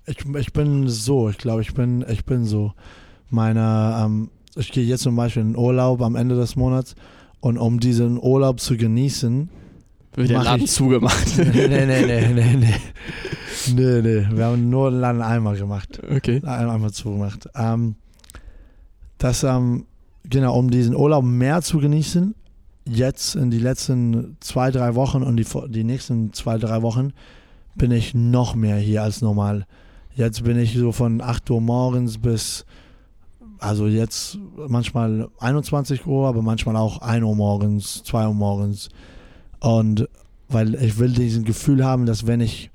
ich, 0.05 0.17
ich 0.35 0.51
bin 0.51 0.89
so, 0.89 1.29
ich 1.29 1.37
glaube, 1.37 1.61
ich 1.61 1.73
bin, 1.73 2.03
ich 2.09 2.25
bin 2.25 2.43
so. 2.43 2.73
Meine, 3.29 4.01
ähm, 4.03 4.31
ich 4.55 4.73
gehe 4.73 4.83
jetzt 4.83 5.03
zum 5.03 5.15
Beispiel 5.15 5.43
in 5.43 5.55
Urlaub 5.55 6.01
am 6.01 6.17
Ende 6.17 6.35
des 6.35 6.57
Monats 6.57 6.93
und 7.41 7.57
um 7.57 7.79
diesen 7.79 8.21
Urlaub 8.21 8.59
zu 8.59 8.77
genießen, 8.77 9.49
wird 10.15 10.29
der 10.29 10.43
Laden 10.43 10.65
ich, 10.65 10.71
zugemacht. 10.71 11.37
nee, 11.37 11.67
nee, 11.67 11.85
nee, 11.85 12.05
nee, 12.05 12.33
nee, 12.33 12.55
nee. 12.55 12.75
Nee. 13.75 14.27
Wir 14.31 14.45
haben 14.45 14.69
nur 14.69 14.89
den 14.89 14.99
Laden 14.99 15.21
einmal 15.21 15.57
gemacht. 15.57 16.01
Okay. 16.09 16.41
Einmal 16.43 16.91
zugemacht. 16.91 17.47
Ähm, 17.55 17.95
das, 19.17 19.43
ähm, 19.43 19.85
genau, 20.23 20.57
um 20.57 20.71
diesen 20.71 20.95
Urlaub 20.95 21.23
mehr 21.23 21.61
zu 21.61 21.79
genießen, 21.79 22.35
jetzt 22.85 23.35
in 23.35 23.51
die 23.51 23.59
letzten 23.59 24.37
zwei, 24.39 24.71
drei 24.71 24.95
Wochen 24.95 25.23
und 25.23 25.37
die, 25.37 25.45
die 25.67 25.83
nächsten 25.83 26.33
zwei, 26.33 26.57
drei 26.57 26.81
Wochen 26.81 27.11
bin 27.75 27.91
ich 27.91 28.13
noch 28.13 28.55
mehr 28.55 28.77
hier 28.77 29.03
als 29.03 29.21
normal. 29.21 29.65
Jetzt 30.15 30.43
bin 30.43 30.57
ich 30.57 30.75
so 30.75 30.91
von 30.91 31.21
8 31.21 31.49
Uhr 31.49 31.61
morgens 31.61 32.17
bis, 32.17 32.65
also 33.59 33.87
jetzt 33.87 34.37
manchmal 34.55 35.29
21 35.39 36.05
Uhr, 36.05 36.27
aber 36.27 36.41
manchmal 36.41 36.75
auch 36.75 37.01
1 37.01 37.23
Uhr 37.23 37.35
morgens, 37.35 38.03
2 38.03 38.27
Uhr 38.27 38.33
morgens. 38.33 38.89
Und 39.59 40.07
weil 40.47 40.75
ich 40.75 40.97
will 40.97 41.13
diesen 41.13 41.43
Gefühl 41.43 41.85
haben, 41.85 42.05
dass 42.05 42.25
wenn 42.25 42.41
ich 42.41 42.71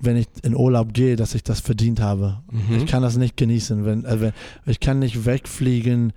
wenn 0.00 0.16
ich 0.16 0.28
in 0.42 0.54
Urlaub 0.54 0.94
gehe, 0.94 1.16
dass 1.16 1.34
ich 1.34 1.42
das 1.42 1.60
verdient 1.60 2.00
habe. 2.00 2.40
Mhm. 2.52 2.76
Ich 2.76 2.86
kann 2.86 3.02
das 3.02 3.16
nicht 3.16 3.36
genießen. 3.36 3.84
Wenn, 3.84 4.04
äh, 4.04 4.32
ich 4.64 4.78
kann 4.78 5.00
nicht 5.00 5.26
wegfliegen, 5.26 6.12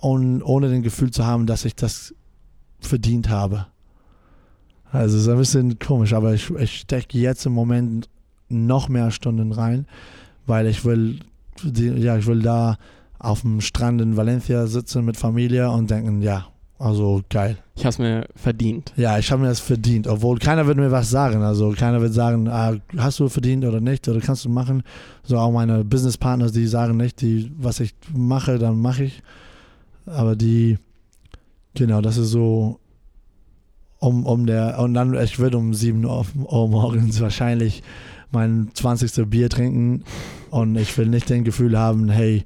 ohne, 0.00 0.44
ohne 0.44 0.68
den 0.68 0.82
Gefühl 0.82 1.10
zu 1.10 1.26
haben, 1.26 1.46
dass 1.46 1.64
ich 1.64 1.74
das 1.74 2.14
verdient 2.80 3.28
habe. 3.28 3.66
Also 4.92 5.16
es 5.16 5.22
ist 5.22 5.28
ein 5.28 5.38
bisschen 5.38 5.78
komisch, 5.78 6.12
aber 6.12 6.34
ich, 6.34 6.50
ich 6.50 6.80
stecke 6.80 7.18
jetzt 7.18 7.46
im 7.46 7.52
Moment 7.52 8.08
noch 8.48 8.88
mehr 8.88 9.10
Stunden 9.10 9.52
rein, 9.52 9.86
weil 10.46 10.66
ich 10.66 10.84
will, 10.84 11.20
die, 11.64 11.88
ja, 11.88 12.16
ich 12.16 12.26
will 12.26 12.42
da 12.42 12.76
auf 13.18 13.42
dem 13.42 13.60
Strand 13.60 14.00
in 14.00 14.16
Valencia 14.16 14.66
sitzen 14.66 15.04
mit 15.04 15.16
Familie 15.16 15.70
und 15.70 15.90
denken, 15.90 16.22
ja, 16.22 16.46
also 16.80 17.20
geil. 17.28 17.58
Ich 17.76 17.82
habe 17.82 17.90
es 17.90 17.98
mir 17.98 18.26
verdient. 18.34 18.94
Ja, 18.96 19.18
ich 19.18 19.30
habe 19.30 19.42
mir 19.42 19.48
das 19.48 19.60
verdient, 19.60 20.06
obwohl 20.06 20.38
keiner 20.38 20.66
wird 20.66 20.78
mir 20.78 20.90
was 20.90 21.10
sagen. 21.10 21.42
Also 21.42 21.72
keiner 21.72 22.00
wird 22.00 22.14
sagen, 22.14 22.48
ah, 22.48 22.74
hast 22.96 23.20
du 23.20 23.28
verdient 23.28 23.66
oder 23.66 23.82
nicht 23.82 24.08
oder 24.08 24.20
kannst 24.20 24.46
du 24.46 24.48
machen. 24.48 24.82
So 25.22 25.36
auch 25.36 25.52
meine 25.52 25.84
Businesspartner, 25.84 26.50
die 26.50 26.66
sagen 26.66 26.96
nicht, 26.96 27.20
die, 27.20 27.52
was 27.58 27.80
ich 27.80 27.94
mache, 28.14 28.58
dann 28.58 28.78
mache 28.80 29.04
ich. 29.04 29.22
Aber 30.06 30.36
die, 30.36 30.78
genau, 31.74 32.00
das 32.00 32.16
ist 32.16 32.30
so 32.30 32.80
um, 33.98 34.24
um 34.24 34.46
der, 34.46 34.78
und 34.78 34.94
dann, 34.94 35.12
ich 35.14 35.38
würde 35.38 35.58
um 35.58 35.74
7 35.74 36.02
Uhr, 36.06 36.24
Uhr 36.34 36.68
morgens 36.68 37.20
wahrscheinlich 37.20 37.82
mein 38.32 38.70
20. 38.74 39.28
Bier 39.28 39.48
trinken 39.48 40.04
und 40.50 40.76
ich 40.76 40.96
will 40.96 41.06
nicht 41.06 41.28
den 41.28 41.44
Gefühl 41.44 41.78
haben, 41.78 42.08
hey, 42.08 42.44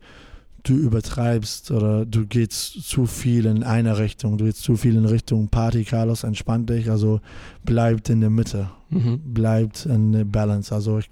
du 0.65 0.75
übertreibst 0.75 1.71
oder 1.71 2.07
du 2.07 2.27
gehst 2.27 2.89
zu 2.89 3.07
viel 3.07 3.47
in 3.47 3.63
eine 3.63 3.99
Richtung, 3.99 4.39
du 4.39 4.47
gehst 4.47 4.63
zu 4.63 4.77
viel 4.77 4.97
in 4.97 5.05
Richtung 5.05 5.49
Party, 5.49 5.85
Carlos, 5.85 6.25
entspann 6.25 6.67
dich, 6.67 6.91
also 6.91 7.21
bleibt 7.65 8.09
in 8.09 8.21
der 8.21 8.31
Mitte, 8.31 8.71
mhm. 8.91 9.21
bleibt 9.25 9.87
in 9.87 10.13
der 10.13 10.25
Balance. 10.25 10.75
Also 10.75 10.99
ich, 10.99 11.11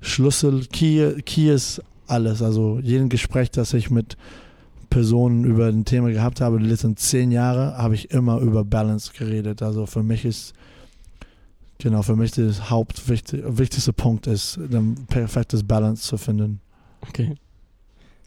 Schlüssel, 0.00 0.66
Key, 0.72 1.20
Key 1.22 1.52
ist 1.52 1.82
alles. 2.06 2.42
Also 2.42 2.80
jeden 2.82 3.08
Gespräch, 3.08 3.50
das 3.50 3.74
ich 3.74 3.90
mit 3.90 4.16
Personen 4.90 5.44
über 5.44 5.66
ein 5.66 5.84
Thema 5.84 6.10
gehabt 6.10 6.40
habe, 6.40 6.58
die 6.58 6.66
letzten 6.66 6.96
zehn 6.96 7.30
Jahre, 7.30 7.76
habe 7.76 7.94
ich 7.94 8.10
immer 8.10 8.40
über 8.40 8.64
Balance 8.64 9.12
geredet. 9.16 9.62
Also 9.62 9.86
für 9.86 10.02
mich 10.02 10.24
ist 10.24 10.54
Genau, 11.82 12.02
für 12.02 12.14
mich 12.14 12.30
der 12.30 12.70
hauptwichtigste 12.70 13.92
Punkt 13.92 14.28
ist, 14.28 14.56
ein 14.56 15.04
perfektes 15.08 15.64
Balance 15.64 16.06
zu 16.06 16.16
finden. 16.16 16.60
Okay. 17.08 17.34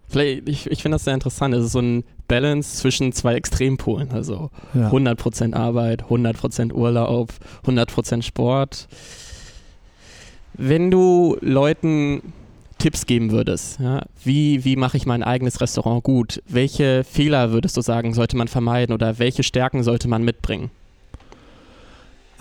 Vielleicht, 0.09 0.49
ich, 0.49 0.69
ich 0.69 0.81
finde 0.81 0.95
das 0.95 1.05
sehr 1.05 1.13
interessant. 1.13 1.55
Es 1.55 1.67
ist 1.67 1.71
so 1.71 1.79
ein 1.79 2.03
Balance 2.27 2.75
zwischen 2.75 3.13
zwei 3.13 3.35
Extrempolen. 3.35 4.11
Also 4.11 4.51
ja. 4.73 4.89
100% 4.89 5.53
Arbeit, 5.53 6.03
100% 6.03 6.73
Urlaub, 6.73 7.31
100% 7.65 8.23
Sport. 8.23 8.89
Wenn 10.55 10.91
du 10.91 11.37
Leuten 11.39 12.33
Tipps 12.77 13.05
geben 13.05 13.31
würdest, 13.31 13.79
ja, 13.79 14.01
wie, 14.25 14.65
wie 14.65 14.75
mache 14.75 14.97
ich 14.97 15.05
mein 15.05 15.23
eigenes 15.23 15.61
Restaurant 15.61 16.03
gut? 16.03 16.43
Welche 16.45 17.05
Fehler 17.05 17.53
würdest 17.53 17.77
du 17.77 17.81
sagen, 17.81 18.13
sollte 18.13 18.35
man 18.35 18.49
vermeiden 18.49 18.93
oder 18.93 19.17
welche 19.17 19.43
Stärken 19.43 19.81
sollte 19.81 20.09
man 20.09 20.25
mitbringen? 20.25 20.71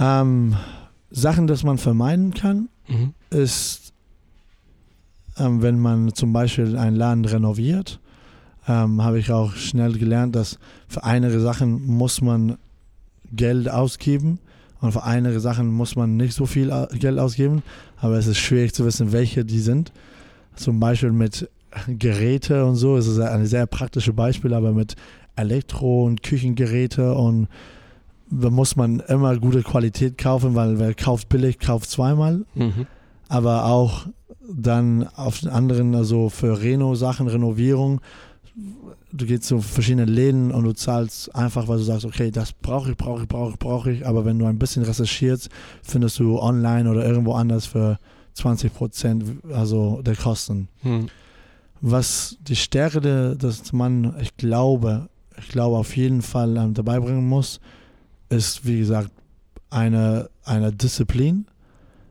Ähm, 0.00 0.56
Sachen, 1.16 1.46
dass 1.46 1.62
man 1.62 1.78
vermeiden 1.78 2.34
kann, 2.34 2.68
mhm. 2.88 3.14
ist 3.30 3.92
ähm, 5.38 5.62
wenn 5.62 5.78
man 5.78 6.14
zum 6.14 6.32
Beispiel 6.32 6.76
einen 6.76 6.96
Laden 6.96 7.24
renoviert, 7.24 8.00
ähm, 8.68 9.02
habe 9.02 9.18
ich 9.18 9.30
auch 9.30 9.54
schnell 9.54 9.92
gelernt, 9.92 10.36
dass 10.36 10.58
für 10.88 11.04
einige 11.04 11.40
Sachen 11.40 11.84
muss 11.86 12.20
man 12.20 12.56
Geld 13.32 13.68
ausgeben 13.68 14.38
und 14.80 14.92
für 14.92 15.02
einige 15.02 15.40
Sachen 15.40 15.68
muss 15.68 15.96
man 15.96 16.16
nicht 16.16 16.34
so 16.34 16.46
viel 16.46 16.72
Geld 16.98 17.18
ausgeben, 17.18 17.62
aber 17.98 18.16
es 18.16 18.26
ist 18.26 18.38
schwierig 18.38 18.74
zu 18.74 18.84
wissen, 18.84 19.12
welche 19.12 19.44
die 19.44 19.60
sind. 19.60 19.92
Zum 20.56 20.78
Beispiel 20.78 21.10
mit 21.10 21.48
Geräte 21.88 22.64
und 22.64 22.76
so, 22.76 22.96
es 22.96 23.06
ist 23.06 23.18
ein 23.18 23.46
sehr 23.46 23.66
praktisches 23.66 24.14
Beispiel, 24.14 24.54
aber 24.54 24.72
mit 24.72 24.94
Elektro- 25.36 26.04
und 26.04 26.22
Küchengeräte 26.22 27.14
und 27.14 27.48
da 28.40 28.50
muss 28.50 28.76
man 28.76 29.00
immer 29.00 29.36
gute 29.38 29.62
Qualität 29.62 30.18
kaufen, 30.18 30.54
weil 30.54 30.78
wer 30.78 30.94
kauft 30.94 31.28
billig, 31.28 31.58
kauft 31.58 31.90
zweimal. 31.90 32.44
Mhm. 32.54 32.86
Aber 33.28 33.66
auch 33.66 34.06
dann 34.46 35.08
auf 35.16 35.40
den 35.40 35.48
anderen, 35.48 35.94
also 35.94 36.28
für 36.28 36.60
Reno-Sachen, 36.60 37.28
Renovierung, 37.28 38.00
du 39.12 39.26
gehst 39.26 39.44
zu 39.44 39.60
verschiedenen 39.60 40.08
Läden 40.08 40.50
und 40.50 40.64
du 40.64 40.72
zahlst 40.72 41.34
einfach, 41.34 41.68
weil 41.68 41.78
du 41.78 41.84
sagst, 41.84 42.04
okay, 42.04 42.30
das 42.30 42.52
brauche 42.52 42.90
ich, 42.90 42.96
brauche 42.96 43.22
ich, 43.22 43.28
brauche 43.28 43.50
ich, 43.50 43.58
brauche 43.58 43.90
ich. 43.90 44.06
Aber 44.06 44.24
wenn 44.24 44.38
du 44.38 44.46
ein 44.46 44.58
bisschen 44.58 44.82
recherchierst, 44.82 45.48
findest 45.82 46.18
du 46.18 46.38
online 46.38 46.90
oder 46.90 47.06
irgendwo 47.06 47.32
anders 47.32 47.66
für 47.66 47.98
20 48.34 48.74
Prozent, 48.74 49.24
also 49.52 50.02
der 50.02 50.16
Kosten. 50.16 50.68
Hm. 50.82 51.06
Was 51.80 52.36
die 52.40 52.56
Stärke 52.56 53.00
des 53.36 53.72
Mann, 53.72 54.14
ich 54.20 54.36
glaube, 54.36 55.08
ich 55.38 55.48
glaube 55.48 55.76
auf 55.76 55.96
jeden 55.96 56.22
Fall 56.22 56.56
ähm, 56.56 56.74
dabei 56.74 56.98
bringen 56.98 57.28
muss, 57.28 57.60
ist, 58.28 58.66
wie 58.66 58.78
gesagt, 58.78 59.10
eine, 59.70 60.30
eine 60.44 60.72
Disziplin. 60.72 61.46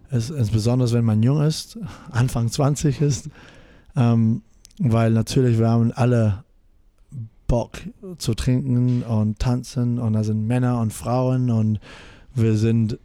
Es, 0.10 0.30
insbesondere 0.30 0.92
wenn 0.92 1.06
man 1.06 1.24
jung 1.24 1.42
ist, 1.42 1.78
Anfang 2.12 2.50
20 2.50 3.02
ist, 3.02 3.30
ähm, 3.96 4.42
weil 4.80 5.12
natürlich 5.12 5.60
wir 5.60 5.70
haben 5.70 5.92
alle 5.92 6.44
Bock 7.48 7.78
zu 8.18 8.34
trinken 8.34 9.04
und 9.04 9.40
tanzen 9.40 10.00
und 10.00 10.14
da 10.14 10.24
sind 10.24 10.48
Männer 10.48 10.80
und 10.80 10.92
Frauen 10.92 11.52
und 11.52 11.80
wir 12.34 12.58
sind 12.58 12.98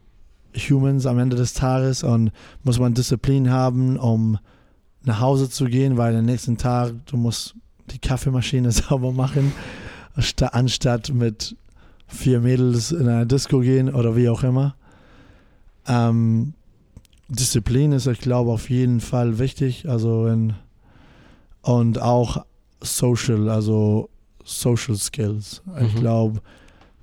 Humans 0.57 1.07
am 1.07 1.19
Ende 1.19 1.37
des 1.37 1.53
Tages 1.53 2.03
und 2.03 2.33
muss 2.65 2.79
man 2.79 2.95
Disziplin 2.95 3.51
haben, 3.51 3.99
um 3.99 4.39
nach 5.05 5.21
Hause 5.21 5.51
zu 5.51 5.67
gehen, 5.67 5.97
weil 5.97 6.17
am 6.17 6.25
nächsten 6.25 6.57
Tag 6.57 6.95
du 7.07 7.17
musst 7.17 7.55
die 7.91 7.99
Kaffeemaschine 7.99 8.73
sauber 8.73 9.13
machen, 9.13 9.53
anstatt 10.53 11.13
mit 11.13 11.57
vier 12.09 12.41
Mädels 12.41 12.91
in 12.91 13.09
einer 13.09 13.27
Disco 13.27 13.61
gehen 13.61 13.95
oder 13.95 14.17
wie 14.17 14.29
auch 14.29 14.43
immer. 14.43 14.75
Ähm, 15.87 16.55
Disziplin 17.29 17.93
ist, 17.93 18.07
ich 18.07 18.21
glaube, 18.21 18.51
auf 18.51 18.71
jeden 18.71 19.01
Fall 19.01 19.39
wichtig. 19.39 19.89
Also 19.89 20.27
in, 20.27 20.55
und 21.63 22.01
auch 22.01 22.45
Social, 22.81 23.49
also 23.49 24.09
Social 24.45 24.97
Skills. 24.97 25.63
Mhm. 25.67 25.87
Ich 25.87 25.95
glaube, 25.97 26.41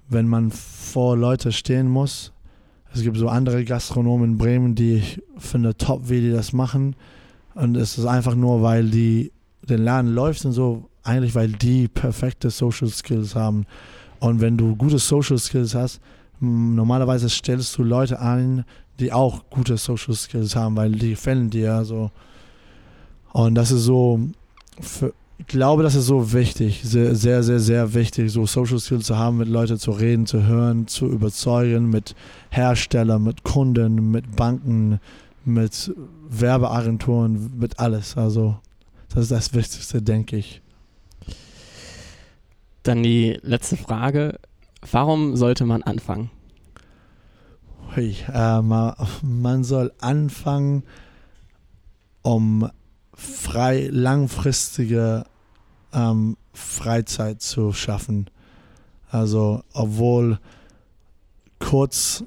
wenn 0.10 0.28
man 0.28 0.52
vor 0.52 1.16
Leute 1.16 1.52
stehen 1.52 1.88
muss, 1.88 2.32
es 2.94 3.02
gibt 3.02 3.18
so 3.18 3.28
andere 3.28 3.66
Gastronomen 3.66 4.32
in 4.32 4.38
Bremen, 4.38 4.76
die 4.76 4.96
ich 4.96 5.22
finde 5.38 5.76
top, 5.76 6.10
wie 6.10 6.22
die 6.22 6.32
das 6.32 6.54
machen. 6.54 6.96
Und 7.54 7.76
es 7.76 7.98
ist 7.98 8.06
einfach 8.06 8.36
nur, 8.36 8.62
weil 8.62 8.90
die 8.90 9.32
den 9.62 9.84
Laden 9.84 10.14
läuft 10.14 10.46
und 10.46 10.54
so, 10.54 10.90
eigentlich 11.04 11.36
weil 11.36 11.50
die 11.50 11.88
perfekte 11.88 12.50
Social 12.50 12.88
Skills 12.88 13.36
haben. 13.36 13.66
Und 14.26 14.42
wenn 14.42 14.58
du 14.58 14.76
gute 14.76 14.98
Social 14.98 15.38
Skills 15.38 15.76
hast, 15.76 16.02
normalerweise 16.40 17.30
stellst 17.30 17.78
du 17.78 17.84
Leute 17.84 18.20
ein, 18.20 18.66
die 19.00 19.14
auch 19.14 19.44
gute 19.52 19.78
Social 19.78 20.16
Skills 20.16 20.56
haben, 20.56 20.76
weil 20.76 20.94
die 20.94 21.16
fällen 21.16 21.52
dir 21.52 21.86
so. 21.86 22.10
Und 23.34 23.54
das 23.54 23.70
ist 23.70 23.84
so, 23.84 24.20
für, 24.82 25.14
ich 25.38 25.46
glaube, 25.46 25.84
das 25.84 25.94
ist 25.94 26.08
so 26.08 26.34
wichtig, 26.34 26.82
sehr, 26.84 27.14
sehr, 27.14 27.44
sehr, 27.44 27.60
sehr 27.60 27.94
wichtig, 27.94 28.32
so 28.32 28.48
Social 28.48 28.80
Skills 28.80 29.06
zu 29.06 29.16
haben, 29.16 29.38
mit 29.38 29.48
Leuten 29.48 29.78
zu 29.78 29.92
reden, 29.92 30.26
zu 30.26 30.42
hören, 30.44 30.88
zu 30.88 31.06
überzeugen, 31.06 31.92
mit 31.92 32.16
Herstellern, 32.50 33.22
mit 33.22 33.44
Kunden, 33.44 34.10
mit 34.10 34.36
Banken, 34.36 35.00
mit 35.44 35.94
Werbeagenturen, 36.32 37.52
mit 37.60 37.78
alles. 37.78 38.18
Also, 38.18 38.58
das 39.10 39.26
ist 39.26 39.32
das 39.32 39.54
Wichtigste, 39.54 40.02
denke 40.02 40.38
ich. 40.38 40.64
Dann 42.86 43.02
die 43.02 43.40
letzte 43.42 43.78
Frage. 43.78 44.40
Warum 44.92 45.36
sollte 45.36 45.66
man 45.66 45.82
anfangen? 45.82 46.30
Hui, 47.96 48.16
äh, 48.32 48.62
man, 48.62 49.64
soll 49.64 49.92
anfangen, 50.00 50.84
um 52.22 52.70
frei 53.16 53.90
langfristige 53.92 55.26
ähm, 55.94 56.38
Freizeit 56.54 57.42
zu 57.42 57.74
schaffen. 57.74 58.30
Also 59.10 59.64
obwohl 59.74 60.38
kurz 61.58 62.24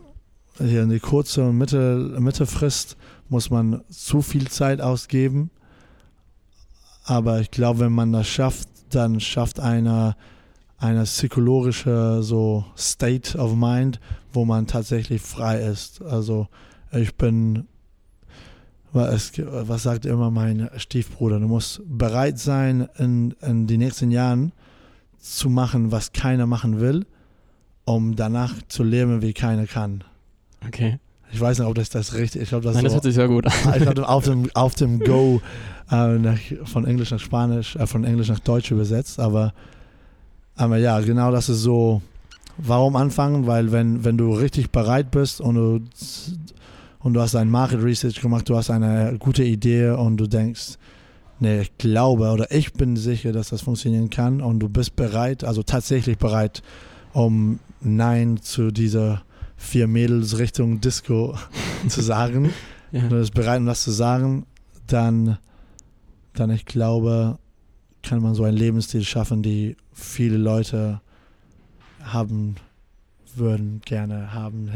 hier 0.59 0.83
in 0.83 0.91
die 0.91 0.99
kurze 0.99 1.53
Mitte, 1.53 2.17
Mittefrist 2.19 2.97
muss 3.29 3.49
man 3.49 3.85
zu 3.91 4.23
viel 4.23 4.49
Zeit 4.49 4.81
ausgeben. 4.81 5.53
Aber 7.05 7.39
ich 7.39 7.53
glaube, 7.53 7.79
wenn 7.79 7.93
man 7.93 8.13
das 8.13 8.27
schafft, 8.27 8.69
dann 8.91 9.21
schafft 9.21 9.61
einer 9.61 10.17
eine 10.79 11.03
psychologische 11.05 12.23
so 12.23 12.65
State 12.77 13.37
of 13.37 13.55
Mind, 13.55 14.01
wo 14.33 14.45
man 14.45 14.67
tatsächlich 14.67 15.21
frei 15.21 15.61
ist. 15.61 16.03
Also 16.03 16.49
ich 16.93 17.15
bin, 17.17 17.67
was, 18.93 19.33
was 19.37 19.83
sagt 19.83 20.07
immer 20.07 20.31
mein 20.31 20.71
Stiefbruder, 20.77 21.41
du 21.41 21.49
musst 21.49 21.83
bereit 21.85 22.39
sein, 22.39 22.89
in, 22.97 23.35
in 23.43 23.67
die 23.67 23.77
nächsten 23.79 24.11
Jahren 24.11 24.53
zu 25.19 25.51
machen, 25.51 25.91
was 25.91 26.13
keiner 26.13 26.47
machen 26.47 26.81
will, 26.81 27.05
um 27.85 28.15
danach 28.15 28.55
zu 28.69 28.85
leben, 28.85 29.21
wie 29.21 29.33
keiner 29.33 29.67
kann. 29.67 30.05
Okay. 30.67 30.99
Ich 31.31 31.41
weiß 31.41 31.59
nicht, 31.59 31.69
ob 31.69 31.75
das 31.75 31.91
das 31.91 32.15
richtig 32.15 32.43
ist. 32.43 32.53
Nein, 32.53 32.63
das, 32.63 32.77
so, 32.77 32.83
das 32.83 32.93
hört 32.95 33.03
sich 33.03 33.15
sehr 33.15 33.29
gut 33.29 33.47
an. 33.47 33.53
Ich 33.77 33.83
glaube, 33.83 34.09
auf 34.09 34.25
dem, 34.25 34.49
auf 34.55 34.75
dem 34.77 35.01
Go 35.01 35.43
äh, 35.91 36.19
nach, 36.19 36.39
von 36.65 36.87
Englisch 36.87 37.11
nach 37.11 37.21
Spanisch, 37.21 37.77
äh, 37.77 37.87
von 37.87 38.05
Englisch 38.05 38.29
nach 38.29 38.39
Deutsch 38.39 38.71
übersetzt, 38.71 39.21
aber 39.21 39.53
aber 40.59 40.77
ja, 40.77 41.01
genau 41.01 41.31
das 41.31 41.49
ist 41.49 41.63
so, 41.63 42.03
warum 42.59 42.97
anfangen? 42.97 43.47
Weil 43.47 43.71
wenn, 43.71 44.05
wenn 44.05 44.19
du 44.19 44.35
richtig 44.35 44.71
bereit 44.71 45.11
bist 45.13 45.41
und 45.41 45.55
du, 45.55 45.81
und 46.99 47.15
du 47.15 47.21
hast 47.21 47.37
ein 47.37 47.49
Market 47.49 47.83
Research 47.83 48.21
gemacht, 48.21 48.49
du 48.49 48.57
hast 48.57 48.69
eine 48.69 49.17
gute 49.19 49.45
Idee 49.45 49.91
und 49.91 50.17
du 50.17 50.27
denkst, 50.27 50.77
nee, 51.39 51.61
ich 51.61 51.79
glaube 51.79 52.31
oder 52.31 52.51
ich 52.51 52.73
bin 52.73 52.97
sicher, 52.97 53.33
dass 53.33 53.51
das 53.51 53.63
funktionieren 53.63 54.11
kann 54.11 54.41
und 54.41 54.59
du 54.59 54.69
bist 54.69 54.97
bereit, 54.97 55.45
also 55.45 55.63
tatsächlich 55.63 56.19
bereit, 56.19 56.63
um 57.13 57.61
Nein 57.81 58.39
zu 58.43 58.73
dieser 58.73 59.23
vier 59.57 59.87
Mädels 59.87 60.39
Richtung 60.39 60.81
Disco 60.81 61.37
zu 61.89 62.03
sagen. 62.03 62.51
ja. 62.91 63.03
Du 63.03 63.17
bist 63.17 63.33
bereit, 63.33 63.61
um 63.61 63.67
das 63.67 63.85
zu 63.85 63.93
sagen, 63.93 64.45
dann, 64.89 65.39
dann 66.35 66.51
ich 66.51 66.67
glaube, 66.67 67.39
kann 68.03 68.23
man 68.23 68.35
so 68.35 68.43
einen 68.43 68.57
Lebensstil 68.57 69.05
schaffen, 69.05 69.43
die 69.43 69.77
viele 69.99 70.37
Leute 70.37 71.01
haben 72.03 72.57
würden, 73.35 73.81
gerne 73.85 74.33
haben. 74.33 74.71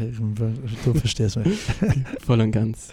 Du 0.85 0.93
verstehst 0.93 1.37
mich. 1.37 1.57
Voll 2.25 2.41
und 2.41 2.51
ganz. 2.51 2.91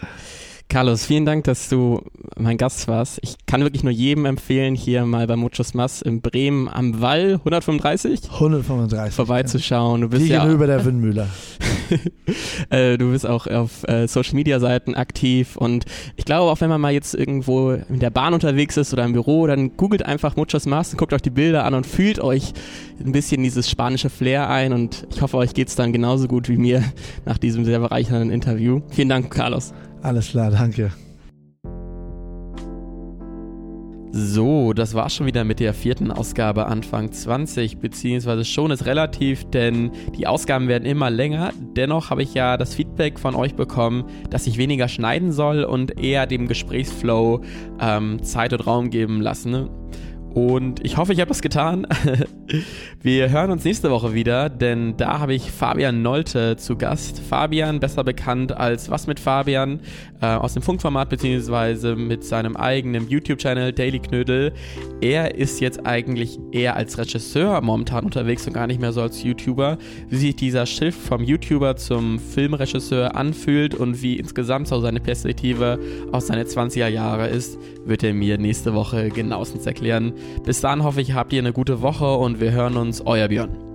Carlos, 0.69 1.05
vielen 1.05 1.25
Dank, 1.25 1.43
dass 1.43 1.67
du 1.67 2.01
mein 2.37 2.57
Gast 2.57 2.87
warst. 2.87 3.19
Ich 3.23 3.35
kann 3.45 3.61
wirklich 3.61 3.83
nur 3.83 3.91
jedem 3.91 4.25
empfehlen, 4.25 4.73
hier 4.73 5.05
mal 5.05 5.27
bei 5.27 5.35
Muchos 5.35 5.73
Mas 5.73 6.01
in 6.01 6.21
Bremen 6.21 6.69
am 6.69 7.01
Wall 7.01 7.33
135, 7.39 8.31
135 8.31 9.13
vorbeizuschauen. 9.13 9.99
Du 9.99 10.07
bist 10.07 10.27
Gegenüber 10.27 10.67
ja, 10.67 10.77
der 10.77 10.85
Windmühle. 10.85 11.27
Äh, 12.69 12.97
du 12.97 13.11
bist 13.11 13.25
auch 13.25 13.47
auf 13.47 13.87
äh, 13.87 14.07
Social 14.07 14.35
Media 14.35 14.59
Seiten 14.59 14.95
aktiv 14.95 15.57
und 15.57 15.85
ich 16.15 16.25
glaube, 16.25 16.51
auch 16.51 16.61
wenn 16.61 16.69
man 16.69 16.79
mal 16.79 16.93
jetzt 16.93 17.13
irgendwo 17.13 17.71
in 17.71 17.99
der 17.99 18.09
Bahn 18.09 18.33
unterwegs 18.33 18.77
ist 18.77 18.93
oder 18.93 19.03
im 19.03 19.13
Büro, 19.13 19.47
dann 19.47 19.75
googelt 19.75 20.05
einfach 20.05 20.35
Muchos 20.35 20.65
Mas 20.65 20.91
und 20.91 20.97
guckt 20.97 21.11
euch 21.11 21.21
die 21.21 21.31
Bilder 21.31 21.65
an 21.65 21.73
und 21.73 21.85
fühlt 21.85 22.19
euch 22.19 22.53
ein 23.03 23.11
bisschen 23.11 23.43
dieses 23.43 23.69
spanische 23.69 24.09
Flair 24.09 24.49
ein 24.49 24.73
und 24.73 25.07
ich 25.11 25.21
hoffe, 25.21 25.37
euch 25.37 25.53
geht 25.53 25.67
es 25.67 25.75
dann 25.75 25.91
genauso 25.91 26.27
gut 26.27 26.47
wie 26.49 26.57
mir 26.57 26.83
nach 27.25 27.37
diesem 27.37 27.65
sehr 27.65 27.79
bereichernden 27.79 28.29
Interview. 28.29 28.81
Vielen 28.89 29.09
Dank, 29.09 29.31
Carlos. 29.31 29.73
Alles 30.01 30.29
klar, 30.29 30.51
danke. 30.51 30.91
So, 34.13 34.73
das 34.73 34.93
war 34.93 35.09
schon 35.09 35.25
wieder 35.25 35.45
mit 35.45 35.61
der 35.61 35.73
vierten 35.73 36.11
Ausgabe 36.11 36.65
Anfang 36.65 37.13
20, 37.13 37.77
beziehungsweise 37.77 38.43
schon 38.43 38.69
ist 38.69 38.85
relativ, 38.85 39.49
denn 39.51 39.91
die 40.17 40.27
Ausgaben 40.27 40.67
werden 40.67 40.85
immer 40.85 41.09
länger. 41.09 41.53
Dennoch 41.77 42.09
habe 42.09 42.21
ich 42.21 42.33
ja 42.33 42.57
das 42.57 42.75
Feedback 42.75 43.19
von 43.19 43.35
euch 43.35 43.55
bekommen, 43.55 44.03
dass 44.29 44.47
ich 44.47 44.57
weniger 44.57 44.89
schneiden 44.89 45.31
soll 45.31 45.63
und 45.63 45.97
eher 45.97 46.27
dem 46.27 46.49
Gesprächsflow 46.49 47.39
ähm, 47.79 48.21
Zeit 48.21 48.51
und 48.51 48.67
Raum 48.67 48.89
geben 48.89 49.21
lassen. 49.21 49.69
Und 50.33 50.85
ich 50.85 50.95
hoffe, 50.95 51.11
ich 51.11 51.19
habe 51.19 51.29
das 51.29 51.41
getan. 51.41 51.85
Wir 53.01 53.29
hören 53.29 53.51
uns 53.51 53.65
nächste 53.65 53.91
Woche 53.91 54.13
wieder, 54.13 54.49
denn 54.49 54.95
da 54.95 55.19
habe 55.19 55.33
ich 55.33 55.51
Fabian 55.51 56.01
Nolte 56.01 56.55
zu 56.55 56.77
Gast. 56.77 57.19
Fabian, 57.19 57.79
besser 57.79 58.03
bekannt 58.03 58.55
als 58.55 58.89
Was 58.89 59.07
mit 59.07 59.19
Fabian, 59.19 59.81
äh, 60.21 60.27
aus 60.27 60.53
dem 60.53 60.61
Funkformat 60.61 61.09
beziehungsweise 61.09 61.95
mit 61.95 62.23
seinem 62.23 62.55
eigenen 62.55 63.09
YouTube-Channel 63.09 63.73
Daily 63.73 63.99
Knödel. 63.99 64.53
Er 65.01 65.35
ist 65.35 65.59
jetzt 65.59 65.85
eigentlich 65.85 66.39
eher 66.51 66.75
als 66.75 66.97
Regisseur 66.97 67.59
momentan 67.61 68.05
unterwegs 68.05 68.45
und 68.47 68.53
gar 68.53 68.67
nicht 68.67 68.79
mehr 68.79 68.93
so 68.93 69.01
als 69.01 69.23
YouTuber. 69.23 69.77
Wie 70.09 70.17
sich 70.17 70.35
dieser 70.35 70.65
Shift 70.65 70.99
vom 70.99 71.23
YouTuber 71.23 71.75
zum 71.75 72.19
Filmregisseur 72.19 73.15
anfühlt 73.15 73.75
und 73.75 74.01
wie 74.01 74.17
insgesamt 74.17 74.67
so 74.67 74.79
seine 74.79 74.99
Perspektive 74.99 75.79
aus 76.11 76.27
seinen 76.27 76.45
20er 76.45 76.87
Jahre 76.87 77.27
ist, 77.27 77.57
wird 77.85 78.03
er 78.03 78.13
mir 78.13 78.37
nächste 78.37 78.73
Woche 78.73 79.09
genauestens 79.09 79.65
erklären. 79.65 80.13
Bis 80.43 80.61
dann 80.61 80.83
hoffe 80.83 81.01
ich, 81.01 81.13
habt 81.13 81.33
ihr 81.33 81.39
eine 81.39 81.53
gute 81.53 81.81
Woche 81.81 82.15
und 82.15 82.39
wir 82.39 82.51
hören 82.51 82.77
uns. 82.77 83.01
Euer 83.05 83.27
Björn. 83.27 83.70